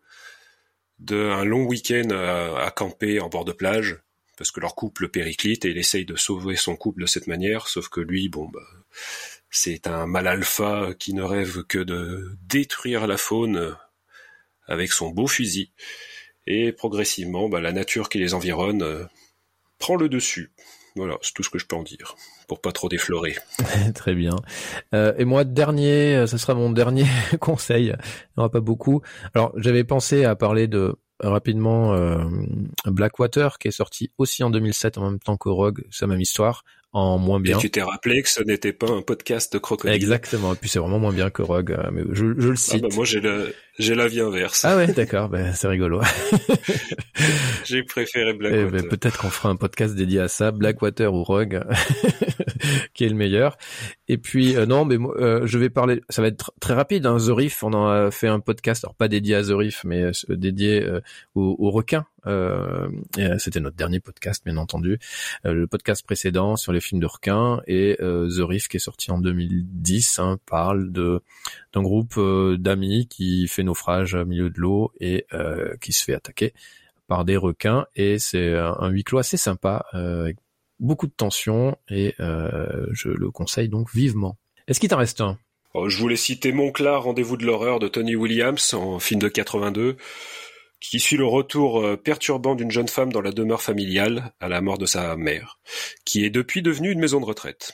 de 1.00 1.30
un 1.30 1.46
long 1.46 1.64
week-end 1.64 2.10
à, 2.12 2.72
camper 2.72 3.20
en 3.20 3.30
bord 3.30 3.46
de 3.46 3.52
plage 3.52 4.00
parce 4.38 4.52
que 4.52 4.62
leur 4.62 4.76
couple 4.76 5.10
périclite 5.10 5.66
et 5.66 5.72
il 5.72 5.78
essaye 5.78 6.06
de 6.06 6.16
sauver 6.16 6.56
son 6.56 6.78
couple 6.78 7.02
de 7.02 7.08
cette 7.08 7.28
manière, 7.28 7.68
sauf 7.68 7.90
que 7.90 8.00
lui, 8.00 8.30
bon, 8.30 8.48
bah, 8.48 8.66
c'est 9.50 9.86
un 9.86 10.06
mal 10.06 10.28
alpha 10.28 10.94
qui 10.98 11.14
ne 11.14 11.24
rêve 11.24 11.64
que 11.64 11.80
de 11.80 12.38
détruire 12.48 13.06
la 13.06 13.18
faune 13.18 13.76
avec 14.66 14.94
son 14.94 15.10
beau 15.10 15.28
fusil. 15.28 15.72
Et 16.48 16.72
progressivement, 16.72 17.50
bah, 17.50 17.60
la 17.60 17.74
nature 17.74 18.08
qui 18.08 18.18
les 18.18 18.34
environne 18.34 18.82
euh, 18.82 19.04
prend 19.78 19.98
le 19.98 20.08
dessus. 20.08 20.52
Voilà, 20.96 21.18
c'est 21.22 21.34
tout 21.34 21.44
ce 21.44 21.50
que 21.50 21.60
je 21.60 21.66
peux 21.66 21.76
en 21.76 21.84
dire 21.84 22.16
pour 22.50 22.60
pas 22.60 22.74
trop 22.74 22.90
déflorer. 22.90 23.38
Très 23.96 24.16
bien. 24.16 24.36
Euh, 24.94 25.14
et 25.18 25.24
moi, 25.24 25.46
dernier, 25.46 26.16
euh, 26.16 26.28
ce 26.28 26.38
sera 26.38 26.56
mon 26.56 26.72
dernier 26.72 27.06
conseil. 27.40 27.86
Il 27.86 27.92
n'y 28.38 28.40
aura 28.40 28.50
pas 28.50 28.60
beaucoup. 28.60 29.02
Alors, 29.36 29.54
j'avais 29.56 29.86
pensé 29.86 30.26
à 30.26 30.36
parler 30.36 30.68
de 30.68 30.96
rapidement 31.22 31.94
euh, 31.94 32.26
Blackwater, 32.86 33.60
qui 33.60 33.68
est 33.68 33.72
sorti 33.72 34.12
aussi 34.18 34.44
en 34.44 34.50
2007 34.50 34.98
en 34.98 35.12
même 35.12 35.20
temps 35.20 35.38
que 35.38 35.50
Rogue, 35.50 35.84
c'est 35.92 36.06
la 36.06 36.08
même 36.08 36.22
histoire 36.22 36.64
en 36.92 37.20
moins 37.20 37.40
bien. 37.40 37.58
Et 37.58 37.62
tu 37.62 37.70
t'es 37.70 37.82
rappelé 37.82 38.22
que 38.24 38.30
ce 38.30 38.42
n'était 38.44 38.74
pas 38.74 38.90
un 38.90 39.02
podcast 39.02 39.54
de 39.54 39.60
crocodile. 39.60 39.96
Exactement. 39.96 40.54
Et 40.54 40.56
puis 40.56 40.70
c'est 40.70 40.80
vraiment 40.80 41.00
moins 41.00 41.14
bien 41.14 41.30
que 41.30 41.42
Rogue. 41.42 41.72
Euh, 41.72 41.90
mais 41.92 42.04
je, 42.12 42.34
je 42.38 42.50
le 42.50 42.56
cite. 42.56 42.84
Ah 42.84 42.88
bah 42.88 42.96
moi 42.96 43.06
j'ai 43.06 43.20
le 43.20 43.54
j'ai 43.78 43.96
l'avis 43.96 44.22
inverse. 44.22 44.66
Ah 44.66 44.76
ouais, 44.76 44.88
d'accord. 44.88 45.30
ben 45.30 45.54
c'est 45.54 45.68
rigolo. 45.68 46.02
j'ai 47.66 47.84
préféré 47.84 48.34
Blackwater. 48.34 48.68
Eh 48.68 48.72
ben, 48.72 48.88
peut-être 48.90 49.20
qu'on 49.20 49.30
fera 49.30 49.50
un 49.50 49.56
podcast 49.56 49.96
dédié 49.96 50.20
à 50.20 50.28
ça, 50.28 50.52
Blackwater 50.52 51.14
ou 51.14 51.24
Rogue, 51.24 51.62
qui 52.94 53.06
est 53.06 53.10
le 53.10 53.16
meilleur. 53.16 53.58
Et 54.08 54.18
puis 54.18 54.58
euh, 54.58 54.66
non, 54.66 54.84
mais 54.84 54.98
euh, 54.98 55.46
je 55.46 55.58
vais 55.60 55.70
parler. 55.70 56.02
Ça 56.10 56.24
va 56.24 56.30
être 56.30 56.52
très 56.60 56.74
rapide. 56.74 57.06
Hein, 57.06 57.18
The 57.18 57.30
Reef, 57.30 57.64
on 57.64 57.74
en 57.74 57.88
a 57.88 58.12
fait 58.12 58.28
un 58.28 58.40
podcast, 58.40 58.84
alors 58.84 58.96
pas 58.96 59.08
dédié 59.08 59.36
à 59.36 59.44
The 59.44 59.52
Reef, 59.52 59.84
mais 59.86 60.12
dédié 60.28 60.86
aux, 61.36 61.56
aux 61.60 61.70
requins 61.70 62.06
euh, 62.19 62.19
euh, 62.19 62.19
C'était 63.38 63.60
notre 63.60 63.76
dernier 63.76 64.00
podcast, 64.00 64.44
bien 64.46 64.58
entendu. 64.58 65.00
Euh, 65.46 65.54
le 65.54 65.68
podcast 65.68 66.06
précédent 66.06 66.56
sur 66.56 66.72
les 66.72 66.82
films 66.82 67.02
de 67.02 67.06
requins 67.06 67.62
et 67.68 67.96
The 68.00 68.42
Reef 68.42 68.68
qui 68.68 68.78
est 68.78 68.80
sorti 68.80 69.12
en 69.12 69.20
2010 69.20 70.20
hein, 70.20 70.38
parle 70.46 70.92
d'un 70.92 71.82
groupe 71.82 72.20
d'amis 72.58 73.08
qui 73.08 73.48
fait 73.48 73.64
naufrage 73.64 74.14
au 74.14 74.26
milieu 74.26 74.50
de 74.50 74.60
l'eau 74.60 74.92
et 75.00 75.26
qui 75.82 75.94
se 75.94 76.04
fait 76.04 76.14
attaquer 76.14 76.54
par 77.08 77.26
des 77.26 77.38
requins 77.38 77.86
et 77.96 78.20
c'est 78.20 78.56
un 78.56 78.90
huis 78.90 79.04
clos 79.04 79.20
assez 79.20 79.38
sympa 79.38 79.86
avec 79.92 80.38
beaucoup 80.80 81.08
de 81.08 81.14
tension 81.16 81.78
et 81.90 82.16
je 82.20 83.10
le 83.10 83.32
conseille 83.32 83.70
donc 83.70 83.94
vivement. 83.94 84.38
Est-ce 84.68 84.80
qu'il 84.80 84.90
t'en 84.90 84.98
reste 84.98 85.22
un? 85.22 85.38
Oh, 85.74 85.88
Je 85.88 85.98
voulais 85.98 86.16
citer 86.16 86.52
Monclar, 86.52 87.04
Rendez-vous 87.04 87.38
de 87.38 87.46
l'horreur 87.46 87.80
de 87.80 87.88
Tony 87.88 88.16
Williams 88.16 88.74
en 88.74 89.00
film 89.00 89.22
de 89.22 89.28
82 89.28 89.98
qui 90.80 91.00
suit 91.00 91.18
le 91.18 91.26
retour 91.26 91.82
euh, 91.82 91.98
perturbant 91.98 92.56
d'une 92.56 92.72
jeune 92.72 92.88
femme 92.88 93.12
dans 93.12 93.22
la 93.22 93.32
demeure 93.32 93.62
familiale 93.62 94.34
à 94.40 94.48
la 94.48 94.62
mort 94.62 94.78
de 94.78 94.86
sa 94.86 95.16
mère, 95.16 95.60
qui 96.06 96.26
est 96.26 96.30
depuis 96.30 96.62
devenue 96.62 96.92
une 96.92 97.00
maison 97.00 97.20
de 97.20 97.26
retraite. 97.26 97.74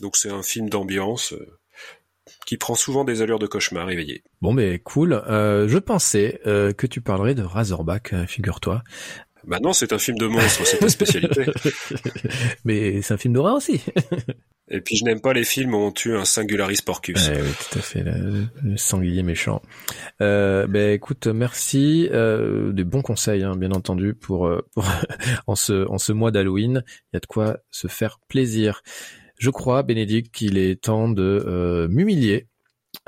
Donc 0.00 0.16
c'est 0.16 0.30
un 0.30 0.42
film 0.42 0.68
d'ambiance 0.68 1.32
euh, 1.32 1.58
qui 2.44 2.56
prend 2.56 2.74
souvent 2.74 3.04
des 3.04 3.22
allures 3.22 3.38
de 3.38 3.46
cauchemar 3.46 3.90
éveillé. 3.90 4.22
Bon 4.42 4.52
mais 4.52 4.78
cool, 4.80 5.14
euh, 5.14 5.68
je 5.68 5.78
pensais 5.78 6.40
que 6.44 6.86
tu 6.86 7.00
parlerais 7.00 7.34
de 7.34 7.42
Razorback, 7.42 8.14
figure-toi. 8.26 8.82
Bah 9.44 9.58
non, 9.62 9.72
c'est 9.72 9.92
un 9.92 9.98
film 9.98 10.18
de 10.18 10.26
monstre, 10.26 10.66
c'est 10.66 10.78
ta 10.78 10.88
spécialité. 10.88 11.46
mais 12.64 13.00
c'est 13.00 13.14
un 13.14 13.16
film 13.16 13.34
d'horreur 13.34 13.54
aussi. 13.54 13.80
Et 14.68 14.80
puis 14.80 14.96
je 14.96 15.04
n'aime 15.04 15.20
pas 15.20 15.32
les 15.32 15.44
films 15.44 15.74
où 15.74 15.78
on 15.78 15.92
tue 15.92 16.16
un 16.16 16.24
Singularis 16.24 16.80
Porcus. 16.84 17.30
oui, 17.32 17.52
tout 17.70 17.78
à 17.78 17.82
fait, 17.82 18.02
le, 18.02 18.76
sanglier 18.76 19.22
méchant. 19.22 19.62
Euh, 20.20 20.66
ben 20.66 20.92
écoute, 20.92 21.28
merci, 21.28 22.08
euh, 22.12 22.72
des 22.72 22.82
bons 22.82 23.02
conseils, 23.02 23.44
hein, 23.44 23.54
bien 23.56 23.70
entendu, 23.70 24.14
pour, 24.14 24.46
euh, 24.46 24.66
pour 24.74 24.84
en 25.46 25.54
ce 25.54 25.88
en 25.88 25.98
ce 25.98 26.12
mois 26.12 26.32
d'Halloween, 26.32 26.82
il 26.86 27.14
y 27.14 27.16
a 27.16 27.20
de 27.20 27.26
quoi 27.26 27.58
se 27.70 27.86
faire 27.86 28.18
plaisir. 28.28 28.82
Je 29.38 29.50
crois, 29.50 29.82
Bénédicte, 29.84 30.34
qu'il 30.34 30.58
est 30.58 30.82
temps 30.82 31.08
de 31.08 31.44
euh, 31.46 31.88
m'humilier. 31.88 32.48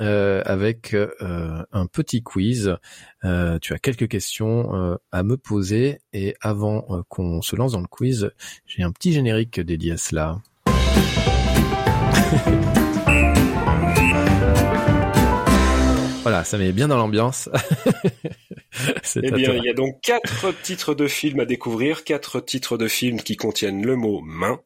Euh, 0.01 0.43
avec 0.45 0.95
un 1.21 1.87
petit 1.87 2.21
quiz. 2.21 2.77
tu 3.23 3.73
as 3.73 3.79
quelques 3.81 4.07
questions 4.07 4.97
à 5.11 5.23
me 5.23 5.35
poser 5.35 5.99
et 6.13 6.35
avant 6.41 7.03
qu'on 7.09 7.41
se 7.41 7.55
lance 7.55 7.71
dans 7.71 7.81
le 7.81 7.87
quiz, 7.87 8.31
j'ai 8.67 8.83
un 8.83 8.91
petit 8.91 9.11
générique 9.13 9.59
dédié 9.59 9.93
à 9.93 9.97
cela. 9.97 10.37
voilà, 16.21 16.43
ça 16.43 16.57
met 16.57 16.71
bien 16.71 16.87
dans 16.87 16.97
l'ambiance. 16.97 17.49
eh 19.15 19.31
bien, 19.31 19.55
il 19.55 19.63
y 19.63 19.69
a 19.69 19.73
donc 19.73 19.99
quatre 20.01 20.51
titres 20.61 20.93
de 20.93 21.07
films 21.07 21.39
à 21.39 21.45
découvrir, 21.45 22.03
quatre 22.03 22.39
titres 22.39 22.77
de 22.77 22.87
films 22.87 23.21
qui 23.21 23.35
contiennent 23.35 23.83
le 23.85 23.95
mot 23.95 24.21
main, 24.21 24.61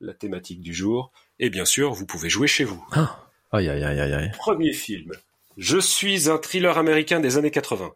la 0.00 0.14
thématique 0.14 0.60
du 0.60 0.72
jour, 0.72 1.12
et 1.38 1.50
bien 1.50 1.66
sûr, 1.66 1.92
vous 1.92 2.06
pouvez 2.06 2.30
jouer 2.30 2.46
chez 2.46 2.64
vous. 2.64 2.82
Ah, 2.92 3.28
aïe, 3.52 3.68
aïe, 3.68 3.84
aïe, 3.84 4.00
aïe. 4.00 4.30
Premier 4.38 4.72
film. 4.72 5.12
Je 5.56 5.78
suis 5.78 6.30
un 6.30 6.38
thriller 6.38 6.78
américain 6.78 7.20
des 7.20 7.36
années 7.36 7.50
80. 7.50 7.92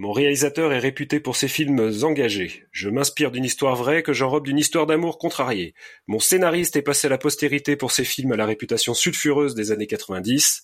Mon 0.00 0.12
réalisateur 0.12 0.72
est 0.72 0.78
réputé 0.78 1.18
pour 1.18 1.34
ses 1.34 1.48
films 1.48 1.90
engagés. 2.04 2.68
Je 2.70 2.88
m'inspire 2.88 3.32
d'une 3.32 3.44
histoire 3.44 3.74
vraie 3.74 4.04
que 4.04 4.12
j'enrobe 4.12 4.44
d'une 4.44 4.56
histoire 4.56 4.86
d'amour 4.86 5.18
contrariée. 5.18 5.74
Mon 6.06 6.20
scénariste 6.20 6.76
est 6.76 6.82
passé 6.82 7.08
à 7.08 7.10
la 7.10 7.18
postérité 7.18 7.74
pour 7.74 7.90
ses 7.90 8.04
films 8.04 8.30
à 8.30 8.36
la 8.36 8.46
réputation 8.46 8.94
sulfureuse 8.94 9.56
des 9.56 9.72
années 9.72 9.88
90. 9.88 10.62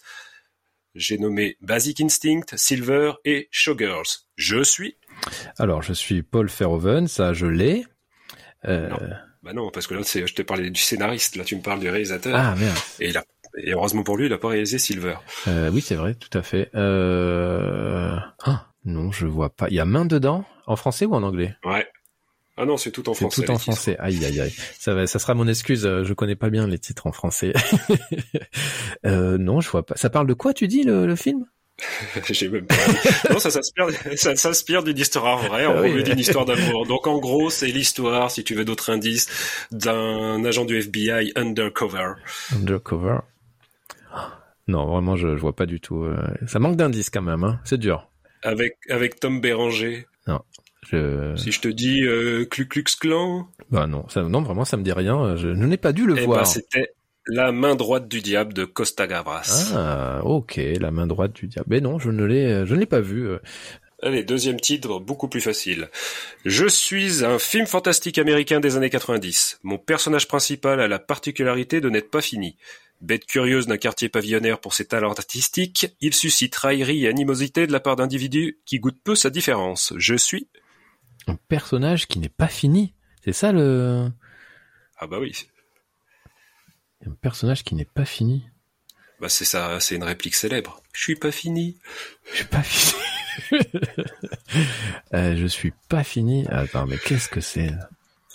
J'ai 0.94 1.18
nommé 1.18 1.56
Basic 1.60 2.00
Instinct, 2.00 2.46
Silver 2.54 3.14
et 3.24 3.48
Showgirls. 3.50 4.28
Je 4.36 4.62
suis... 4.62 4.98
Alors, 5.58 5.82
je 5.82 5.94
suis 5.94 6.22
Paul 6.22 6.46
Verhoeven, 6.46 7.08
ça 7.08 7.32
je 7.32 7.46
l'ai. 7.46 7.84
Euh... 8.66 8.88
Non. 8.88 8.98
Bah 9.42 9.52
non, 9.52 9.70
parce 9.72 9.88
que 9.88 9.94
là, 9.94 10.02
je 10.04 10.32
t'ai 10.32 10.44
parlé 10.44 10.70
du 10.70 10.80
scénariste, 10.80 11.34
là 11.34 11.42
tu 11.42 11.56
me 11.56 11.60
parles 11.60 11.80
du 11.80 11.90
réalisateur. 11.90 12.36
Ah 12.36 12.54
merde. 12.54 12.78
Et 13.00 13.72
heureusement 13.72 14.04
pour 14.04 14.16
lui, 14.16 14.26
il 14.26 14.32
a 14.32 14.38
pas 14.38 14.48
réalisé 14.48 14.78
Silver. 14.78 15.16
Euh, 15.48 15.70
oui, 15.72 15.80
c'est 15.80 15.96
vrai, 15.96 16.14
tout 16.14 16.38
à 16.38 16.42
fait. 16.42 16.70
Euh... 16.76 18.16
Ah, 18.44 18.68
non, 18.84 19.10
je 19.12 19.26
vois 19.26 19.50
pas. 19.50 19.68
Il 19.68 19.74
y 19.74 19.80
a 19.80 19.84
main 19.84 20.04
dedans, 20.04 20.44
en 20.66 20.76
français 20.76 21.06
ou 21.06 21.14
en 21.14 21.22
anglais? 21.22 21.56
Ouais. 21.64 21.86
Ah 22.56 22.66
non, 22.66 22.76
c'est 22.76 22.92
tout 22.92 23.08
en 23.08 23.14
C'est 23.14 23.20
français. 23.24 23.44
tout 23.44 23.50
en 23.50 23.58
français. 23.58 23.96
Aïe, 23.98 24.24
aïe, 24.24 24.40
aïe. 24.40 24.54
Ça, 24.78 24.94
va, 24.94 25.06
ça 25.08 25.18
sera 25.18 25.34
mon 25.34 25.48
excuse. 25.48 25.84
euh, 25.86 26.04
Je 26.04 26.14
connais 26.14 26.36
pas 26.36 26.50
bien 26.50 26.68
les 26.68 26.78
titres 26.78 27.06
en 27.08 27.12
français. 27.12 27.52
euh, 29.06 29.38
non, 29.38 29.60
je 29.60 29.68
vois 29.70 29.84
pas. 29.84 29.96
Ça 29.96 30.10
parle 30.10 30.26
de 30.26 30.34
quoi, 30.34 30.54
tu 30.54 30.68
dis, 30.68 30.82
le, 30.84 31.06
le 31.06 31.16
film? 31.16 31.46
J'ai 32.30 32.48
même 32.48 32.66
pas. 32.66 32.76
non, 33.32 33.40
ça 33.40 33.50
s'inspire, 33.50 33.86
ça 34.14 34.36
s'inspire 34.36 34.84
d'une 34.84 34.96
histoire 34.98 35.38
vraie, 35.38 35.66
en 35.66 35.78
Ah 35.78 35.80
oui, 35.82 36.04
d'une 36.04 36.20
histoire 36.20 36.44
d'amour. 36.44 36.86
Donc 36.86 37.08
en 37.08 37.18
gros, 37.18 37.50
c'est 37.50 37.66
l'histoire, 37.66 38.30
si 38.30 38.44
tu 38.44 38.54
veux 38.54 38.64
d'autres 38.64 38.90
indices, 38.90 39.28
d'un 39.72 40.44
agent 40.44 40.64
du 40.64 40.76
FBI 40.78 41.32
undercover. 41.34 42.12
Undercover. 42.54 43.18
Non, 44.68 44.86
vraiment, 44.86 45.16
je, 45.16 45.36
je 45.36 45.40
vois 45.40 45.56
pas 45.56 45.66
du 45.66 45.80
tout. 45.80 46.04
euh, 46.04 46.16
Ça 46.46 46.60
manque 46.60 46.76
d'indices 46.76 47.10
quand 47.10 47.22
même. 47.22 47.42
Hein. 47.42 47.58
C'est 47.64 47.78
dur. 47.78 48.08
Avec, 48.44 48.76
avec 48.88 49.18
Tom 49.18 49.40
Béranger. 49.40 50.06
Je... 50.90 51.34
Si 51.36 51.50
je 51.50 51.60
te 51.60 51.68
dis 51.68 52.02
euh, 52.04 52.44
Ku 52.44 52.66
Klux 52.68 52.84
Klan, 53.00 53.48
Bah 53.70 53.86
non, 53.86 54.06
ça, 54.10 54.22
non, 54.22 54.42
vraiment, 54.42 54.66
ça 54.66 54.76
me 54.76 54.82
dit 54.82 54.92
rien. 54.92 55.34
Je, 55.34 55.48
je 55.54 55.64
n'ai 55.64 55.78
pas 55.78 55.92
dû 55.92 56.04
le 56.06 56.12
eh 56.12 56.20
ben, 56.20 56.24
voir. 56.26 56.46
c'était 56.46 56.88
la 57.26 57.52
main 57.52 57.74
droite 57.74 58.06
du 58.06 58.20
diable 58.20 58.52
de 58.52 58.66
Costa 58.66 59.06
Gavras. 59.06 59.72
ah, 59.74 60.20
ok, 60.24 60.60
la 60.78 60.90
main 60.90 61.06
droite 61.06 61.32
du 61.32 61.46
diable. 61.46 61.68
Mais 61.70 61.80
non, 61.80 61.98
je 61.98 62.10
ne 62.10 62.22
l'ai, 62.24 62.66
je 62.66 62.74
ne 62.74 62.80
l'ai 62.80 62.86
pas 62.86 63.00
vu. 63.00 63.26
euh. 63.26 63.38
Allez, 64.02 64.24
deuxième 64.24 64.60
titre, 64.60 64.98
beaucoup 64.98 65.28
plus 65.28 65.40
facile. 65.40 65.88
Je 66.44 66.66
suis 66.66 67.24
un 67.24 67.38
film 67.38 67.66
fantastique 67.66 68.18
américain 68.18 68.60
des 68.60 68.76
années 68.76 68.90
90. 68.90 69.60
Mon 69.62 69.78
personnage 69.78 70.28
principal 70.28 70.80
a 70.80 70.88
la 70.88 70.98
particularité 70.98 71.80
de 71.80 71.88
n'être 71.88 72.10
pas 72.10 72.20
fini. 72.20 72.58
Bête 73.00 73.26
curieuse 73.26 73.66
d'un 73.66 73.76
quartier 73.76 74.08
pavillonnaire 74.08 74.60
pour 74.60 74.72
ses 74.72 74.86
talents 74.86 75.12
artistiques, 75.12 75.94
il 76.00 76.14
suscite 76.14 76.54
raillerie 76.56 77.04
et 77.04 77.08
animosité 77.08 77.66
de 77.66 77.72
la 77.72 77.80
part 77.80 77.96
d'individus 77.96 78.58
qui 78.64 78.78
goûtent 78.78 79.02
peu 79.02 79.14
sa 79.14 79.30
différence. 79.30 79.92
Je 79.96 80.14
suis... 80.14 80.48
Un 81.26 81.36
personnage 81.48 82.06
qui 82.06 82.18
n'est 82.18 82.28
pas 82.28 82.48
fini. 82.48 82.94
C'est 83.24 83.32
ça 83.32 83.50
le. 83.52 84.10
Ah 84.98 85.06
bah 85.06 85.18
oui, 85.18 85.32
Un 87.06 87.12
personnage 87.12 87.64
qui 87.64 87.74
n'est 87.74 87.86
pas 87.86 88.04
fini. 88.04 88.44
bah 89.20 89.30
c'est 89.30 89.46
ça, 89.46 89.80
c'est 89.80 89.96
une 89.96 90.04
réplique 90.04 90.34
célèbre. 90.34 90.82
Je 90.92 91.00
suis 91.02 91.16
pas 91.16 91.32
fini. 91.32 91.78
Je 92.30 92.36
suis 92.36 92.44
pas 92.44 92.62
fini. 92.62 93.02
Euh, 95.12 95.36
je 95.36 95.46
suis 95.46 95.72
pas 95.88 96.04
fini. 96.04 96.46
Attends, 96.48 96.86
mais 96.86 96.98
qu'est-ce 96.98 97.28
que 97.28 97.40
c'est 97.40 97.70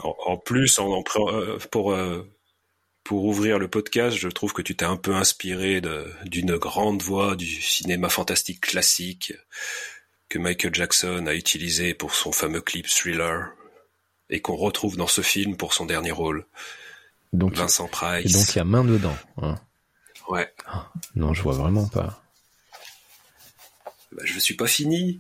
En, 0.03 0.16
en 0.26 0.38
plus, 0.38 0.78
en, 0.80 0.91
en 0.91 1.03
euh, 1.28 1.57
pour 1.72 1.93
euh, 1.93 2.28
pour 3.10 3.26
ouvrir 3.26 3.57
le 3.57 3.68
podcast, 3.68 4.16
je 4.16 4.28
trouve 4.28 4.53
que 4.53 4.62
tu 4.62 4.76
t'es 4.76 4.86
un 4.86 4.95
peu 4.95 5.16
inspiré 5.16 5.82
d'une 6.26 6.57
grande 6.57 7.01
voix 7.01 7.36
du 7.36 7.47
cinéma 7.47 8.07
fantastique 8.07 8.62
classique 8.62 9.34
que 10.30 10.38
Michael 10.38 10.76
Jackson 10.76 11.26
a 11.26 11.34
utilisé 11.34 11.95
pour 11.95 12.14
son 12.14 12.32
fameux 12.32 12.62
clip 12.62 12.86
Thriller 12.88 13.49
et 14.30 14.41
qu'on 14.41 14.55
retrouve 14.55 14.95
dans 14.95 15.07
ce 15.07 15.22
film 15.22 15.57
pour 15.57 15.74
son 15.74 15.88
dernier 15.88 16.12
rôle, 16.12 16.45
Donc, 17.34 17.55
Vincent 17.55 17.88
et 17.88 17.89
Price. 17.89 18.32
donc 18.32 18.53
il 18.53 18.57
y 18.57 18.62
a 18.62 18.64
main 18.64 18.84
dedans. 18.84 19.18
hein. 19.41 19.55
Ouais, 20.30 20.53
Non, 21.16 21.34
je 21.34 21.41
vois 21.41 21.55
vraiment 21.55 21.88
pas. 21.88 22.24
bah, 24.12 24.22
je 24.24 24.38
suis 24.38 24.53
pas 24.53 24.68
fini. 24.68 25.20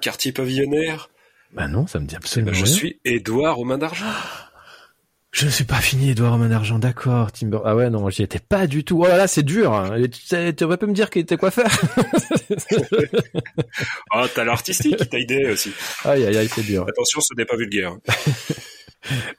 Quartier 0.00 0.32
pavillonnaire, 0.32 1.10
Bah 1.52 1.68
non, 1.68 1.86
ça 1.86 2.00
me 2.00 2.06
dit 2.06 2.14
bah, 2.16 2.20
absolument 2.24 2.52
je 2.54 2.64
rien. 2.64 2.74
suis 2.74 3.00
Édouard 3.04 3.60
aux 3.60 3.64
mains 3.64 3.78
d'argent. 3.78 4.06
Je 5.32 5.46
ne 5.46 5.50
suis 5.50 5.64
pas 5.64 5.76
fini, 5.80 6.10
Edouard 6.10 6.38
Main 6.38 6.48
d'argent. 6.48 6.78
D'accord, 6.80 7.30
Timber. 7.30 7.60
Ah 7.64 7.76
ouais, 7.76 7.88
non, 7.88 8.10
j'y 8.10 8.22
étais 8.24 8.40
pas 8.40 8.66
du 8.66 8.82
tout. 8.84 9.00
Oh 9.02 9.06
là 9.06 9.16
là, 9.16 9.28
c'est 9.28 9.44
dur. 9.44 9.72
hein. 9.72 9.96
Tu, 10.28 10.64
aurais 10.64 10.76
pu 10.76 10.86
me 10.86 10.92
dire 10.92 11.08
qu'il 11.08 11.22
était 11.22 11.36
quoi 11.36 11.50
faire. 11.52 11.70
Ah, 14.12 14.26
t'as 14.34 14.44
l'artistique 14.44 14.96
qui 14.96 15.08
t'a 15.08 15.18
aidé 15.18 15.50
aussi. 15.52 15.72
aïe 16.04 16.24
aïe 16.26 16.36
aïe, 16.36 16.48
c'est 16.48 16.62
dur. 16.62 16.84
Attention, 16.88 17.20
ce 17.20 17.34
n'est 17.36 17.44
pas 17.44 17.56
vulgaire. 17.56 17.96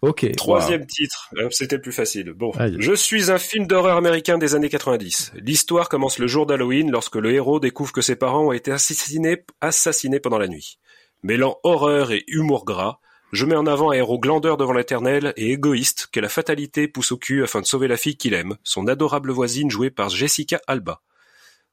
Ok. 0.01 0.25
Troisième 0.37 0.87
titre, 0.87 1.29
Euh, 1.37 1.47
c'était 1.51 1.75
le 1.75 1.83
plus 1.83 1.91
facile. 1.91 2.33
Bon, 2.35 2.49
Aïe. 2.57 2.77
je 2.79 2.93
suis 2.93 3.29
un 3.29 3.37
film 3.37 3.67
d'horreur 3.67 3.95
américain 3.95 4.39
des 4.39 4.55
années 4.55 4.69
90. 4.69 5.33
L'histoire 5.35 5.87
commence 5.87 6.17
le 6.17 6.25
jour 6.25 6.47
d'Halloween 6.47 6.89
lorsque 6.89 7.15
le 7.15 7.31
héros 7.31 7.59
découvre 7.59 7.91
que 7.93 8.01
ses 8.01 8.15
parents 8.15 8.47
ont 8.47 8.51
été 8.53 8.71
assassinés, 8.71 9.43
assassinés 9.61 10.19
pendant 10.19 10.39
la 10.39 10.47
nuit. 10.47 10.79
Mêlant 11.21 11.57
horreur 11.61 12.11
et 12.11 12.23
humour 12.27 12.65
gras, 12.65 12.97
je 13.31 13.45
mets 13.45 13.55
en 13.55 13.65
avant 13.65 13.91
un 13.91 13.93
héros 13.93 14.19
glandeur 14.19 14.57
devant 14.57 14.73
l'éternel 14.73 15.33
et 15.37 15.51
égoïste 15.51 16.07
que 16.11 16.19
la 16.19 16.29
fatalité 16.29 16.87
pousse 16.87 17.11
au 17.11 17.17
cul 17.17 17.43
afin 17.43 17.61
de 17.61 17.65
sauver 17.65 17.87
la 17.87 17.97
fille 17.97 18.17
qu'il 18.17 18.33
aime, 18.33 18.57
son 18.63 18.87
adorable 18.87 19.31
voisine 19.31 19.71
jouée 19.71 19.89
par 19.89 20.09
Jessica 20.09 20.59
Alba. 20.67 21.01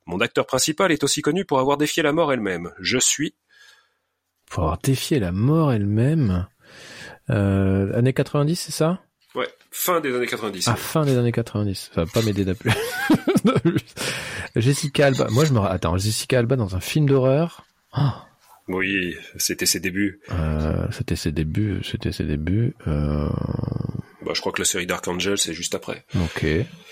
Mon 0.07 0.21
acteur 0.21 0.47
principal 0.47 0.93
est 0.93 1.05
aussi 1.05 1.21
connu 1.21 1.45
pour 1.45 1.59
avoir 1.59 1.77
défié 1.77 2.03
la 2.03 2.13
mort 2.13 2.33
elle-même. 2.33 2.73
Je 2.79 2.99
suis 2.99 3.35
Pour 4.49 4.63
avoir 4.63 4.79
défié 4.79 5.19
la 5.19 5.33
mort 5.33 5.73
elle-même. 5.73 6.47
Euh, 7.31 7.93
années 7.95 8.15
90, 8.15 8.57
c'est 8.57 8.73
ça? 8.73 9.03
Ouais, 9.35 9.49
fin 9.71 10.01
des 10.01 10.15
années 10.15 10.27
90. 10.27 10.69
À 10.69 10.77
fin 10.77 11.05
des 11.05 11.19
années 11.19 11.33
90. 11.33 11.91
Ça 11.95 12.05
va 12.05 12.11
pas 12.11 12.23
m'aider 12.23 12.45
d'appui. 12.45 12.71
Jessica 14.57 15.07
Alba. 15.07 15.27
Moi, 15.31 15.45
je 15.45 15.53
me... 15.53 15.61
Attends, 15.61 15.99
Jessica 15.99 16.39
Alba 16.39 16.57
dans 16.57 16.75
un 16.75 16.81
film 16.81 17.07
d'horreur? 17.07 17.67
Ah. 17.93 18.28
Oui, 18.69 19.17
c'était 19.37 19.67
ses 19.67 19.81
débuts. 19.81 20.21
Euh, 20.31 20.87
c'était 20.91 21.17
ses 21.17 21.33
débuts. 21.33 21.81
C'était 21.83 22.13
ses 22.13 22.25
débuts. 22.25 22.75
Euh... 22.87 23.29
Bah, 24.25 24.33
je 24.35 24.41
crois 24.41 24.53
que 24.53 24.61
la 24.61 24.67
série 24.67 24.87
Dark 24.87 25.07
Angel, 25.09 25.39
c'est 25.39 25.55
juste 25.55 25.75
après. 25.75 26.05
Ok. 26.17 26.47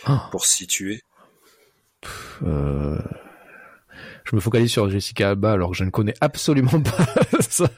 Ah. 0.04 0.28
Pour 0.30 0.46
situer. 0.46 1.02
Euh, 2.42 2.98
Je 4.24 4.34
me 4.36 4.40
focalise 4.40 4.70
sur 4.70 4.88
Jessica 4.88 5.30
Alba 5.30 5.52
alors 5.52 5.70
que 5.70 5.76
je 5.76 5.84
ne 5.84 5.90
connais 5.90 6.14
absolument 6.20 6.80
pas 6.80 7.06
sa, 7.40 7.68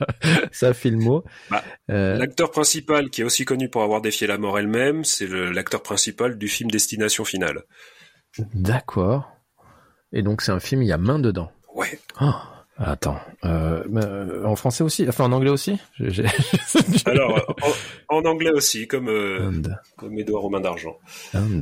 sa 0.53 0.75
filmo. 0.75 1.25
Bah, 1.51 1.65
Euh, 1.91 2.19
L'acteur 2.19 2.51
principal, 2.51 3.11
qui 3.11 3.23
est 3.23 3.25
aussi 3.25 3.45
connu 3.45 3.69
pour 3.69 3.83
avoir 3.83 4.01
défié 4.01 4.27
la 4.27 4.39
mort 4.39 4.59
elle-même, 4.59 5.05
c'est 5.05 5.27
l'acteur 5.27 5.83
principal 5.83 6.39
du 6.39 6.49
film 6.49 6.71
Destination 6.71 7.25
Finale. 7.25 7.65
D'accord. 8.55 9.31
Et 10.13 10.23
donc 10.23 10.43
c'est 10.43 10.53
un 10.53 10.61
film, 10.61 10.83
il 10.83 10.89
y 10.89 10.93
a 10.93 10.99
main 10.99 11.19
dedans. 11.19 11.51
Ouais. 11.75 11.99
Ah, 12.17 12.58
attends. 12.79 13.21
Euh, 13.45 13.83
euh, 13.95 14.45
en 14.45 14.57
français 14.57 14.83
aussi? 14.85 15.07
Enfin 15.09 15.25
en 15.25 15.33
anglais 15.33 15.51
aussi? 15.51 15.79
Alors, 17.07 17.57
en, 18.09 18.17
en 18.17 18.25
anglais 18.25 18.51
aussi, 18.51 18.87
comme, 18.89 19.09
euh, 19.09 19.51
And, 19.51 19.63
comme 19.97 20.19
Édouard 20.19 20.45
aux 20.45 20.51
mains 20.51 20.61
d'argent. 20.61 20.97
and, 21.35 21.61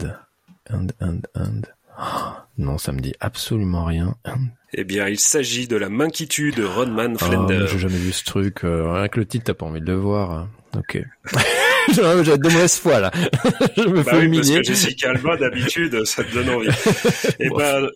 and, 0.70 0.86
and, 1.00 1.20
and. 1.34 1.60
Ah, 1.98 2.46
non, 2.58 2.76
ça 2.78 2.92
me 2.92 3.00
dit 3.00 3.14
absolument 3.20 3.84
rien. 3.84 4.16
And. 4.26 4.48
Eh 4.74 4.84
bien, 4.84 5.08
il 5.08 5.18
s'agit 5.18 5.66
de 5.66 5.76
la 5.76 5.88
manquitude 5.88 6.56
de 6.56 6.64
Rodman 6.64 7.16
Oh, 7.20 7.24
Flender. 7.24 7.60
mais 7.62 7.66
j'ai 7.68 7.78
jamais 7.78 7.96
vu 7.96 8.12
ce 8.12 8.24
truc. 8.24 8.64
euh, 8.64 8.92
rien 8.92 9.08
que 9.08 9.18
le 9.18 9.24
titre, 9.26 9.44
t'as 9.46 9.54
pas 9.54 9.64
envie 9.66 9.80
de 9.80 9.86
le 9.86 9.96
voir. 9.96 10.30
hein. 10.32 10.48
Ok. 10.76 10.98
J'ai 11.88 12.24
j'ai 12.24 12.38
de 12.38 12.42
mauvaise 12.48 12.76
foi 12.78 13.00
là. 13.00 13.10
je 13.76 13.82
me 13.82 14.02
Bah 14.02 14.12
fais 14.12 14.16
oui, 14.18 14.36
parce 14.36 14.48
humilier. 14.48 14.56
que 14.62 14.64
Jessica 14.66 15.10
Alba, 15.10 15.36
d'habitude, 15.36 16.04
ça 16.04 16.24
te 16.24 16.32
donne 16.34 16.50
envie. 16.50 16.68
Eh 17.40 17.48
Bon. 17.48 17.56
ben, 17.56 17.88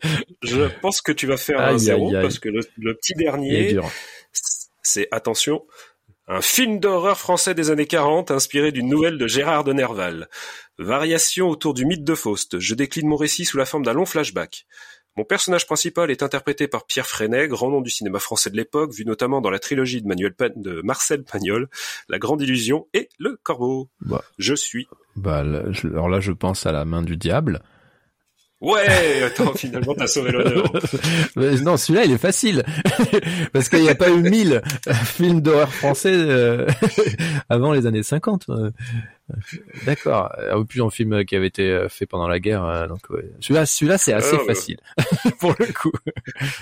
je 0.43 0.63
pense 0.81 1.01
que 1.03 1.13
tu 1.13 1.27
vas 1.27 1.37
faire 1.37 1.61
un 1.61 1.79
zéro, 1.79 2.09
aïe, 2.09 2.17
aïe. 2.17 2.23
parce 2.23 2.39
que 2.39 2.49
le, 2.49 2.61
le 2.79 2.95
petit 2.95 3.15
dernier, 3.15 3.79
c'est, 4.83 5.09
attention, 5.11 5.65
un 6.29 6.41
film 6.41 6.79
d'horreur 6.81 7.19
français 7.19 7.55
des 7.55 7.71
années 7.71 7.87
40 7.87 8.31
inspiré 8.31 8.71
d'une 8.73 8.89
nouvelle 8.89 9.19
de 9.19 9.27
Gérard 9.27 9.65
de 9.65 9.73
Nerval. 9.73 10.29
Variation 10.79 11.49
autour 11.49 11.75
du 11.75 11.85
mythe 11.85 12.05
de 12.05 12.15
Faust. 12.15 12.59
Je 12.59 12.75
décline 12.75 13.09
mon 13.09 13.17
récit 13.17 13.45
sous 13.45 13.59
la 13.59 13.67
forme 13.67 13.85
d'un 13.85 13.93
long 13.93 14.07
flashback. 14.07 14.65
Mon 15.17 15.25
personnage 15.25 15.67
principal 15.67 16.11
est 16.11 16.23
interprété 16.23 16.69
par 16.69 16.87
Pierre 16.87 17.07
Freinet, 17.07 17.49
grand 17.49 17.69
nom 17.71 17.81
du 17.81 17.91
cinéma 17.91 18.19
français 18.21 18.49
de 18.51 18.57
l'époque, 18.57 18.93
vu 18.95 19.05
notamment 19.05 19.41
dans 19.41 19.51
la 19.51 19.59
trilogie 19.59 20.01
de, 20.01 20.07
Manuel 20.07 20.35
Pa- 20.35 20.51
de 20.55 20.81
Marcel 20.83 21.25
Pagnol, 21.25 21.69
La 22.09 22.19
Grande 22.19 22.41
Illusion 22.43 22.87
et 22.95 23.09
Le 23.19 23.39
Corbeau. 23.43 23.89
Bah. 24.01 24.23
Je 24.39 24.55
suis. 24.55 24.87
Bah, 25.17 25.39
alors 25.85 26.09
là, 26.09 26.21
je 26.21 26.33
pense 26.33 26.65
à 26.65 26.73
la 26.73 26.85
main 26.85 27.03
du 27.03 27.17
diable. 27.17 27.61
Ouais, 28.61 29.23
attends, 29.23 29.55
finalement 29.55 29.95
t'as 29.95 30.07
sauvé 30.07 30.33
l'honneur. 30.33 30.71
Mais 31.37 31.53
non, 31.63 31.79
celui-là, 31.79 32.05
il 32.05 32.13
est 32.13 32.19
facile. 32.19 32.63
Parce 33.55 33.71
qu'il 33.71 33.81
n'y 33.81 33.89
a 33.89 33.95
pas 33.95 34.11
eu 34.11 34.21
mille 34.21 34.61
films 35.05 35.41
d'horreur 35.41 35.73
français 35.73 36.13
euh, 36.15 36.67
avant 37.49 37.73
les 37.73 37.87
années 37.87 38.03
50. 38.03 38.49
D'accord. 39.87 40.33
Euh, 40.39 40.63
Plus 40.65 40.83
un 40.83 40.91
film 40.91 41.25
qui 41.25 41.37
avait 41.37 41.47
été 41.49 41.71
euh, 41.71 41.89
fait 41.89 42.07
pendant 42.07 42.29
la 42.29 42.39
guerre. 42.41 42.65
euh, 42.65 42.87
Donc, 42.87 43.01
ouais. 43.11 43.25
Celui-là, 43.41 43.67
celui-là, 43.67 43.99
c'est 43.99 44.13
assez 44.13 44.35
Ah, 44.37 44.41
ouais. 44.41 44.47
facile. 44.47 44.79
Pour 45.41 45.55
le 45.59 45.67
coup. 45.73 45.93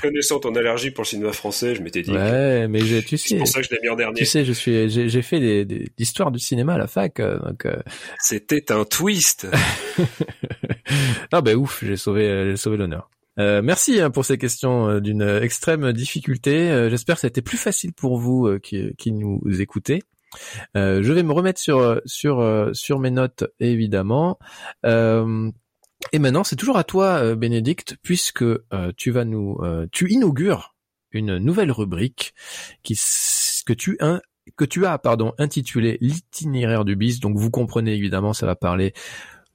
Connaissant 0.03 0.39
ton 0.41 0.55
allergie 0.55 0.91
pour 0.91 1.03
le 1.03 1.09
cinéma 1.09 1.33
français, 1.33 1.75
je 1.75 1.83
m'étais 1.83 2.03
dit. 2.03 2.13
que 2.13 2.17
Ouais, 2.17 2.69
mais 2.69 2.81
j'ai- 2.81 3.03
tu 3.03 3.17
C'est 3.19 3.29
sais, 3.31 3.37
pour 3.39 3.49
ça 3.49 3.61
que 3.61 3.67
je 3.67 3.75
l'ai 3.75 3.81
mis 3.83 3.89
en 3.89 3.97
dernier. 3.97 4.15
tu 4.19 4.25
sais, 4.25 4.45
je 4.45 4.53
suis, 4.53 4.89
j'ai 4.89 5.09
j'ai 5.09 5.23
fait 5.23 5.41
des, 5.41 5.65
des 5.65 5.91
histoires 5.99 6.31
du 6.31 6.39
cinéma 6.39 6.75
à 6.75 6.79
la 6.79 6.87
fac. 6.87 7.19
euh, 7.21 7.39
Donc, 7.41 7.67
euh, 7.67 7.77
C'était 8.19 8.71
un 8.73 8.85
twist. 8.85 9.47
ah 11.33 11.41
ben 11.41 11.57
ouf, 11.57 11.83
j'ai 11.85 11.97
sauvé, 11.97 12.51
j'ai 12.51 12.57
sauvé 12.57 12.77
l'honneur. 12.77 13.11
Euh, 13.39 13.63
merci 13.63 14.01
hein, 14.01 14.11
pour 14.11 14.25
ces 14.25 14.37
questions 14.39 14.99
d'une 15.01 15.23
extrême 15.23 15.93
difficulté. 15.93 16.71
Euh, 16.71 16.91
J'espère 16.91 17.15
que 17.17 17.21
c'était 17.23 17.43
plus 17.43 17.57
facile 17.59 17.93
pour 17.93 18.19
vous 18.19 18.47
euh, 18.49 18.59
qui, 18.59 18.93
qui 18.99 19.13
nous 19.13 19.41
écoutez. 19.61 20.03
Euh, 20.77 21.03
je 21.03 21.13
vais 21.13 21.23
me 21.23 21.33
remettre 21.33 21.61
sur 21.61 22.01
sur 22.05 22.41
euh, 22.41 22.73
sur 22.73 22.99
mes 22.99 23.11
notes 23.11 23.45
évidemment. 23.61 24.39
Euh, 24.85 25.51
Et 26.13 26.21
maintenant, 26.21 26.45
c'est 26.45 26.55
toujours 26.57 26.79
à 26.79 26.85
toi, 26.85 27.19
euh, 27.19 27.35
Bénédicte, 27.35 27.97
puisque 28.03 28.43
euh, 28.43 28.93
tu 28.97 29.11
vas 29.11 29.25
nous, 29.25 29.59
euh, 29.63 29.87
tu 29.91 30.09
inaugures 30.11 30.77
une 31.11 31.39
nouvelle 31.39 31.73
rubrique 31.73 32.35
qui 32.85 32.95
que 33.67 33.73
tu 33.73 33.97
un, 34.01 34.21
que 34.57 34.65
tu 34.65 34.87
as 34.87 34.97
pardon 34.99 35.33
intitulée 35.39 35.99
l'itinéraire 36.01 36.85
du 36.85 36.95
bis. 36.95 37.19
Donc 37.19 37.37
vous 37.37 37.51
comprenez 37.51 37.95
évidemment, 37.95 38.33
ça 38.33 38.47
va 38.47 38.55
parler 38.55 38.93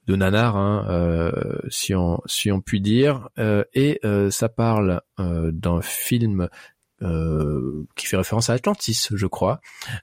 de 0.06 0.16
nanar, 0.16 0.56
hein, 0.56 1.32
si 1.70 1.94
on 1.94 2.20
si 2.26 2.52
on 2.52 2.60
peut 2.60 2.78
dire, 2.78 3.30
et 3.72 4.00
ça 4.30 4.48
parle 4.50 5.00
d'un 5.18 5.80
film 5.80 6.48
euh, 7.04 7.86
qui 7.96 8.06
fait 8.06 8.16
référence 8.16 8.50
à 8.50 8.54
Atlantis, 8.54 9.08
je 9.12 9.26
crois. 9.26 9.60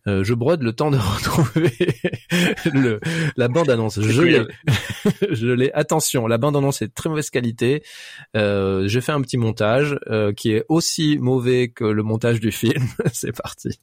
Euh, 0.07 0.23
je 0.23 0.33
brode 0.33 0.61
le 0.61 0.73
temps 0.73 0.91
de 0.91 0.97
retrouver 1.15 1.73
le, 2.73 2.99
la 3.37 3.47
bande-annonce. 3.47 3.99
Je 3.99 4.21
l'ai. 4.21 4.41
je 5.31 5.47
l'ai. 5.47 5.71
Attention, 5.73 6.27
la 6.27 6.37
bande-annonce 6.37 6.81
est 6.81 6.87
de 6.87 6.93
très 6.93 7.09
mauvaise 7.09 7.29
qualité. 7.29 7.83
Euh, 8.35 8.87
je 8.87 8.99
fais 8.99 9.11
un 9.11 9.21
petit 9.21 9.37
montage 9.37 9.97
euh, 10.07 10.33
qui 10.33 10.51
est 10.51 10.65
aussi 10.69 11.17
mauvais 11.19 11.69
que 11.69 11.85
le 11.85 12.03
montage 12.03 12.39
du 12.39 12.51
film. 12.51 12.85
C'est 13.13 13.35
parti. 13.35 13.79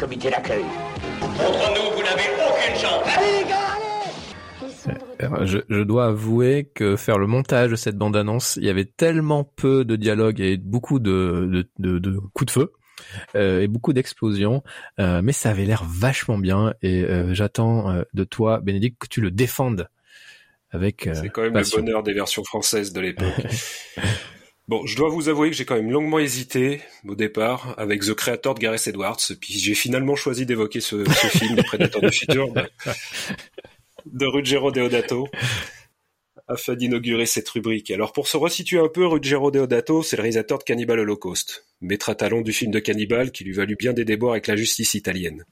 Comité 0.00 0.30
d'accueil. 0.30 0.64
Contre 1.20 1.74
nous, 1.74 1.96
vous 1.96 2.02
n'avez 2.02 2.30
aucune 2.48 2.74
chance. 2.74 3.04
Allez, 3.16 3.44
les 3.44 3.48
gars, 3.48 3.56
allez 5.20 5.46
je, 5.46 5.58
je, 5.68 5.82
dois 5.82 6.06
avouer 6.06 6.70
que 6.74 6.96
faire 6.96 7.18
le 7.18 7.26
montage 7.26 7.70
de 7.70 7.76
cette 7.76 7.96
bande-annonce, 7.96 8.56
il 8.56 8.64
y 8.64 8.70
avait 8.70 8.86
tellement 8.86 9.44
peu 9.44 9.84
de 9.84 9.96
dialogue 9.96 10.40
et 10.40 10.56
beaucoup 10.56 10.98
de, 10.98 11.48
de, 11.52 11.68
de, 11.78 11.98
de 11.98 12.18
coups 12.32 12.46
de 12.46 12.50
feu. 12.50 12.72
Euh, 13.34 13.62
et 13.62 13.66
beaucoup 13.66 13.94
d'explosions, 13.94 14.62
euh, 14.98 15.22
mais 15.22 15.32
ça 15.32 15.50
avait 15.50 15.64
l'air 15.64 15.84
vachement 15.84 16.36
bien 16.36 16.74
et 16.82 17.02
euh, 17.02 17.32
j'attends 17.32 17.90
euh, 17.90 18.02
de 18.12 18.24
toi, 18.24 18.60
Bénédicte, 18.60 18.98
que 19.00 19.08
tu 19.08 19.22
le 19.22 19.30
défendes 19.30 19.88
avec. 20.70 21.06
Euh, 21.06 21.14
C'est 21.14 21.30
quand 21.30 21.42
même 21.42 21.54
le 21.54 21.76
bonheur 21.76 22.02
des 22.02 22.12
versions 22.12 22.44
françaises 22.44 22.92
de 22.92 23.00
l'époque. 23.00 23.46
Bon, 24.70 24.86
je 24.86 24.94
dois 24.94 25.08
vous 25.08 25.28
avouer 25.28 25.50
que 25.50 25.56
j'ai 25.56 25.64
quand 25.64 25.74
même 25.74 25.90
longuement 25.90 26.20
hésité 26.20 26.80
au 27.04 27.16
départ 27.16 27.74
avec 27.76 28.02
The 28.02 28.14
Creator 28.14 28.54
de 28.54 28.60
Gareth 28.60 28.86
Edwards, 28.86 29.18
puis 29.40 29.54
j'ai 29.54 29.74
finalement 29.74 30.14
choisi 30.14 30.46
d'évoquer 30.46 30.78
ce, 30.78 31.04
ce 31.04 31.26
film, 31.38 31.56
Les 31.56 31.64
Prédateurs 31.64 32.02
du 32.02 32.12
futur, 32.12 32.52
de, 32.52 32.62
de 34.06 34.26
Ruggero 34.26 34.70
Deodato, 34.70 35.26
afin 36.46 36.76
d'inaugurer 36.76 37.26
cette 37.26 37.48
rubrique. 37.48 37.90
Alors 37.90 38.12
pour 38.12 38.28
se 38.28 38.36
resituer 38.36 38.78
un 38.78 38.86
peu, 38.86 39.04
Ruggero 39.08 39.50
Deodato, 39.50 40.04
c'est 40.04 40.14
le 40.14 40.22
réalisateur 40.22 40.58
de 40.58 40.62
Cannibal 40.62 41.00
Holocaust, 41.00 41.66
maître 41.80 42.08
à 42.08 42.14
talon 42.14 42.40
du 42.40 42.52
film 42.52 42.70
de 42.70 42.78
Cannibal 42.78 43.32
qui 43.32 43.42
lui 43.42 43.54
valut 43.54 43.74
bien 43.76 43.92
des 43.92 44.04
déboires 44.04 44.34
avec 44.34 44.46
la 44.46 44.54
justice 44.54 44.94
italienne. 44.94 45.46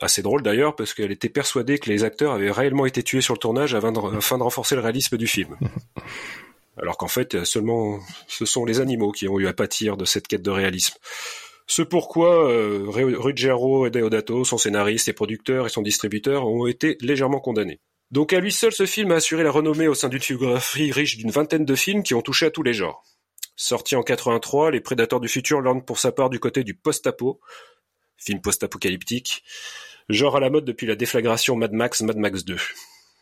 Assez 0.00 0.22
drôle 0.22 0.42
d'ailleurs 0.42 0.76
parce 0.76 0.94
qu'elle 0.94 1.10
était 1.10 1.28
persuadée 1.28 1.80
que 1.80 1.90
les 1.90 2.04
acteurs 2.04 2.34
avaient 2.34 2.52
réellement 2.52 2.86
été 2.86 3.02
tués 3.02 3.22
sur 3.22 3.34
le 3.34 3.40
tournage 3.40 3.74
afin 3.74 3.90
de, 3.90 4.16
afin 4.16 4.38
de 4.38 4.44
renforcer 4.44 4.76
le 4.76 4.82
réalisme 4.82 5.16
du 5.16 5.26
film 5.26 5.56
alors 6.80 6.96
qu'en 6.96 7.08
fait 7.08 7.44
seulement 7.44 8.00
ce 8.28 8.44
sont 8.44 8.64
les 8.64 8.80
animaux 8.80 9.12
qui 9.12 9.28
ont 9.28 9.38
eu 9.38 9.46
à 9.46 9.52
pâtir 9.52 9.96
de 9.96 10.04
cette 10.04 10.26
quête 10.26 10.42
de 10.42 10.50
réalisme. 10.50 10.94
Ce 11.66 11.82
pourquoi 11.82 12.50
euh, 12.50 12.84
Ruggero 12.86 13.86
et 13.86 13.90
Deodato, 13.90 14.44
son 14.44 14.58
scénariste 14.58 15.08
et 15.08 15.14
producteur 15.14 15.66
et 15.66 15.70
son 15.70 15.82
distributeur, 15.82 16.46
ont 16.46 16.66
été 16.66 16.98
légèrement 17.00 17.40
condamnés. 17.40 17.80
Donc 18.10 18.32
à 18.32 18.40
lui 18.40 18.52
seul, 18.52 18.72
ce 18.72 18.84
film 18.86 19.12
a 19.12 19.16
assuré 19.16 19.42
la 19.42 19.50
renommée 19.50 19.88
au 19.88 19.94
sein 19.94 20.08
d'une 20.08 20.20
filmographie 20.20 20.92
riche 20.92 21.16
d'une 21.16 21.30
vingtaine 21.30 21.64
de 21.64 21.74
films 21.74 22.02
qui 22.02 22.14
ont 22.14 22.20
touché 22.20 22.46
à 22.46 22.50
tous 22.50 22.62
les 22.62 22.74
genres. 22.74 23.02
Sorti 23.56 23.96
en 23.96 24.02
83, 24.02 24.72
Les 24.72 24.80
Prédateurs 24.80 25.20
du 25.20 25.28
futur 25.28 25.60
landent 25.60 25.84
pour 25.84 25.98
sa 25.98 26.12
part 26.12 26.28
du 26.28 26.38
côté 26.38 26.64
du 26.64 26.74
post-apo, 26.74 27.40
film 28.18 28.40
post-apocalyptique, 28.40 29.42
genre 30.08 30.36
à 30.36 30.40
la 30.40 30.50
mode 30.50 30.64
depuis 30.64 30.86
la 30.86 30.96
déflagration 30.96 31.56
Mad 31.56 31.72
Max, 31.72 32.02
Mad 32.02 32.16
Max 32.18 32.44
2, 32.44 32.56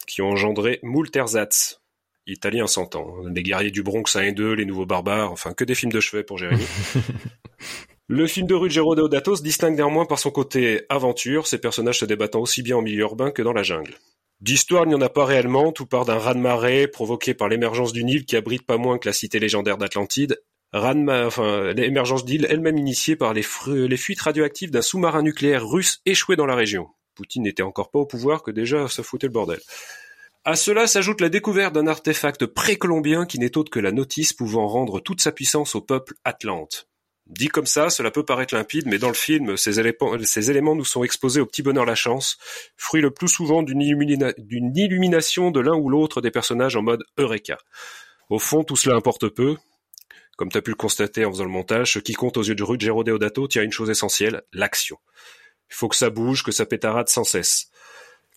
qui 0.07 0.20
ont 0.20 0.30
engendré 0.30 0.80
moult 0.82 1.14
ersatz, 1.14 1.82
italien 2.27 2.66
s'entend. 2.66 3.29
Des 3.29 3.43
guerriers 3.43 3.70
du 3.70 3.83
Bronx 3.83 4.14
1 4.14 4.23
et 4.23 4.33
2, 4.33 4.53
les 4.53 4.64
nouveaux 4.64 4.87
barbares, 4.87 5.33
enfin 5.33 5.53
que 5.53 5.64
des 5.64 5.75
films 5.75 5.93
de 5.93 6.01
chevet 6.01 6.23
pour 6.23 6.39
Jérémy. 6.39 6.64
Le 8.09 8.27
film 8.27 8.47
de 8.47 8.55
Ruggero 8.55 8.95
Deodato 8.95 9.37
se 9.37 9.43
distingue 9.43 9.77
néanmoins 9.77 10.05
par 10.05 10.18
son 10.18 10.31
côté 10.31 10.83
aventure, 10.89 11.47
ses 11.47 11.59
personnages 11.59 12.01
se 12.01 12.05
débattant 12.05 12.41
aussi 12.41 12.62
bien 12.62 12.77
en 12.77 12.83
milieu 12.83 13.03
urbain 13.03 13.31
que 13.31 13.43
dans 13.43 13.53
la 13.53 13.62
jungle. 13.62 13.95
D'histoire, 14.41 14.85
il 14.85 14.89
n'y 14.89 14.95
en 14.95 15.01
a 15.01 15.09
pas 15.09 15.25
réellement, 15.25 15.73
tout 15.73 15.87
part 15.87 16.05
d'un 16.05 16.18
raz-de-marée 16.18 16.89
provoqué 16.89 17.33
par 17.33 17.49
l'émergence 17.49 17.93
d'une 17.93 18.09
île 18.09 18.27
qui 18.27 18.37
abrite 18.37 18.66
pas 18.66 18.77
moins 18.77 18.99
que 18.99 19.09
la 19.09 19.12
cité 19.12 19.39
légendaire 19.39 19.79
d'Atlantide. 19.79 20.43
Enfin, 20.75 21.73
l'émergence 21.73 22.25
d'île 22.25 22.47
elle-même 22.51 22.77
initiée 22.77 23.14
par 23.14 23.35
les, 23.35 23.45
les 23.68 23.97
fuites 23.97 24.20
radioactives 24.20 24.70
d'un 24.70 24.83
sous-marin 24.83 25.23
nucléaire 25.23 25.66
russe 25.66 26.01
échoué 26.07 26.35
dans 26.35 26.47
la 26.47 26.57
région. 26.57 26.89
Poutine 27.14 27.45
n'était 27.45 27.62
encore 27.62 27.91
pas 27.91 28.01
au 28.01 28.07
pouvoir 28.07 28.43
que 28.43 28.51
déjà 28.51 28.89
ça 28.89 29.03
foutait 29.03 29.27
le 29.27 29.33
bordel. 29.33 29.61
À 30.45 30.57
cela 30.57 30.88
s'ajoute 30.88 31.20
la 31.20 31.28
découverte 31.28 31.72
d'un 31.72 31.86
artefact 31.86 32.47
précolombien 32.47 33.26
qui 33.26 33.38
n'est 33.38 33.57
autre 33.57 33.70
que 33.70 33.78
la 33.78 33.93
notice 33.93 34.32
pouvant 34.32 34.66
rendre 34.66 34.99
toute 34.99 35.20
sa 35.20 35.30
puissance 35.30 35.76
au 35.76 35.80
peuple 35.80 36.14
atlante. 36.24 36.88
Dit 37.28 37.47
comme 37.47 37.66
ça, 37.66 37.90
cela 37.90 38.11
peut 38.11 38.24
paraître 38.24 38.57
limpide, 38.57 38.88
mais 38.88 38.99
dans 38.99 39.07
le 39.07 39.14
film, 39.14 39.57
ces 39.57 39.78
éléments, 39.78 40.74
nous 40.74 40.84
sont 40.84 41.05
exposés 41.05 41.40
au 41.40 41.47
petit 41.47 41.62
bonheur 41.62 41.84
la 41.84 41.95
chance, 41.95 42.38
fruit 42.76 43.01
le 43.01 43.12
plus 43.12 43.28
souvent 43.28 43.62
d'une 43.62 43.80
illumination 43.80 45.53
de 45.53 45.61
l'un 45.61 45.76
ou 45.76 45.88
l'autre 45.88 46.20
des 46.20 46.32
personnages 46.32 46.74
en 46.74 46.82
mode 46.82 47.05
Eureka. 47.18 47.59
Au 48.28 48.40
fond, 48.40 48.64
tout 48.64 48.74
cela 48.74 48.97
importe 48.97 49.28
peu. 49.28 49.57
Comme 50.36 50.51
tu 50.51 50.59
as 50.59 50.62
pu 50.62 50.72
le 50.72 50.76
constater 50.76 51.24
en 51.24 51.30
faisant 51.30 51.45
le 51.45 51.51
montage, 51.51 51.93
ce 51.93 51.99
qui 52.01 52.14
compte 52.14 52.36
aux 52.36 52.43
yeux 52.43 52.57
de 52.57 52.64
Ruggero 52.64 53.05
Deodato 53.05 53.47
tient 53.47 53.62
une 53.62 53.70
chose 53.70 53.90
essentielle, 53.90 54.43
l'action. 54.53 54.99
Il 55.70 55.76
faut 55.76 55.88
que 55.88 55.97
ça 55.97 56.11
bouge, 56.11 56.43
que 56.43 56.51
ça 56.51 56.66
pétarade 56.66 57.09
sans 57.09 57.22
cesse. 57.22 57.70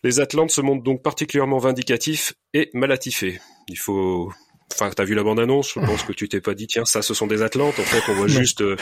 Les 0.06 0.20
Atlantes 0.20 0.52
se 0.52 0.62
montrent 0.62 0.84
donc 0.84 1.02
particulièrement 1.02 1.58
vindicatifs 1.58 2.36
et 2.54 2.70
malatifés. 2.76 3.40
Il 3.68 3.78
faut 3.80 4.32
Enfin, 4.72 4.92
t'as 4.96 5.04
vu 5.04 5.16
la 5.16 5.24
bande-annonce, 5.24 5.74
je 5.74 5.80
pense 5.80 6.04
que 6.04 6.14
tu 6.14 6.30
t'es 6.30 6.42
pas 6.42 6.54
dit, 6.54 6.68
tiens, 6.68 6.86
ça, 6.86 7.02
ce 7.02 7.16
sont 7.16 7.26
des 7.26 7.42
Atlantes. 7.42 7.80
En 7.80 7.84
fait, 7.84 8.12
on 8.12 8.14
voit 8.14 8.28
juste 8.28 8.62
euh, 8.62 8.76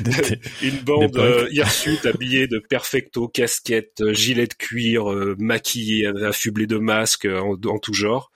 une 0.62 0.78
bande 0.78 1.16
euh, 1.18 1.48
hirsute 1.52 2.04
habillée 2.04 2.48
de 2.48 2.58
perfecto, 2.58 3.28
casquettes, 3.28 4.00
euh, 4.00 4.12
gilets 4.12 4.48
de 4.48 4.54
cuir, 4.54 5.12
euh, 5.12 5.36
maquillés, 5.38 6.06
affublés 6.06 6.66
de 6.66 6.78
masques 6.78 7.26
en, 7.26 7.52
en, 7.52 7.78
tout 7.78 7.94
genre, 7.94 8.32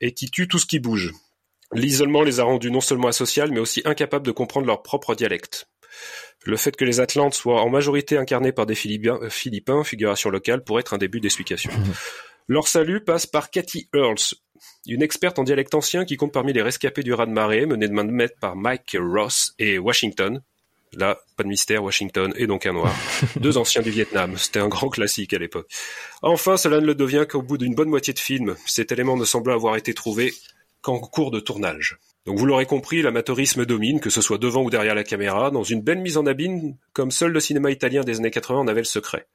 et 0.00 0.12
qui 0.12 0.30
tue 0.30 0.46
tout 0.46 0.60
ce 0.60 0.66
qui 0.66 0.78
bouge. 0.78 1.12
L'isolement 1.72 2.22
les 2.22 2.38
a 2.38 2.44
rendus 2.44 2.70
non 2.70 2.80
seulement 2.80 3.08
asociaux, 3.08 3.48
mais 3.50 3.58
aussi 3.58 3.82
incapables 3.84 4.26
de 4.26 4.32
comprendre 4.32 4.68
leur 4.68 4.84
propre 4.84 5.16
dialecte. 5.16 5.68
Le 6.46 6.56
fait 6.56 6.76
que 6.76 6.84
les 6.84 7.00
Atlantes 7.00 7.34
soient 7.34 7.60
en 7.60 7.68
majorité 7.68 8.16
incarnés 8.16 8.52
par 8.52 8.66
des 8.66 8.76
Philippins, 8.76 9.18
Philippins 9.28 9.82
figuration 9.82 10.30
locale, 10.30 10.62
pourrait 10.62 10.80
être 10.80 10.94
un 10.94 10.98
début 10.98 11.20
d'explication. 11.20 11.72
Leur 12.48 12.68
salut 12.68 13.02
passe 13.02 13.26
par 13.26 13.50
Cathy 13.50 13.88
Earls, 13.92 14.36
une 14.86 15.02
experte 15.02 15.40
en 15.40 15.44
dialecte 15.44 15.74
ancien 15.74 16.04
qui 16.04 16.16
compte 16.16 16.32
parmi 16.32 16.52
les 16.52 16.62
rescapés 16.62 17.02
du 17.02 17.12
raz-de-marée, 17.12 17.66
menée 17.66 17.88
de 17.88 17.92
main 17.92 18.04
de 18.04 18.12
maître 18.12 18.36
par 18.40 18.54
Mike 18.54 18.96
Ross 19.00 19.54
et 19.58 19.78
Washington. 19.78 20.40
Là, 20.92 21.18
pas 21.36 21.42
de 21.42 21.48
mystère, 21.48 21.82
Washington 21.82 22.32
est 22.36 22.46
donc 22.46 22.64
un 22.64 22.72
noir. 22.72 22.94
Deux 23.40 23.58
anciens 23.58 23.82
du 23.82 23.90
Vietnam, 23.90 24.38
c'était 24.38 24.60
un 24.60 24.68
grand 24.68 24.88
classique 24.88 25.34
à 25.34 25.38
l'époque. 25.38 25.68
Enfin, 26.22 26.56
cela 26.56 26.80
ne 26.80 26.86
le 26.86 26.94
devient 26.94 27.26
qu'au 27.28 27.42
bout 27.42 27.58
d'une 27.58 27.74
bonne 27.74 27.88
moitié 27.88 28.14
de 28.14 28.20
film. 28.20 28.54
Cet 28.66 28.92
élément 28.92 29.16
ne 29.16 29.24
semble 29.24 29.50
avoir 29.50 29.76
été 29.76 29.92
trouvé 29.94 30.32
qu'en 30.80 31.00
cours 31.00 31.32
de 31.32 31.40
tournage. 31.40 31.98
Donc 32.26 32.38
vous 32.38 32.46
l'aurez 32.46 32.66
compris, 32.66 33.02
l'amateurisme 33.02 33.64
domine, 33.64 34.00
que 34.00 34.10
ce 34.10 34.20
soit 34.20 34.38
devant 34.38 34.62
ou 34.62 34.70
derrière 34.70 34.96
la 34.96 35.04
caméra, 35.04 35.50
dans 35.50 35.62
une 35.62 35.80
belle 35.80 36.00
mise 36.00 36.16
en 36.16 36.26
abîme, 36.26 36.74
comme 36.92 37.12
seul 37.12 37.30
le 37.30 37.40
cinéma 37.40 37.70
italien 37.70 38.02
des 38.02 38.18
années 38.18 38.32
80 38.32 38.60
en 38.60 38.68
avait 38.68 38.80
le 38.80 38.84
secret. 38.84 39.26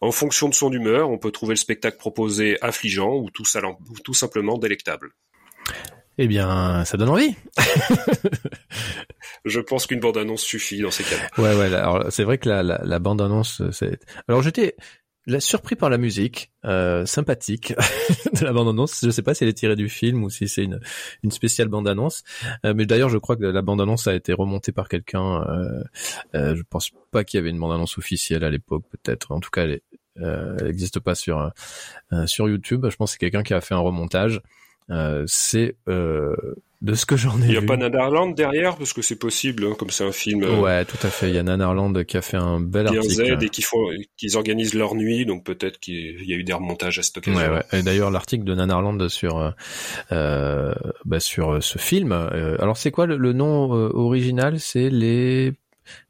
En 0.00 0.10
fonction 0.10 0.48
de 0.48 0.54
son 0.54 0.72
humeur, 0.72 1.10
on 1.10 1.18
peut 1.18 1.30
trouver 1.30 1.52
le 1.52 1.58
spectacle 1.58 1.98
proposé 1.98 2.58
affligeant 2.62 3.14
ou 3.14 3.30
tout, 3.30 3.44
ou 3.90 3.98
tout 4.02 4.14
simplement 4.14 4.58
délectable. 4.58 5.12
Eh 6.16 6.26
bien, 6.26 6.84
ça 6.84 6.96
donne 6.96 7.10
envie. 7.10 7.34
Je 9.44 9.60
pense 9.60 9.86
qu'une 9.86 10.00
bande-annonce 10.00 10.42
suffit 10.42 10.80
dans 10.80 10.90
ces 10.90 11.04
cas-là. 11.04 11.28
Ouais, 11.42 11.56
ouais. 11.56 11.74
Alors, 11.74 12.06
c'est 12.10 12.24
vrai 12.24 12.38
que 12.38 12.48
la, 12.48 12.62
la, 12.62 12.80
la 12.84 12.98
bande-annonce, 12.98 13.62
c'est. 13.72 13.98
Alors, 14.28 14.42
j'étais, 14.42 14.76
la 15.26 15.40
surpris 15.40 15.76
par 15.76 15.90
la 15.90 15.98
musique 15.98 16.52
euh, 16.64 17.06
sympathique 17.06 17.74
de 18.32 18.44
la 18.44 18.52
bande-annonce. 18.52 19.00
Je 19.02 19.10
sais 19.10 19.22
pas 19.22 19.34
si 19.34 19.44
elle 19.44 19.50
est 19.50 19.54
tirée 19.54 19.76
du 19.76 19.88
film 19.88 20.22
ou 20.22 20.30
si 20.30 20.48
c'est 20.48 20.64
une, 20.64 20.80
une 21.22 21.30
spéciale 21.30 21.68
bande-annonce. 21.68 22.22
Euh, 22.64 22.74
mais 22.76 22.86
d'ailleurs, 22.86 23.08
je 23.08 23.18
crois 23.18 23.36
que 23.36 23.44
la 23.44 23.62
bande-annonce 23.62 24.06
a 24.06 24.14
été 24.14 24.32
remontée 24.32 24.72
par 24.72 24.88
quelqu'un. 24.88 25.42
Euh, 25.42 25.84
euh, 26.34 26.54
je 26.56 26.62
pense 26.68 26.90
pas 27.10 27.24
qu'il 27.24 27.38
y 27.38 27.40
avait 27.40 27.50
une 27.50 27.58
bande-annonce 27.58 27.96
officielle 27.98 28.44
à 28.44 28.50
l'époque, 28.50 28.84
peut-être. 28.90 29.32
En 29.32 29.40
tout 29.40 29.50
cas, 29.50 29.64
elle 29.64 29.80
n'existe 30.62 31.00
pas 31.00 31.14
sur 31.14 31.50
sur 32.26 32.48
YouTube. 32.48 32.86
Je 32.88 32.96
pense 32.96 33.10
que 33.10 33.12
c'est 33.12 33.18
quelqu'un 33.18 33.42
qui 33.42 33.54
a 33.54 33.60
fait 33.60 33.74
un 33.74 33.78
remontage. 33.78 34.40
c'est 35.26 35.76
de 36.84 36.94
ce 36.94 37.06
que 37.06 37.16
j'en 37.16 37.38
ai 37.38 37.46
vu. 37.46 37.46
Il 37.46 37.50
n'y 37.52 37.56
a 37.56 37.62
pas 37.62 37.78
Nanarland 37.78 38.34
derrière 38.34 38.76
parce 38.76 38.92
que 38.92 39.00
c'est 39.00 39.18
possible, 39.18 39.64
hein, 39.64 39.74
comme 39.78 39.88
c'est 39.88 40.04
un 40.04 40.12
film. 40.12 40.42
Euh, 40.42 40.60
ouais, 40.60 40.84
tout 40.84 40.98
à 41.02 41.08
fait. 41.08 41.30
Il 41.30 41.34
y 41.34 41.38
a 41.38 41.42
Nanarland 41.42 42.04
qui 42.04 42.18
a 42.18 42.22
fait 42.22 42.36
un 42.36 42.60
bel 42.60 42.86
article. 42.86 43.38
Z 43.38 43.42
et 43.42 43.48
qui 43.48 43.62
font, 43.62 43.88
qu'ils 44.18 44.36
organisent 44.36 44.74
leur 44.74 44.94
nuit, 44.94 45.24
donc 45.24 45.44
peut-être 45.44 45.80
qu'il 45.80 46.22
y 46.22 46.34
a 46.34 46.36
eu 46.36 46.44
des 46.44 46.52
remontages 46.52 46.98
à 46.98 47.02
cette 47.02 47.16
occasion. 47.16 47.40
Ouais, 47.40 47.48
ouais. 47.48 47.78
Et 47.78 47.82
d'ailleurs, 47.82 48.10
l'article 48.10 48.44
de 48.44 48.54
Nanarland 48.54 49.08
sur 49.08 49.38
euh, 49.38 49.50
euh 50.12 50.74
bah, 51.06 51.20
sur 51.20 51.62
ce 51.62 51.78
film. 51.78 52.12
alors, 52.12 52.76
c'est 52.76 52.90
quoi 52.90 53.06
le, 53.06 53.32
nom 53.32 53.70
original? 53.70 54.60
C'est 54.60 54.90
les 54.90 55.52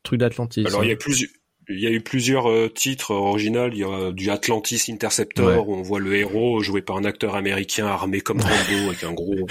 trucs 0.02 0.18
d'Atlantis. 0.18 0.66
Alors, 0.66 0.82
il 0.82 0.90
y 0.90 0.92
a 0.92 0.96
plusieurs 0.96 1.30
il 1.68 1.80
y 1.80 1.86
a 1.86 1.90
eu 1.90 2.00
plusieurs 2.00 2.50
euh, 2.50 2.68
titres 2.68 3.12
originaux. 3.12 3.68
Il 3.68 3.78
y 3.78 3.84
a 3.84 4.12
du 4.12 4.30
Atlantis 4.30 4.90
Interceptor 4.90 5.68
où 5.68 5.74
on 5.74 5.82
voit 5.82 6.00
le 6.00 6.14
héros 6.14 6.60
joué 6.60 6.82
par 6.82 6.96
un 6.96 7.04
acteur 7.04 7.36
américain 7.36 7.86
armé 7.86 8.20
comme 8.20 8.40
Rambo 8.40 8.88
avec 8.88 9.04
un 9.04 9.12
gros, 9.12 9.46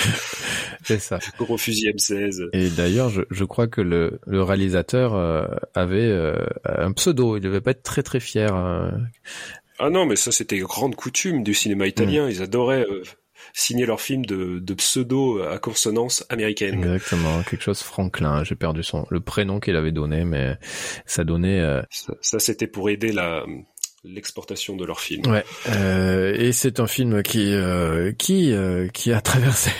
ça, 0.83 1.19
gros 1.39 1.57
fusil 1.57 1.89
M16. 1.89 2.49
Et 2.53 2.69
d'ailleurs, 2.69 3.09
je, 3.09 3.21
je, 3.31 3.43
crois 3.43 3.67
que 3.67 3.81
le, 3.81 4.19
le 4.27 4.43
réalisateur 4.43 5.15
euh, 5.15 5.45
avait 5.73 6.01
euh, 6.01 6.45
un 6.65 6.91
pseudo. 6.91 7.37
Il 7.37 7.41
devait 7.41 7.61
pas 7.61 7.71
être 7.71 7.83
très 7.83 8.03
très 8.03 8.19
fier. 8.19 8.51
Ah 9.79 9.89
non, 9.89 10.05
mais 10.05 10.15
ça 10.15 10.31
c'était 10.31 10.59
grande 10.59 10.95
coutume 10.95 11.43
du 11.43 11.53
cinéma 11.53 11.87
italien. 11.87 12.27
Mm. 12.27 12.31
Ils 12.31 12.41
adoraient 12.41 12.85
signer 13.53 13.85
leur 13.85 14.01
film 14.01 14.25
de, 14.25 14.59
de 14.59 14.73
pseudo 14.73 15.41
à 15.41 15.59
consonance 15.59 16.25
américaine. 16.29 16.79
Exactement, 16.79 17.43
quelque 17.43 17.63
chose 17.63 17.81
Franklin. 17.81 18.43
J'ai 18.43 18.55
perdu 18.55 18.83
son 18.83 19.05
le 19.09 19.19
prénom 19.19 19.59
qu'il 19.59 19.75
avait 19.75 19.91
donné, 19.91 20.25
mais 20.25 20.57
ça 21.05 21.23
donnait. 21.23 21.61
Euh... 21.61 21.81
Ça, 21.89 22.39
c'était 22.39 22.67
pour 22.67 22.89
aider 22.89 23.11
la 23.11 23.45
l'exportation 24.03 24.75
de 24.75 24.85
leur 24.85 24.99
film. 24.99 25.25
Ouais, 25.31 25.43
euh, 25.69 26.33
et 26.37 26.51
c'est 26.51 26.79
un 26.79 26.87
film 26.87 27.23
qui 27.23 27.53
euh, 27.53 28.11
qui 28.11 28.51
euh, 28.51 28.87
qui 28.89 29.13
a 29.13 29.21
traversé 29.21 29.71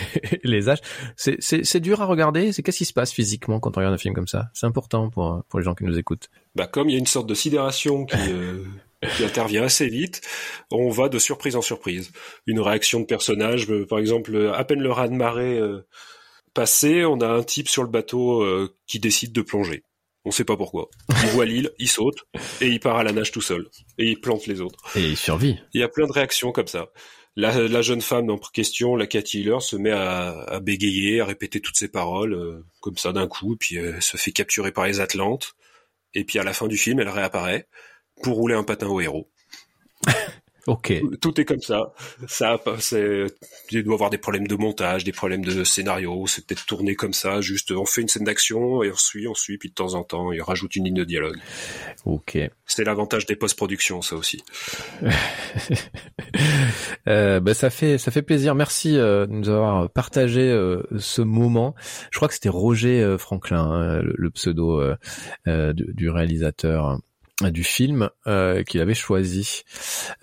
les 0.44 0.70
âges. 0.70 0.82
C'est 1.16 1.38
c'est 1.40 1.64
c'est 1.64 1.80
dur 1.80 2.02
à 2.02 2.06
regarder. 2.06 2.52
C'est 2.52 2.64
qu'est-ce 2.64 2.80
qui 2.80 2.86
se 2.86 2.94
passe 2.94 3.12
physiquement 3.12 3.60
quand 3.60 3.76
on 3.78 3.80
regarde 3.80 3.94
un 3.94 3.98
film 3.98 4.14
comme 4.14 4.28
ça? 4.28 4.50
C'est 4.54 4.66
important 4.66 5.10
pour 5.10 5.44
pour 5.50 5.60
les 5.60 5.66
gens 5.66 5.76
qui 5.76 5.84
nous 5.84 5.98
écoutent. 5.98 6.30
Bah 6.56 6.68
comme 6.68 6.90
il 6.90 6.94
y 6.94 6.96
a 6.96 7.00
une 7.00 7.06
sorte 7.06 7.28
de 7.28 7.34
sidération 7.34 8.06
qui 8.06 8.18
euh, 8.30 8.64
qui 9.16 9.24
intervient 9.24 9.64
assez 9.64 9.88
vite, 9.88 10.22
on 10.72 10.90
va 10.90 11.10
de 11.10 11.20
surprise 11.20 11.56
en 11.56 11.62
surprise. 11.62 12.12
Une 12.46 12.60
réaction 12.60 13.00
de 13.00 13.06
personnage, 13.06 13.70
euh, 13.70 13.86
par 13.86 14.00
exemple, 14.00 14.52
à 14.54 14.64
peine 14.64 14.82
le 14.82 14.92
raz-de-marée 14.92 15.58
euh, 15.58 15.86
passé, 16.54 17.06
on 17.06 17.20
a 17.22 17.28
un 17.28 17.44
type 17.44 17.70
sur 17.70 17.84
le 17.84 17.90
bateau 17.90 18.42
euh, 18.42 18.76
qui 18.88 19.00
décide 19.00 19.34
de 19.34 19.42
plonger. 19.42 19.84
On 20.26 20.32
sait 20.32 20.46
pas 20.46 20.56
pourquoi. 20.56 20.90
Il 21.24 21.30
voit 21.30 21.46
l'île, 21.46 21.72
il 21.80 21.90
saute, 21.90 22.24
et 22.62 22.68
il 22.68 22.80
part 22.80 22.96
à 22.96 23.04
la 23.04 23.12
nage 23.12 23.32
tout 23.32 23.42
seul. 23.42 23.68
Et 23.98 24.12
il 24.12 24.22
plante 24.22 24.48
les 24.48 24.62
autres. 24.62 24.80
Et 24.96 25.02
il 25.02 25.18
survit. 25.18 25.60
Il 25.74 25.82
y 25.82 25.84
a 25.84 25.90
plein 25.90 26.08
de 26.08 26.14
réactions 26.14 26.54
comme 26.54 26.68
ça. 26.68 26.90
La, 27.36 27.82
jeune 27.82 28.02
femme 28.02 28.30
en 28.30 28.38
question, 28.38 28.96
la 28.96 29.08
Cathy 29.08 29.42
Hiller, 29.42 29.60
se 29.60 29.76
met 29.76 29.92
à, 29.92 30.60
bégayer, 30.62 31.20
à 31.20 31.26
répéter 31.26 31.60
toutes 31.60 31.76
ses 31.76 31.90
paroles, 31.90 32.64
comme 32.80 32.96
ça 32.96 33.12
d'un 33.12 33.28
coup, 33.28 33.58
puis 33.60 33.78
elle 33.78 34.02
se 34.02 34.18
fait 34.18 34.32
capturer 34.32 34.72
par 34.72 34.86
les 34.86 35.00
Atlantes. 35.00 35.56
Et 36.14 36.24
puis 36.24 36.40
à 36.40 36.44
la 36.44 36.54
fin 36.54 36.68
du 36.68 36.78
film, 36.78 37.00
elle 37.00 37.10
réapparaît 37.10 37.68
pour 38.22 38.36
rouler 38.36 38.56
un 38.56 38.64
patin 38.64 38.88
au 38.88 39.02
héros. 39.02 39.30
ok. 40.68 40.94
Tout 41.22 41.40
est 41.40 41.46
comme 41.46 41.62
ça. 41.62 41.94
Ça, 42.28 42.60
c'est, 42.80 43.26
il 43.72 43.84
doit 43.84 43.96
avoir 43.96 44.10
des 44.10 44.18
problèmes 44.18 44.48
de 44.48 44.56
montage, 44.56 45.04
des 45.04 45.12
problèmes 45.12 45.44
de 45.44 45.64
scénario. 45.64 46.26
C'est 46.28 46.46
peut-être 46.46 46.66
tourné 46.66 46.96
comme 46.96 47.14
ça. 47.14 47.42
Juste, 47.42 47.72
on 47.72 47.86
fait 47.86 48.02
une 48.02 48.08
scène 48.08 48.24
d'action 48.24 48.84
et 48.84 48.92
on 48.92 48.96
suit, 48.96 49.28
on 49.28 49.34
suit, 49.34 49.58
puis 49.58 49.70
de 49.70 49.74
temps 49.74 49.94
en 49.96 50.04
temps, 50.04 50.32
il 50.32 50.42
rajoute 50.42 50.76
une 50.76 50.86
ligne 50.86 50.96
de 50.96 51.04
dialogue. 51.04 51.38
Ok. 52.06 52.38
C'est 52.66 52.84
l'avantage 52.84 53.26
des 53.26 53.36
post-productions, 53.36 54.02
ça 54.02 54.16
aussi. 54.16 54.44
euh, 57.08 57.40
bah, 57.40 57.54
ça 57.54 57.70
fait, 57.70 57.98
ça 57.98 58.12
fait 58.12 58.22
plaisir. 58.22 58.56
Merci 58.56 58.98
euh, 58.98 59.26
de 59.26 59.34
nous 59.34 59.50
avoir 59.50 59.90
partagé 59.90 60.50
euh, 60.50 60.84
ce 60.98 61.22
moment. 61.22 61.76
Je 62.12 62.18
crois 62.18 62.28
que 62.28 62.34
c'était 62.34 62.50
Roger 62.50 63.02
euh, 63.02 63.18
Franklin, 63.18 63.72
hein, 63.72 64.02
le, 64.02 64.30
pseudo 64.32 64.82
du, 65.46 65.94
du 65.94 66.10
réalisateur 66.10 67.00
du 67.52 67.64
film 67.64 68.10
euh, 68.28 68.64
qu'il 68.64 68.82
avait 68.82 68.94
choisi 68.94 69.64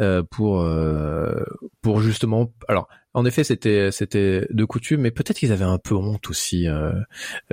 euh, 0.00 0.22
pour 0.22 0.60
euh, 0.60 1.44
pour 1.82 2.00
justement 2.00 2.52
alors 2.68 2.88
en 3.12 3.24
effet 3.24 3.42
c'était 3.44 3.90
c'était 3.90 4.46
de 4.50 4.64
coutume 4.64 5.00
mais 5.00 5.10
peut-être 5.10 5.38
qu'ils 5.38 5.52
avaient 5.52 5.64
un 5.64 5.78
peu 5.78 5.94
honte 5.94 6.30
aussi 6.30 6.68
euh, 6.68 6.92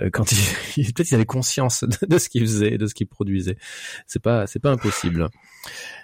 euh, 0.01 0.09
quand 0.11 0.31
ils 0.31 0.93
peut-être 0.93 1.11
ils 1.11 1.15
avaient 1.15 1.25
conscience 1.25 1.83
de, 2.07 2.17
ce 2.17 2.29
qu'ils 2.29 2.43
faisaient 2.43 2.77
de 2.77 2.87
ce 2.87 2.93
qu'ils 2.93 3.07
produisaient. 3.07 3.57
C'est 4.05 4.21
pas 4.21 4.45
c'est 4.47 4.59
pas 4.59 4.69
impossible. 4.69 5.29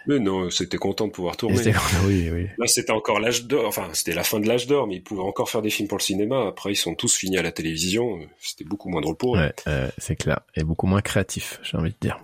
Mais 0.07 0.20
non 0.20 0.49
c'était 0.49 0.78
content 0.78 1.07
de 1.07 1.11
pouvoir 1.11 1.38
tourner. 1.38 1.74
Oui 2.07 2.30
oui. 2.32 2.47
Là 2.57 2.68
c'était 2.68 2.91
encore 2.91 3.20
l'âge 3.20 3.45
d'or 3.45 3.68
enfin 3.68 3.89
c'était 3.93 4.14
la 4.14 4.24
fin 4.24 4.39
de 4.39 4.47
l'âge 4.47 4.68
d'or 4.68 4.88
mais 4.88 4.95
ils 4.95 5.03
pouvaient 5.03 5.22
encore 5.22 5.49
faire 5.49 5.61
des 5.61 5.70
films 5.70 5.88
pour 5.88 5.97
le 5.97 6.03
cinéma. 6.03 6.47
Après 6.47 6.72
ils 6.72 6.76
sont 6.76 6.95
tous 6.95 7.16
finis 7.16 7.38
à 7.38 7.43
la 7.43 7.51
télévision. 7.51 8.20
C'était 8.39 8.66
beaucoup 8.66 8.89
moins 8.89 9.01
drôle 9.01 9.18
pour 9.18 9.38
eux. 9.38 9.39
Ouais, 9.39 9.91
c'est 9.97 10.16
clair. 10.16 10.39
Et 10.55 10.64
beaucoup 10.64 10.88
moins 10.88 11.01
créatif 11.01 11.59
j'ai 11.64 11.78
envie 11.78 11.91
de 11.91 11.97
dire 12.01 12.20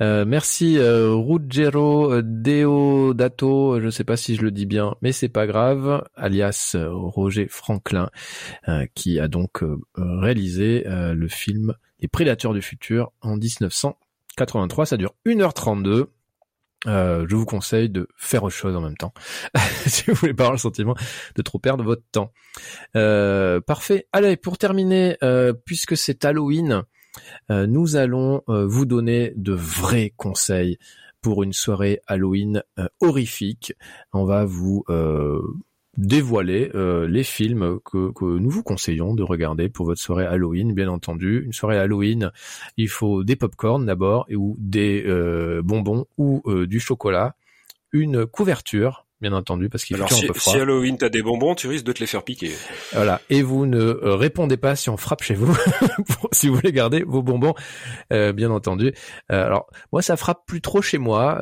euh, 0.00 0.24
merci 0.26 0.78
euh, 0.78 1.14
Ruggero 1.14 2.12
euh, 2.12 2.22
Deodato, 2.24 3.80
je 3.80 3.86
ne 3.86 3.90
sais 3.90 4.04
pas 4.04 4.16
si 4.16 4.36
je 4.36 4.42
le 4.42 4.50
dis 4.50 4.66
bien, 4.66 4.96
mais 5.02 5.12
c'est 5.12 5.28
pas 5.28 5.46
grave, 5.46 6.04
alias 6.16 6.72
euh, 6.74 6.88
Roger 6.90 7.46
Franklin, 7.48 8.10
qui 8.94 9.18
a 9.20 9.28
donc 9.28 9.62
réalisé 9.96 10.84
le 10.86 11.28
film 11.28 11.74
Les 12.00 12.08
Prédateurs 12.08 12.54
du 12.54 12.62
futur 12.62 13.12
en 13.20 13.36
1983. 13.36 14.86
Ça 14.86 14.96
dure 14.96 15.14
1h32. 15.26 16.06
je 16.86 17.34
vous 17.34 17.44
conseille 17.44 17.88
de 17.88 18.08
faire 18.16 18.44
autre 18.44 18.54
chose 18.54 18.74
en 18.76 18.80
même 18.80 18.96
temps, 18.96 19.12
si 19.86 20.04
vous 20.06 20.14
voulez 20.14 20.34
pas 20.34 20.44
avoir 20.44 20.52
le 20.52 20.58
sentiment 20.58 20.94
de 21.36 21.42
trop 21.42 21.58
perdre 21.58 21.84
votre 21.84 22.04
temps. 22.12 22.32
parfait. 23.66 24.06
Allez, 24.12 24.36
pour 24.36 24.58
terminer, 24.58 25.16
puisque 25.64 25.96
c'est 25.96 26.24
Halloween, 26.24 26.84
nous 27.48 27.96
allons 27.96 28.42
euh, 28.48 28.66
vous 28.66 28.86
donner 28.86 29.32
de 29.36 29.52
vrais 29.52 30.12
conseils 30.16 30.78
pour 31.20 31.42
une 31.42 31.52
soirée 31.52 32.00
Halloween 32.06 32.62
euh, 32.78 32.88
horrifique. 33.00 33.74
On 34.12 34.24
va 34.24 34.44
vous 34.44 34.84
dévoiler 35.98 36.70
les 36.74 37.22
films 37.22 37.78
que, 37.84 38.12
que, 38.12 38.24
nous 38.24 38.48
vous 38.48 38.62
conseillons 38.62 39.14
de 39.14 39.22
regarder 39.22 39.68
pour 39.68 39.84
votre 39.84 40.00
soirée 40.00 40.24
Halloween, 40.24 40.72
bien 40.72 40.88
entendu. 40.88 41.42
Une 41.44 41.52
soirée 41.52 41.78
Halloween, 41.78 42.30
il 42.78 42.88
faut 42.88 43.24
des 43.24 43.36
pop-corn 43.36 43.84
d'abord, 43.84 44.26
ou 44.34 44.56
des 44.58 45.04
bonbons 45.62 46.06
ou 46.16 46.42
du 46.66 46.80
chocolat, 46.80 47.36
une 47.92 48.24
couverture 48.24 49.06
bien 49.22 49.32
entendu, 49.32 49.70
parce 49.70 49.84
qu'il 49.84 49.96
fait 49.96 50.14
si, 50.14 50.24
un 50.24 50.28
peu 50.28 50.34
froid. 50.34 50.52
Si 50.52 50.58
Halloween 50.58 50.98
t'as 50.98 51.08
des 51.08 51.22
bonbons, 51.22 51.54
tu 51.54 51.68
risques 51.68 51.84
de 51.84 51.92
te 51.92 52.00
les 52.00 52.06
faire 52.06 52.24
piquer. 52.24 52.52
Voilà. 52.92 53.22
Et 53.30 53.42
vous 53.42 53.64
ne 53.64 53.78
euh, 53.78 54.16
répondez 54.16 54.58
pas 54.58 54.76
si 54.76 54.90
on 54.90 54.98
frappe 54.98 55.22
chez 55.22 55.34
vous, 55.34 55.56
si 56.32 56.48
vous 56.48 56.56
voulez 56.56 56.72
garder 56.72 57.04
vos 57.06 57.22
bonbons, 57.22 57.54
euh, 58.12 58.34
bien 58.34 58.50
entendu. 58.50 58.92
Euh, 59.30 59.46
alors 59.46 59.68
moi, 59.92 60.02
ça 60.02 60.18
frappe 60.18 60.44
plus 60.46 60.60
trop 60.60 60.82
chez 60.82 60.98
moi 60.98 61.40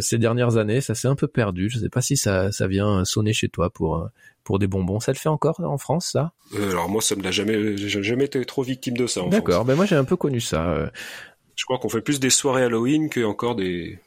ces 0.00 0.18
dernières 0.18 0.56
années. 0.56 0.80
Ça 0.80 0.96
s'est 0.96 1.06
un 1.06 1.14
peu 1.14 1.28
perdu. 1.28 1.70
Je 1.70 1.78
sais 1.78 1.88
pas 1.88 2.00
si 2.00 2.16
ça, 2.16 2.50
ça 2.50 2.66
vient 2.66 3.04
sonner 3.04 3.32
chez 3.32 3.48
toi 3.48 3.70
pour 3.70 4.08
pour 4.42 4.58
des 4.58 4.66
bonbons. 4.66 4.98
Ça 4.98 5.12
le 5.12 5.18
fait 5.18 5.28
encore 5.28 5.60
en 5.60 5.78
France, 5.78 6.10
ça? 6.12 6.32
Alors 6.56 6.88
moi, 6.88 7.00
ça 7.00 7.14
me 7.14 7.22
l'a 7.22 7.30
jamais, 7.30 7.76
j'ai 7.76 8.02
jamais 8.02 8.24
été 8.24 8.44
trop 8.44 8.62
victime 8.62 8.96
de 8.96 9.06
ça. 9.06 9.22
D'accord. 9.28 9.64
Ben 9.64 9.76
moi, 9.76 9.86
j'ai 9.86 9.96
un 9.96 10.04
peu 10.04 10.16
connu 10.16 10.40
ça. 10.40 10.90
Je 11.54 11.64
crois 11.64 11.78
qu'on 11.78 11.88
fait 11.88 12.00
plus 12.00 12.18
des 12.18 12.30
soirées 12.30 12.64
Halloween 12.64 13.08
que 13.08 13.24
encore 13.24 13.54
des 13.54 13.98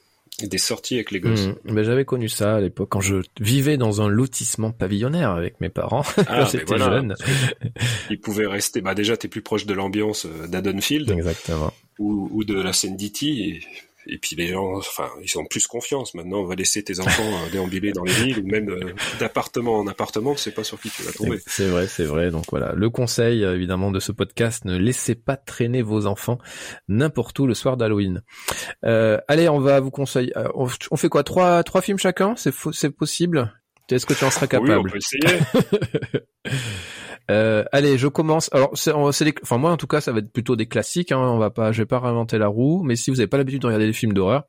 des 0.45 0.57
sorties 0.59 0.95
avec 0.95 1.11
les 1.11 1.19
gosses. 1.19 1.47
Mmh. 1.47 1.73
Ben, 1.73 1.83
j'avais 1.83 2.05
connu 2.05 2.29
ça 2.29 2.55
à 2.55 2.61
l'époque 2.61 2.89
quand 2.89 3.01
je 3.01 3.17
vivais 3.39 3.77
dans 3.77 4.01
un 4.01 4.07
lotissement 4.07 4.71
pavillonnaire 4.71 5.31
avec 5.31 5.59
mes 5.61 5.69
parents 5.69 6.03
ah, 6.17 6.23
quand 6.25 6.45
j'étais 6.45 6.77
jeune. 6.77 7.15
Ils 8.11 8.19
pouvaient 8.19 8.45
rester. 8.45 8.81
Bah 8.81 8.93
déjà, 8.93 9.17
t'es 9.17 9.27
plus 9.27 9.41
proche 9.41 9.65
de 9.65 9.73
l'ambiance 9.73 10.25
euh, 10.25 10.47
d'Adonfield. 10.47 11.09
Exactement. 11.09 11.73
Ou, 11.97 12.29
ou 12.31 12.43
de 12.43 12.53
la 12.53 12.73
scène 12.73 12.95
d'Iti. 12.95 13.65
Et 14.09 14.17
puis 14.17 14.35
les 14.35 14.47
gens, 14.47 14.77
enfin, 14.77 15.09
ils 15.21 15.37
ont 15.37 15.45
plus 15.45 15.67
confiance. 15.67 16.13
Maintenant, 16.13 16.39
on 16.39 16.45
va 16.45 16.55
laisser 16.55 16.83
tes 16.83 16.99
enfants 16.99 17.23
euh, 17.23 17.49
déambuler 17.51 17.91
dans 17.91 18.03
les 18.03 18.13
villes 18.13 18.39
ou 18.39 18.47
même 18.47 18.69
euh, 18.69 18.93
d'appartement 19.19 19.79
en 19.79 19.87
appartement, 19.87 20.35
sais 20.35 20.51
pas 20.51 20.63
sur 20.63 20.79
qui 20.79 20.89
tu 20.89 21.03
vas 21.03 21.11
tomber. 21.11 21.39
C'est 21.45 21.67
vrai, 21.67 21.87
c'est 21.87 22.05
vrai. 22.05 22.31
Donc 22.31 22.45
voilà, 22.49 22.73
le 22.73 22.89
conseil 22.89 23.43
euh, 23.43 23.55
évidemment 23.55 23.91
de 23.91 23.99
ce 23.99 24.11
podcast 24.11 24.65
ne 24.65 24.77
laissez 24.77 25.15
pas 25.15 25.37
traîner 25.37 25.81
vos 25.81 26.05
enfants 26.05 26.37
n'importe 26.87 27.37
où 27.39 27.47
le 27.47 27.53
soir 27.53 27.77
d'Halloween. 27.77 28.21
Euh, 28.85 29.19
allez, 29.27 29.49
on 29.49 29.59
va 29.59 29.79
vous 29.79 29.91
conseiller. 29.91 30.33
On, 30.55 30.67
fait 30.67 31.09
quoi? 31.09 31.23
Trois, 31.23 31.63
trois 31.63 31.81
films 31.81 31.99
chacun? 31.99 32.35
C'est 32.35 32.53
c'est 32.71 32.91
possible? 32.91 33.53
Est-ce 33.89 34.05
que 34.05 34.13
tu 34.13 34.25
en 34.25 34.31
seras 34.31 34.47
capable 34.47 34.69
Oui, 34.69 34.77
on 34.77 34.91
peut 34.91 34.97
essayer. 34.97 35.39
Euh, 37.29 37.63
allez, 37.71 37.97
je 37.97 38.07
commence. 38.07 38.49
Alors, 38.53 38.71
c'est, 38.75 38.91
enfin 38.93 39.57
moi 39.57 39.71
en 39.71 39.77
tout 39.77 39.87
cas, 39.87 40.01
ça 40.01 40.11
va 40.11 40.19
être 40.19 40.31
plutôt 40.31 40.55
des 40.55 40.67
classiques. 40.67 41.11
Hein. 41.11 41.19
On 41.19 41.37
va 41.37 41.49
pas, 41.49 41.71
je 41.71 41.81
vais 41.81 41.85
pas 41.85 41.99
réinventer 41.99 42.37
la 42.37 42.47
roue. 42.47 42.83
Mais 42.83 42.95
si 42.95 43.09
vous 43.09 43.17
n'avez 43.17 43.27
pas 43.27 43.37
l'habitude 43.37 43.61
de 43.61 43.67
regarder 43.67 43.87
des 43.87 43.93
films 43.93 44.13
d'horreur, 44.13 44.43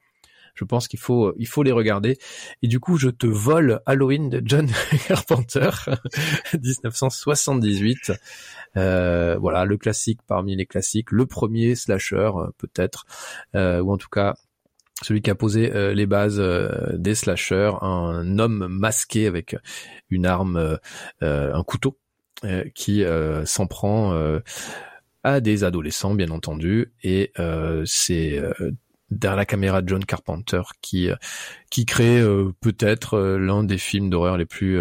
je 0.59 0.65
pense 0.65 0.89
qu'il 0.89 0.99
faut, 0.99 1.33
il 1.39 1.47
faut 1.47 1.63
les 1.63 1.73
regarder. 1.73 2.19
Et 2.63 2.69
du 2.69 2.81
coup, 2.81 2.97
je 2.97 3.09
te 3.11 3.27
vole 3.27 3.81
Halloween 3.87 4.29
de 4.29 4.43
John 4.45 4.69
Carpenter, 5.07 5.71
1978. 6.53 8.13
Euh, 8.77 9.37
voilà, 9.39 9.65
le 9.65 9.77
classique 9.77 10.21
parmi 10.27 10.57
les 10.57 10.67
classiques, 10.67 11.13
le 11.13 11.27
premier 11.27 11.77
slasher 11.77 12.31
peut-être, 12.59 13.07
euh, 13.55 13.81
ou 13.81 13.93
en 13.93 13.97
tout 13.97 14.09
cas 14.11 14.35
celui 15.01 15.23
qui 15.23 15.31
a 15.31 15.37
posé 15.37 15.73
euh, 15.73 15.95
les 15.95 16.07
bases 16.07 16.43
des 16.95 17.15
slashers, 17.15 17.71
un 17.83 18.39
homme 18.41 18.67
masqué 18.69 19.29
avec 19.29 19.55
une 20.11 20.27
arme, 20.27 20.79
un 21.21 21.63
couteau 21.63 21.97
qui 22.75 23.05
s'en 23.45 23.67
prend 23.67 24.39
à 25.25 25.41
des 25.41 25.65
adolescents, 25.65 26.15
bien 26.15 26.31
entendu, 26.31 26.93
et 27.03 27.33
c'est 27.85 28.43
derrière 29.11 29.37
la 29.37 29.47
caméra 29.47 29.83
de 29.83 29.89
John 29.89 30.05
Carpenter 30.05 30.63
qui 30.83 31.09
qui 31.71 31.87
crée 31.87 32.23
peut-être 32.61 33.19
l'un 33.19 33.65
des 33.65 33.79
films 33.79 34.11
d'horreur 34.11 34.37
les 34.37 34.47
plus 34.47 34.79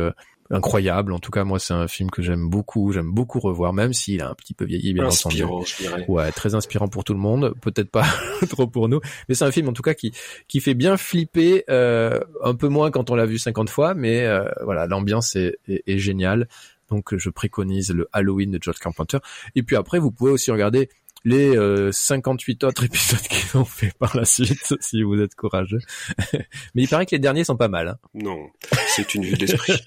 incroyable. 0.49 1.13
En 1.13 1.19
tout 1.19 1.31
cas, 1.31 1.43
moi, 1.43 1.59
c'est 1.59 1.73
un 1.73 1.87
film 1.87 2.09
que 2.09 2.21
j'aime 2.21 2.49
beaucoup. 2.49 2.91
J'aime 2.91 3.11
beaucoup 3.11 3.39
revoir, 3.39 3.73
même 3.73 3.93
s'il 3.93 4.21
a 4.21 4.29
un 4.29 4.33
petit 4.33 4.53
peu 4.53 4.65
vieilli, 4.65 4.93
bien 4.93 5.05
inspirant, 5.05 5.61
entendu. 5.61 6.03
Ouais, 6.07 6.31
très 6.31 6.55
inspirant 6.55 6.87
pour 6.87 7.03
tout 7.03 7.13
le 7.13 7.19
monde. 7.19 7.53
Peut-être 7.61 7.89
pas 7.89 8.05
trop 8.49 8.67
pour 8.67 8.89
nous, 8.89 8.99
mais 9.27 9.35
c'est 9.35 9.45
un 9.45 9.51
film 9.51 9.69
en 9.69 9.73
tout 9.73 9.81
cas 9.81 9.93
qui 9.93 10.13
qui 10.47 10.59
fait 10.59 10.73
bien 10.73 10.97
flipper. 10.97 11.63
Euh, 11.69 12.19
un 12.43 12.55
peu 12.55 12.67
moins 12.67 12.91
quand 12.91 13.09
on 13.09 13.15
l'a 13.15 13.25
vu 13.25 13.37
50 13.37 13.69
fois, 13.69 13.93
mais 13.93 14.25
euh, 14.25 14.45
voilà, 14.63 14.87
l'ambiance 14.87 15.35
est, 15.35 15.57
est, 15.67 15.83
est 15.87 15.97
géniale. 15.97 16.47
Donc, 16.89 17.15
je 17.15 17.29
préconise 17.29 17.91
le 17.91 18.07
Halloween 18.13 18.51
de 18.51 18.59
George 18.61 18.79
Carpenter. 18.79 19.19
Et 19.55 19.63
puis 19.63 19.75
après, 19.75 19.99
vous 19.99 20.11
pouvez 20.11 20.31
aussi 20.31 20.51
regarder 20.51 20.89
les 21.25 21.91
58 21.91 22.63
euh, 22.63 22.67
autres 22.67 22.83
épisodes 22.85 23.19
qu'ils 23.19 23.57
ont 23.57 23.65
fait 23.65 23.93
par 23.99 24.15
la 24.15 24.25
suite, 24.25 24.73
si 24.79 25.03
vous 25.03 25.19
êtes 25.19 25.35
courageux. 25.35 25.79
Mais 26.75 26.83
il 26.83 26.87
paraît 26.87 27.05
que 27.05 27.15
les 27.15 27.19
derniers 27.19 27.43
sont 27.43 27.57
pas 27.57 27.67
mal. 27.67 27.87
Hein. 27.89 27.97
Non, 28.13 28.49
c'est 28.87 29.15
une 29.15 29.25
vue 29.25 29.35
d'esprit. 29.35 29.81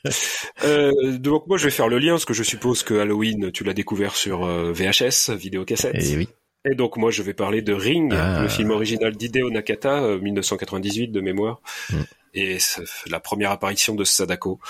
euh, 0.64 1.18
donc 1.18 1.46
moi, 1.46 1.57
je 1.57 1.64
vais 1.64 1.70
faire 1.70 1.88
le 1.88 1.98
lien, 1.98 2.12
parce 2.12 2.24
que 2.24 2.34
je 2.34 2.42
suppose 2.42 2.82
que 2.82 2.94
Halloween, 2.94 3.51
tu 3.53 3.64
l'as 3.64 3.74
découvert 3.74 4.14
sur 4.14 4.44
euh, 4.44 4.72
VHS, 4.72 5.30
vidéocassette. 5.34 5.96
Et 5.96 6.12
eh 6.12 6.16
oui. 6.16 6.28
Et 6.70 6.74
donc 6.74 6.98
moi, 6.98 7.11
je 7.11 7.22
vais 7.22 7.32
parler 7.32 7.62
de 7.62 7.72
Ring, 7.72 8.12
ah. 8.14 8.42
le 8.42 8.48
film 8.48 8.70
original 8.70 9.16
d'Hideo 9.16 9.48
Nakata, 9.51 10.18
1998 10.18 11.09
euh, 11.09 11.12
de 11.12 11.20
mémoire, 11.22 11.62
mm. 11.90 11.96
et 12.34 12.59
la 13.07 13.18
première 13.18 13.51
apparition 13.51 13.94
de 13.94 14.05
Sadako 14.05 14.61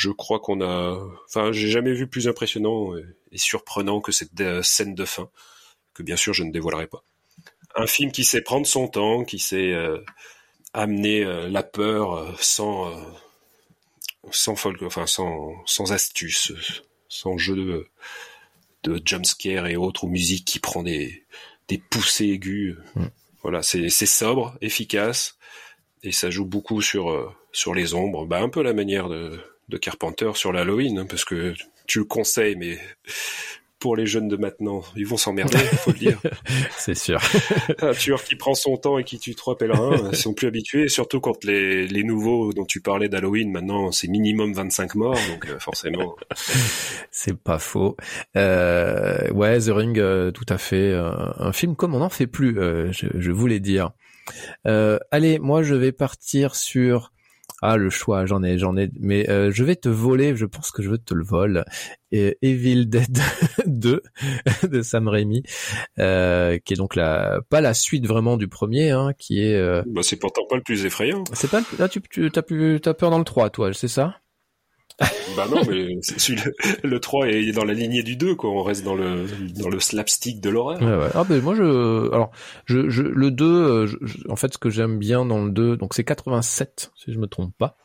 je 0.00 0.10
crois 0.10 0.40
qu'on 0.40 0.62
a, 0.62 0.98
enfin, 1.28 1.52
j'ai 1.52 1.68
jamais 1.68 1.92
vu 1.92 2.06
plus 2.06 2.26
impressionnant 2.26 2.96
et 2.96 3.38
surprenant 3.38 4.00
que 4.00 4.12
cette 4.12 4.62
scène 4.62 4.94
de 4.94 5.04
fin 5.04 5.28
que 5.92 6.02
bien 6.02 6.16
sûr 6.16 6.32
je 6.32 6.42
ne 6.42 6.50
dévoilerai 6.50 6.86
pas. 6.86 7.04
Un 7.76 7.86
film 7.86 8.10
qui 8.12 8.24
sait 8.24 8.40
prendre 8.40 8.66
son 8.66 8.88
temps, 8.88 9.24
qui 9.24 9.38
sait 9.38 9.72
euh, 9.72 9.98
amener 10.72 11.22
euh, 11.22 11.48
la 11.48 11.62
peur 11.62 12.14
euh, 12.14 12.32
sans 12.40 12.90
sans 14.30 14.56
folk, 14.56 14.80
enfin 14.82 15.06
sans 15.06 15.52
sans 15.66 15.92
astuce, 15.92 16.52
sans 17.08 17.36
jeu 17.36 17.56
de, 17.56 17.86
de 18.84 19.02
jumpscare 19.04 19.66
et 19.66 19.76
autres 19.76 20.04
ou 20.04 20.08
musique 20.08 20.46
qui 20.46 20.60
prend 20.60 20.82
des 20.82 21.24
des 21.68 21.78
poussées 21.78 22.28
aiguës. 22.28 22.78
Mm. 22.94 23.06
Voilà, 23.42 23.62
c'est 23.62 23.90
c'est 23.90 24.06
sobre, 24.06 24.56
efficace 24.62 25.36
et 26.02 26.12
ça 26.12 26.30
joue 26.30 26.46
beaucoup 26.46 26.80
sur 26.80 27.36
sur 27.52 27.74
les 27.74 27.92
ombres, 27.92 28.24
bah 28.24 28.40
un 28.40 28.48
peu 28.48 28.62
la 28.62 28.72
manière 28.72 29.10
de 29.10 29.38
de 29.70 29.78
Carpenter 29.78 30.32
sur 30.34 30.52
l'Halloween, 30.52 30.98
hein, 30.98 31.06
parce 31.08 31.24
que 31.24 31.54
tu 31.86 32.00
le 32.00 32.04
conseilles, 32.04 32.56
mais 32.56 32.78
pour 33.80 33.96
les 33.96 34.06
jeunes 34.06 34.28
de 34.28 34.36
maintenant. 34.36 34.82
Ils 34.94 35.06
vont 35.06 35.16
s'emmerder, 35.16 35.56
faut 35.56 35.90
le 35.90 35.98
dire. 35.98 36.20
c'est 36.78 36.94
sûr. 36.94 37.18
Un 37.80 37.92
tueur 37.92 38.22
qui 38.22 38.36
prend 38.36 38.54
son 38.54 38.76
temps 38.76 38.98
et 38.98 39.04
qui 39.04 39.18
tue 39.18 39.34
trois 39.34 39.56
pèlerins, 39.56 39.96
ils 40.12 40.16
sont 40.16 40.34
plus 40.34 40.46
habitués, 40.46 40.88
surtout 40.88 41.20
quand 41.20 41.42
les, 41.44 41.88
les 41.88 42.04
nouveaux 42.04 42.52
dont 42.52 42.66
tu 42.66 42.82
parlais 42.82 43.08
d'Halloween, 43.08 43.50
maintenant 43.50 43.90
c'est 43.90 44.06
minimum 44.06 44.52
25 44.52 44.94
morts, 44.96 45.18
donc 45.30 45.46
euh, 45.46 45.58
forcément. 45.58 46.14
c'est 47.10 47.36
pas 47.36 47.58
faux. 47.58 47.96
Euh, 48.36 49.30
ouais, 49.32 49.58
The 49.58 49.70
Ring, 49.70 49.98
euh, 49.98 50.30
tout 50.30 50.46
à 50.50 50.58
fait. 50.58 50.92
un 50.92 51.52
film 51.52 51.74
comme 51.74 51.94
on 51.94 52.00
n'en 52.00 52.10
fait 52.10 52.26
plus, 52.26 52.54
je, 52.54 53.06
je 53.14 53.30
voulais 53.32 53.60
dire. 53.60 53.92
allez, 54.64 55.38
moi 55.38 55.62
je 55.62 55.74
vais 55.74 55.92
partir 55.92 56.54
sur 56.54 57.12
ah, 57.62 57.76
le 57.76 57.90
choix, 57.90 58.26
j'en 58.26 58.42
ai, 58.42 58.58
j'en 58.58 58.76
ai. 58.76 58.90
Mais 58.98 59.28
euh, 59.28 59.50
je 59.52 59.64
vais 59.64 59.76
te 59.76 59.88
voler, 59.88 60.34
je 60.36 60.46
pense 60.46 60.70
que 60.70 60.82
je 60.82 60.90
veux 60.90 60.98
te 60.98 61.14
le 61.14 61.24
vol. 61.24 61.64
Et 62.10 62.38
Evil 62.42 62.86
Dead 62.86 63.18
2 63.66 64.02
de 64.68 64.82
Sam 64.82 65.08
Raimi, 65.08 65.42
euh, 65.98 66.58
qui 66.64 66.72
est 66.72 66.76
donc 66.76 66.96
la 66.96 67.40
pas 67.50 67.60
la 67.60 67.74
suite 67.74 68.06
vraiment 68.06 68.36
du 68.36 68.48
premier, 68.48 68.90
hein, 68.90 69.12
qui 69.18 69.42
est. 69.42 69.56
Euh... 69.56 69.82
Bah, 69.86 70.02
c'est 70.02 70.16
pourtant 70.16 70.42
pas 70.48 70.56
le 70.56 70.62
plus 70.62 70.84
effrayant. 70.84 71.24
C'est 71.32 71.50
pas. 71.50 71.62
Là, 71.78 71.88
tu, 71.88 72.00
tu 72.00 72.30
as 72.34 72.42
pu, 72.42 72.78
t'as 72.82 72.94
peur 72.94 73.10
dans 73.10 73.18
le 73.18 73.24
3, 73.24 73.50
toi, 73.50 73.72
c'est 73.72 73.88
ça? 73.88 74.16
bah 75.36 75.46
non, 75.50 75.62
mais 75.66 75.98
le, 76.82 76.98
3 76.98 77.28
est 77.28 77.52
dans 77.52 77.64
la 77.64 77.72
lignée 77.72 78.02
du 78.02 78.16
2, 78.16 78.34
quoi. 78.34 78.50
On 78.50 78.62
reste 78.62 78.84
dans 78.84 78.94
le, 78.94 79.24
dans 79.58 79.68
le 79.68 79.80
slapstick 79.80 80.40
de 80.40 80.50
l'horreur. 80.50 80.80
Ouais, 80.80 80.94
ouais. 80.94 81.10
Ah, 81.14 81.24
ben, 81.24 81.40
moi, 81.40 81.54
je, 81.54 82.12
alors, 82.12 82.30
je, 82.66 82.90
je, 82.90 83.02
le 83.02 83.30
2, 83.30 83.44
euh, 83.46 83.86
en 84.28 84.36
fait, 84.36 84.52
ce 84.52 84.58
que 84.58 84.68
j'aime 84.68 84.98
bien 84.98 85.24
dans 85.24 85.42
le 85.42 85.50
2, 85.50 85.76
donc 85.76 85.94
c'est 85.94 86.04
87, 86.04 86.92
si 86.96 87.12
je 87.12 87.18
me 87.18 87.26
trompe 87.26 87.56
pas. 87.56 87.76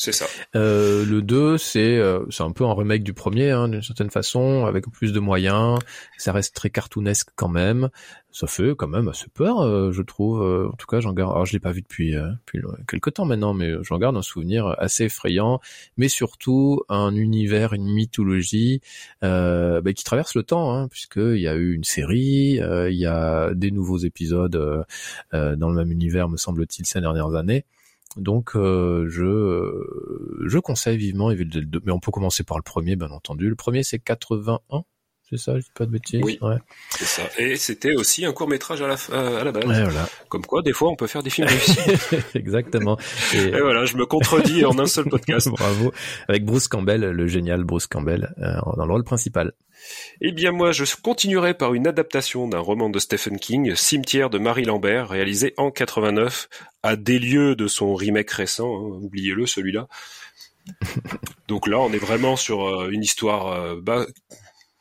C'est 0.00 0.12
ça. 0.12 0.26
Euh, 0.54 1.04
le 1.04 1.22
2, 1.22 1.58
c'est 1.58 1.98
euh, 1.98 2.24
c'est 2.30 2.44
un 2.44 2.52
peu 2.52 2.64
un 2.64 2.72
remake 2.72 3.02
du 3.02 3.14
premier, 3.14 3.50
hein, 3.50 3.66
d'une 3.68 3.82
certaine 3.82 4.10
façon, 4.10 4.64
avec 4.64 4.88
plus 4.92 5.12
de 5.12 5.18
moyens. 5.18 5.80
Ça 6.18 6.30
reste 6.30 6.54
très 6.54 6.70
cartoonesque 6.70 7.30
quand 7.34 7.48
même. 7.48 7.88
Ça 8.30 8.46
fait 8.46 8.76
quand 8.76 8.86
même 8.86 9.08
assez 9.08 9.26
peur, 9.34 9.60
euh, 9.60 9.90
je 9.90 10.02
trouve. 10.02 10.40
en 10.40 10.76
tout 10.76 10.86
cas, 10.86 11.00
j'en 11.00 11.12
garde. 11.12 11.32
Alors, 11.32 11.46
je 11.46 11.52
l'ai 11.52 11.58
pas 11.58 11.72
vu 11.72 11.82
depuis, 11.82 12.12
depuis 12.12 12.62
quelques 12.86 13.14
temps 13.14 13.24
maintenant, 13.24 13.54
mais 13.54 13.72
j'en 13.82 13.98
garde 13.98 14.16
un 14.16 14.22
souvenir 14.22 14.72
assez 14.78 15.06
effrayant. 15.06 15.58
Mais 15.96 16.08
surtout 16.08 16.84
un 16.88 17.16
univers, 17.16 17.72
une 17.72 17.92
mythologie 17.92 18.80
bah, 19.20 19.92
qui 19.96 20.04
traverse 20.04 20.36
le 20.36 20.44
temps, 20.44 20.76
hein, 20.76 20.86
puisqu'il 20.86 21.40
y 21.40 21.48
a 21.48 21.56
eu 21.56 21.74
une 21.74 21.84
série, 21.84 22.60
il 22.60 22.96
y 22.96 23.06
a 23.06 23.52
des 23.52 23.72
nouveaux 23.72 23.98
épisodes 23.98 24.86
dans 25.32 25.68
le 25.68 25.74
même 25.74 25.90
univers, 25.90 26.28
me 26.28 26.36
semble-t-il, 26.36 26.86
ces 26.86 27.00
dernières 27.00 27.34
années. 27.34 27.64
Donc 28.18 28.56
euh, 28.56 29.08
je 29.08 30.46
je 30.46 30.58
conseille 30.58 30.98
vivement 30.98 31.30
Evil 31.30 31.46
Dead 31.46 31.70
2, 31.70 31.80
mais 31.84 31.92
on 31.92 32.00
peut 32.00 32.10
commencer 32.10 32.44
par 32.44 32.56
le 32.56 32.62
premier, 32.62 32.96
bien 32.96 33.10
entendu. 33.10 33.48
Le 33.48 33.56
premier 33.56 33.82
c'est 33.82 33.98
81, 33.98 34.84
c'est 35.30 35.38
ça, 35.38 35.58
je 35.58 35.64
dis 35.64 35.70
pas 35.74 35.84
de 35.84 35.90
bêtises. 35.90 36.20
Oui, 36.22 36.38
ouais. 36.40 36.56
c'est 36.90 37.04
ça. 37.04 37.22
Et 37.38 37.56
c'était 37.56 37.94
aussi 37.94 38.24
un 38.24 38.32
court 38.32 38.48
métrage 38.48 38.80
à 38.80 38.86
la 38.86 38.94
à 38.94 39.44
la 39.44 39.52
base. 39.52 39.64
voilà. 39.64 40.08
Comme 40.28 40.46
quoi, 40.46 40.62
des 40.62 40.72
fois, 40.72 40.90
on 40.90 40.96
peut 40.96 41.06
faire 41.06 41.22
des 41.22 41.30
films 41.30 41.48
réussis. 41.48 41.78
Exactement. 42.34 42.98
Et... 43.34 43.50
voilà, 43.50 43.84
je 43.84 43.96
me 43.96 44.06
contredis 44.06 44.64
en 44.64 44.78
un 44.78 44.86
seul 44.86 45.06
podcast. 45.06 45.48
Bravo. 45.50 45.92
Avec 46.28 46.44
Bruce 46.44 46.68
Campbell, 46.68 47.00
le 47.00 47.26
génial 47.26 47.64
Bruce 47.64 47.86
Campbell, 47.86 48.34
euh, 48.38 48.54
dans 48.76 48.86
le 48.86 48.92
rôle 48.92 49.04
principal. 49.04 49.52
Eh 50.20 50.32
bien 50.32 50.50
moi, 50.50 50.72
je 50.72 50.84
continuerai 51.00 51.54
par 51.54 51.74
une 51.74 51.86
adaptation 51.86 52.48
d'un 52.48 52.58
roman 52.58 52.90
de 52.90 52.98
Stephen 52.98 53.38
King, 53.38 53.74
Cimetière 53.74 54.30
de 54.30 54.38
Marie 54.38 54.64
Lambert, 54.64 55.08
réalisé 55.08 55.54
en 55.56 55.70
89, 55.70 56.48
à 56.82 56.96
des 56.96 57.18
lieux 57.18 57.54
de 57.54 57.68
son 57.68 57.94
remake 57.94 58.30
récent, 58.30 58.66
hein, 58.66 58.98
oubliez-le 59.02 59.46
celui-là. 59.46 59.88
Donc 61.48 61.66
là, 61.66 61.78
on 61.78 61.92
est 61.92 61.98
vraiment 61.98 62.36
sur 62.36 62.66
euh, 62.66 62.90
une 62.90 63.02
histoire... 63.02 63.52
Euh, 63.52 63.80
bah, 63.80 64.06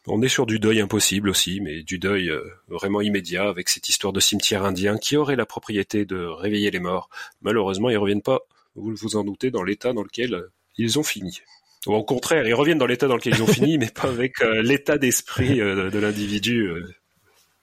on 0.07 0.21
est 0.21 0.29
sur 0.29 0.45
du 0.45 0.59
deuil 0.59 0.81
impossible 0.81 1.29
aussi, 1.29 1.61
mais 1.61 1.83
du 1.83 1.99
deuil 1.99 2.29
euh, 2.29 2.41
vraiment 2.67 3.01
immédiat 3.01 3.47
avec 3.47 3.69
cette 3.69 3.89
histoire 3.89 4.13
de 4.13 4.19
cimetière 4.19 4.63
indien 4.63 4.97
qui 4.97 5.17
aurait 5.17 5.35
la 5.35 5.45
propriété 5.45 6.05
de 6.05 6.17
réveiller 6.25 6.71
les 6.71 6.79
morts. 6.79 7.09
Malheureusement, 7.41 7.89
ils 7.89 7.97
reviennent 7.97 8.21
pas, 8.21 8.39
vous 8.75 8.95
vous 8.95 9.15
en 9.15 9.23
doutez, 9.23 9.51
dans 9.51 9.63
l'état 9.63 9.93
dans 9.93 10.03
lequel 10.03 10.49
ils 10.77 10.97
ont 10.99 11.03
fini. 11.03 11.41
Ou 11.85 11.93
au 11.93 12.03
contraire, 12.03 12.45
ils 12.47 12.53
reviennent 12.53 12.77
dans 12.77 12.85
l'état 12.85 13.07
dans 13.07 13.15
lequel 13.15 13.35
ils 13.35 13.43
ont 13.43 13.47
fini, 13.47 13.77
mais 13.79 13.89
pas 13.89 14.07
avec 14.07 14.41
euh, 14.41 14.61
l'état 14.61 14.97
d'esprit 14.97 15.61
euh, 15.61 15.89
de 15.89 15.99
l'individu 15.99 16.67
euh, 16.67 16.83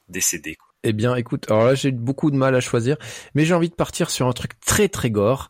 décédé. 0.09 0.57
Eh 0.83 0.93
bien, 0.93 1.15
écoute, 1.15 1.49
alors 1.49 1.65
là, 1.65 1.75
j'ai 1.75 1.91
beaucoup 1.91 2.31
de 2.31 2.35
mal 2.35 2.55
à 2.55 2.59
choisir, 2.59 2.97
mais 3.33 3.45
j'ai 3.45 3.53
envie 3.53 3.69
de 3.69 3.75
partir 3.75 4.09
sur 4.09 4.27
un 4.27 4.33
truc 4.33 4.59
très 4.59 4.87
très 4.87 5.09
gore, 5.09 5.49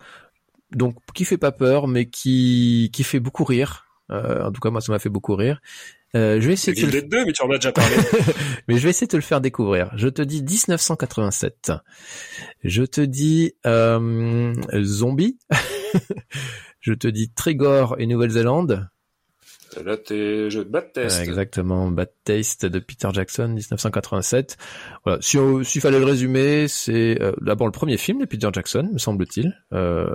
donc 0.71 0.97
qui 1.13 1.25
fait 1.25 1.37
pas 1.37 1.51
peur, 1.51 1.87
mais 1.87 2.05
qui 2.05 2.89
qui 2.93 3.03
fait 3.03 3.19
beaucoup 3.19 3.43
rire. 3.43 3.85
en 4.09 4.51
tout 4.51 4.61
cas, 4.61 4.69
moi, 4.69 4.79
ça 4.79 4.93
m'a 4.93 4.99
fait 4.99 5.09
beaucoup 5.09 5.35
rire. 5.35 5.59
Je 6.15 6.47
vais 6.47 6.53
essayer 6.53 6.85
de 6.85 6.99
te... 6.99 7.05
deux, 7.05 7.25
mais 7.25 7.33
tu 7.33 7.43
en 7.43 7.51
as 7.51 7.57
déjà 7.57 7.71
parlé. 7.71 7.95
mais 8.67 8.77
je 8.77 8.83
vais 8.83 8.89
essayer 8.89 9.07
de 9.07 9.11
te 9.11 9.17
le 9.17 9.21
faire 9.21 9.41
découvrir. 9.41 9.91
Je 9.95 10.07
te 10.07 10.21
dis 10.21 10.41
1987. 10.41 11.71
Je 12.63 12.83
te 12.83 13.01
dis 13.01 13.53
euh, 13.65 14.53
Zombie. 14.83 15.37
Je 16.79 16.93
te 16.93 17.07
dis 17.07 17.31
Trégor 17.33 17.95
et 17.97 18.05
Nouvelle-Zélande. 18.05 18.87
Là, 19.83 19.97
t'es 19.97 20.49
jeu 20.49 20.63
de 20.63 20.69
Bad 20.69 20.93
Taste. 20.93 21.21
exactement, 21.21 21.89
Bad 21.91 22.09
Taste 22.23 22.65
de 22.65 22.79
Peter 22.79 23.09
Jackson, 23.13 23.49
1987. 23.49 24.57
Voilà. 25.03 25.19
Si 25.21 25.37
s'il 25.63 25.81
fallait 25.81 25.99
le 25.99 26.05
résumer, 26.05 26.67
c'est 26.67 27.21
euh, 27.21 27.33
d'abord 27.41 27.67
le 27.67 27.71
premier 27.71 27.97
film 27.97 28.19
de 28.19 28.25
Peter 28.25 28.47
Jackson, 28.53 28.89
me 28.93 28.97
semble-t-il. 28.97 29.53
Euh, 29.73 30.05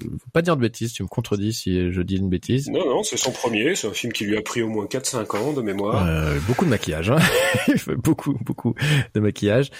veux 0.00 0.18
pas 0.32 0.42
dire 0.42 0.56
de 0.56 0.62
bêtises, 0.62 0.92
tu 0.92 1.02
me 1.02 1.08
contredis 1.08 1.52
si 1.52 1.90
je 1.90 2.00
dis 2.02 2.16
une 2.16 2.28
bêtise. 2.28 2.68
Non, 2.70 2.86
non, 2.86 3.02
c'est 3.02 3.16
son 3.16 3.32
premier. 3.32 3.74
C'est 3.74 3.88
un 3.88 3.92
film 3.92 4.12
qui 4.12 4.24
lui 4.24 4.36
a 4.36 4.42
pris 4.42 4.62
au 4.62 4.68
moins 4.68 4.86
4-5 4.86 5.36
ans 5.36 5.52
de 5.52 5.62
mémoire. 5.62 6.06
Euh, 6.06 6.38
beaucoup 6.46 6.64
de 6.64 6.70
maquillage, 6.70 7.10
hein. 7.10 7.18
il 7.68 7.78
fait 7.78 7.96
beaucoup, 7.96 8.38
beaucoup 8.44 8.74
de 9.14 9.20
maquillage. 9.20 9.70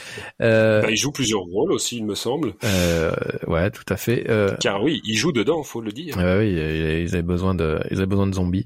Euh, 0.43 0.83
bah, 0.83 0.91
il 0.91 0.97
joue 0.97 1.13
plusieurs 1.13 1.43
rôles 1.43 1.73
aussi, 1.73 1.99
il 1.99 2.05
me 2.05 2.15
semble. 2.15 2.55
Euh, 2.65 3.13
ouais, 3.47 3.71
tout 3.71 3.87
à 3.89 3.97
fait. 3.97 4.27
Car 4.61 4.83
oui, 4.83 5.01
il 5.05 5.17
joue 5.17 5.33
dedans, 5.33 5.63
faut 5.63 5.81
le 5.81 5.93
dire. 5.93 6.17
oui, 6.17 6.53
ils 7.03 7.15
avaient 7.15 7.23
besoin 7.23 7.55
de, 7.55 7.79
ils 7.91 7.99
avaient 7.99 8.07
besoin 8.07 8.27
de 8.27 8.35
zombies. 8.35 8.65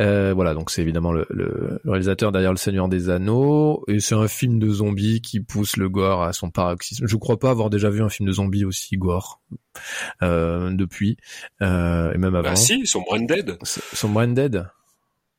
Euh, 0.00 0.03
voilà, 0.34 0.54
donc 0.54 0.70
c'est 0.70 0.82
évidemment 0.82 1.12
le, 1.12 1.26
le, 1.30 1.80
réalisateur 1.84 2.32
derrière 2.32 2.52
Le 2.52 2.58
Seigneur 2.58 2.88
des 2.88 3.10
Anneaux, 3.10 3.84
et 3.88 4.00
c'est 4.00 4.14
un 4.14 4.28
film 4.28 4.58
de 4.58 4.68
zombies 4.68 5.20
qui 5.20 5.40
pousse 5.40 5.76
le 5.76 5.88
gore 5.88 6.22
à 6.22 6.32
son 6.32 6.50
paroxysme. 6.50 7.06
Je 7.06 7.16
crois 7.16 7.38
pas 7.38 7.50
avoir 7.50 7.70
déjà 7.70 7.90
vu 7.90 8.02
un 8.02 8.08
film 8.08 8.28
de 8.28 8.32
zombies 8.32 8.64
aussi 8.64 8.96
gore 8.96 9.40
euh, 10.22 10.70
depuis, 10.72 11.16
euh, 11.62 12.12
et 12.12 12.18
même 12.18 12.32
bah 12.32 12.40
avant. 12.40 12.50
Bah 12.50 12.56
si, 12.56 12.86
son 12.86 13.02
Branded. 13.02 13.58
Son 13.62 14.08
Branded. 14.08 14.66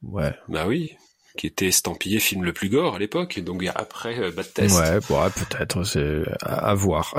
ouais. 0.04 0.34
Bah 0.48 0.66
oui 0.68 0.96
qui 1.36 1.48
était 1.48 1.68
estampillé 1.68 2.20
film 2.20 2.44
le 2.44 2.54
plus 2.54 2.70
gore 2.70 2.96
à 2.96 3.00
l'époque, 3.00 3.40
donc 3.40 3.66
après 3.76 4.20
euh, 4.20 4.32
Bad 4.32 4.52
Test. 4.54 4.78
Ouais, 4.78 5.00
peut-être, 5.00 5.84
c'est 5.84 6.24
à, 6.42 6.74
voir. 6.74 7.14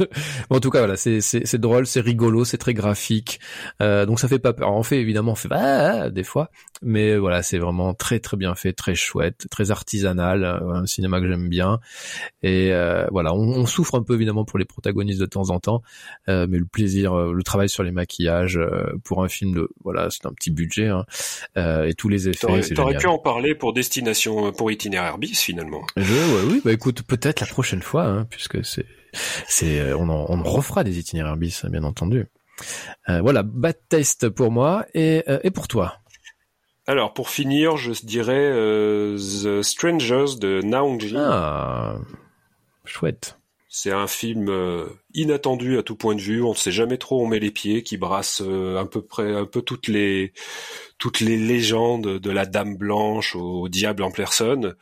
en 0.50 0.60
tout 0.60 0.70
cas, 0.70 0.78
voilà, 0.78 0.96
c'est 0.96 1.20
c'est 1.20 1.58
drôle, 1.58 1.86
c'est 1.86 2.00
rigolo, 2.00 2.44
c'est 2.44 2.58
très 2.58 2.74
graphique, 2.74 3.40
euh, 3.80 4.06
donc 4.06 4.20
ça 4.20 4.28
fait 4.28 4.38
pas 4.38 4.52
peur. 4.52 4.70
En 4.70 4.82
fait, 4.82 5.00
évidemment, 5.00 5.32
on 5.32 5.36
fait 5.36 5.48
ah, 5.50 6.10
des 6.10 6.24
fois, 6.24 6.50
mais 6.82 7.16
voilà, 7.16 7.42
c'est 7.42 7.58
vraiment 7.58 7.94
très 7.94 8.20
très 8.20 8.36
bien 8.36 8.54
fait, 8.54 8.72
très 8.72 8.94
chouette, 8.94 9.46
très 9.50 9.70
artisanal, 9.70 10.44
euh, 10.44 10.74
un 10.74 10.86
cinéma 10.86 11.20
que 11.20 11.28
j'aime 11.28 11.48
bien. 11.48 11.80
Et 12.42 12.72
euh, 12.72 13.06
voilà, 13.10 13.34
on, 13.34 13.40
on, 13.40 13.66
souffre 13.66 13.94
un 13.94 14.02
peu 14.02 14.14
évidemment 14.14 14.44
pour 14.44 14.58
les 14.58 14.64
protagonistes 14.64 15.20
de 15.20 15.26
temps 15.26 15.50
en 15.50 15.60
temps, 15.60 15.82
euh, 16.28 16.46
mais 16.48 16.58
le 16.58 16.64
plaisir, 16.64 17.12
euh, 17.12 17.32
le 17.32 17.42
travail 17.42 17.68
sur 17.68 17.82
les 17.82 17.92
maquillages 17.92 18.58
pour 19.04 19.22
un 19.22 19.28
film 19.28 19.54
de 19.54 19.68
voilà, 19.84 20.08
c'est 20.10 20.26
un 20.26 20.32
petit 20.32 20.50
budget 20.50 20.88
hein, 20.88 21.04
et 21.56 21.94
tous 21.94 22.08
les 22.08 22.28
effets. 22.28 22.62
T'aurais 22.74 22.96
pu 22.96 23.06
en 23.06 23.18
parler 23.18 23.54
pour 23.62 23.72
destination 23.72 24.50
pour 24.50 24.72
itinéraire 24.72 25.18
bis 25.18 25.40
finalement. 25.40 25.82
Je, 25.96 26.12
ouais, 26.12 26.52
oui, 26.52 26.60
bah 26.64 26.72
écoute, 26.72 27.02
peut-être 27.02 27.38
la 27.38 27.46
prochaine 27.46 27.80
fois, 27.80 28.06
hein, 28.06 28.26
puisque 28.28 28.64
c'est, 28.64 28.86
c'est, 29.46 29.92
on 29.92 30.08
en, 30.08 30.26
on 30.28 30.42
refera 30.42 30.82
des 30.82 30.98
itinéraires 30.98 31.36
bis, 31.36 31.64
bien 31.66 31.84
entendu. 31.84 32.26
Euh, 33.08 33.20
voilà, 33.20 33.44
bad 33.44 33.76
test 33.88 34.28
pour 34.30 34.50
moi 34.50 34.84
et, 34.94 35.22
euh, 35.28 35.38
et 35.44 35.52
pour 35.52 35.68
toi. 35.68 35.98
Alors 36.88 37.14
pour 37.14 37.30
finir, 37.30 37.76
je 37.76 37.92
dirais 38.04 38.34
euh, 38.34 39.16
The 39.16 39.62
Strangers 39.62 40.40
de 40.40 40.60
Naongji. 40.62 41.14
Ah, 41.16 41.98
chouette. 42.84 43.38
C'est 43.74 43.90
un 43.90 44.06
film 44.06 44.54
inattendu 45.14 45.78
à 45.78 45.82
tout 45.82 45.96
point 45.96 46.14
de 46.14 46.20
vue. 46.20 46.42
On 46.42 46.50
ne 46.50 46.54
sait 46.54 46.70
jamais 46.70 46.98
trop 46.98 47.20
où 47.20 47.24
on 47.24 47.26
met 47.26 47.38
les 47.38 47.50
pieds, 47.50 47.82
qui 47.82 47.96
brasse 47.96 48.42
un 48.42 48.84
peu 48.84 49.00
près 49.00 49.34
un 49.34 49.46
peu 49.46 49.62
toutes 49.62 49.88
les 49.88 50.34
toutes 50.98 51.20
les 51.20 51.38
légendes 51.38 52.18
de 52.18 52.30
la 52.30 52.44
Dame 52.44 52.76
Blanche 52.76 53.34
au, 53.34 53.70
diable 53.70 54.02
en 54.02 54.10
personne. 54.10 54.74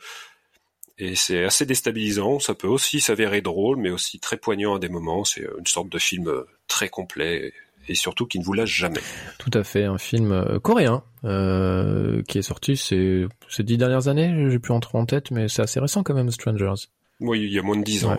Et 0.97 1.15
c'est 1.15 1.45
assez 1.45 1.65
déstabilisant. 1.65 2.39
Ça 2.39 2.53
peut 2.53 2.67
aussi 2.67 2.99
s'avérer 2.99 3.39
drôle, 3.39 3.77
mais 3.77 3.91
aussi 3.91 4.19
très 4.19 4.35
poignant 4.35 4.75
à 4.75 4.79
des 4.79 4.89
moments. 4.89 5.23
C'est 5.23 5.47
une 5.57 5.65
sorte 5.67 5.87
de 5.87 5.97
film 5.97 6.29
très 6.67 6.89
complet 6.89 7.53
et 7.87 7.95
surtout 7.95 8.25
qui 8.25 8.39
ne 8.39 8.43
vous 8.43 8.53
lâche 8.53 8.73
jamais. 8.73 9.01
Tout 9.39 9.51
à 9.53 9.63
fait, 9.63 9.83
un 9.83 9.97
film 9.97 10.31
euh, 10.31 10.59
coréen 10.59 11.03
euh, 11.23 12.21
qui 12.23 12.37
est 12.37 12.43
sorti 12.43 12.77
ces, 12.77 13.25
ces 13.49 13.63
dix 13.63 13.77
dernières 13.77 14.07
années. 14.07 14.49
J'ai 14.49 14.59
plus 14.59 14.73
entrer 14.73 14.97
en 14.97 15.05
tête, 15.05 15.31
mais 15.31 15.47
c'est 15.47 15.61
assez 15.61 15.79
récent 15.79 16.03
quand 16.03 16.13
même, 16.13 16.31
Strangers. 16.31 16.87
Oui, 17.19 17.41
il 17.41 17.51
y 17.51 17.59
a 17.59 17.61
moins 17.61 17.77
de 17.77 17.83
dix 17.83 18.05
ans. 18.05 18.11
Euh, 18.11 18.17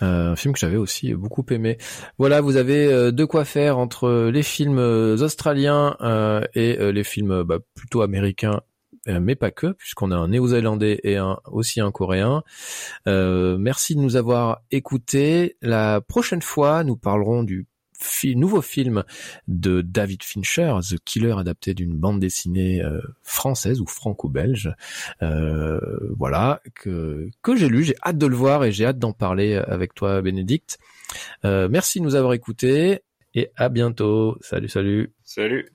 un 0.00 0.36
film 0.36 0.54
que 0.54 0.60
j'avais 0.60 0.76
aussi 0.76 1.14
beaucoup 1.14 1.44
aimé. 1.50 1.78
Voilà, 2.18 2.40
vous 2.40 2.56
avez 2.56 2.86
euh, 2.86 3.12
de 3.12 3.24
quoi 3.24 3.44
faire 3.44 3.78
entre 3.78 4.30
les 4.32 4.42
films 4.42 4.78
euh, 4.78 5.16
australiens 5.18 5.96
et 6.54 6.76
les 6.92 7.04
films 7.04 7.42
bah, 7.42 7.58
plutôt 7.74 8.02
américains 8.02 8.60
mais 9.06 9.34
pas 9.34 9.50
que, 9.50 9.68
puisqu'on 9.72 10.10
a 10.10 10.16
un 10.16 10.28
néo-zélandais 10.28 11.00
et 11.04 11.16
un, 11.16 11.38
aussi 11.46 11.80
un 11.80 11.90
coréen. 11.90 12.42
merci 13.06 13.94
de 13.94 14.00
nous 14.00 14.16
avoir 14.16 14.60
écoutés. 14.70 15.56
La 15.62 16.00
prochaine 16.00 16.42
fois, 16.42 16.84
nous 16.84 16.96
parlerons 16.96 17.42
du 17.42 17.66
nouveau 18.34 18.62
film 18.62 19.04
de 19.48 19.80
David 19.80 20.22
Fincher, 20.22 20.74
The 20.88 20.96
Killer, 21.04 21.34
adapté 21.38 21.74
d'une 21.74 21.96
bande 21.96 22.20
dessinée 22.20 22.82
euh, 22.82 23.00
française 23.22 23.80
ou 23.80 23.86
franco-belge. 23.86 24.72
Euh, 25.22 25.80
voilà 26.16 26.60
que 26.74 27.28
que 27.42 27.56
j'ai 27.56 27.68
lu, 27.68 27.84
j'ai 27.84 27.96
hâte 28.04 28.18
de 28.18 28.26
le 28.26 28.36
voir 28.36 28.64
et 28.64 28.72
j'ai 28.72 28.86
hâte 28.86 28.98
d'en 28.98 29.12
parler 29.12 29.54
avec 29.54 29.94
toi, 29.94 30.22
Bénédicte. 30.22 30.78
Euh, 31.44 31.68
merci 31.70 32.00
de 32.00 32.04
nous 32.04 32.14
avoir 32.14 32.32
écoutés 32.32 33.02
et 33.34 33.50
à 33.56 33.68
bientôt. 33.68 34.36
Salut, 34.40 34.68
salut. 34.68 35.12
Salut. 35.24 35.68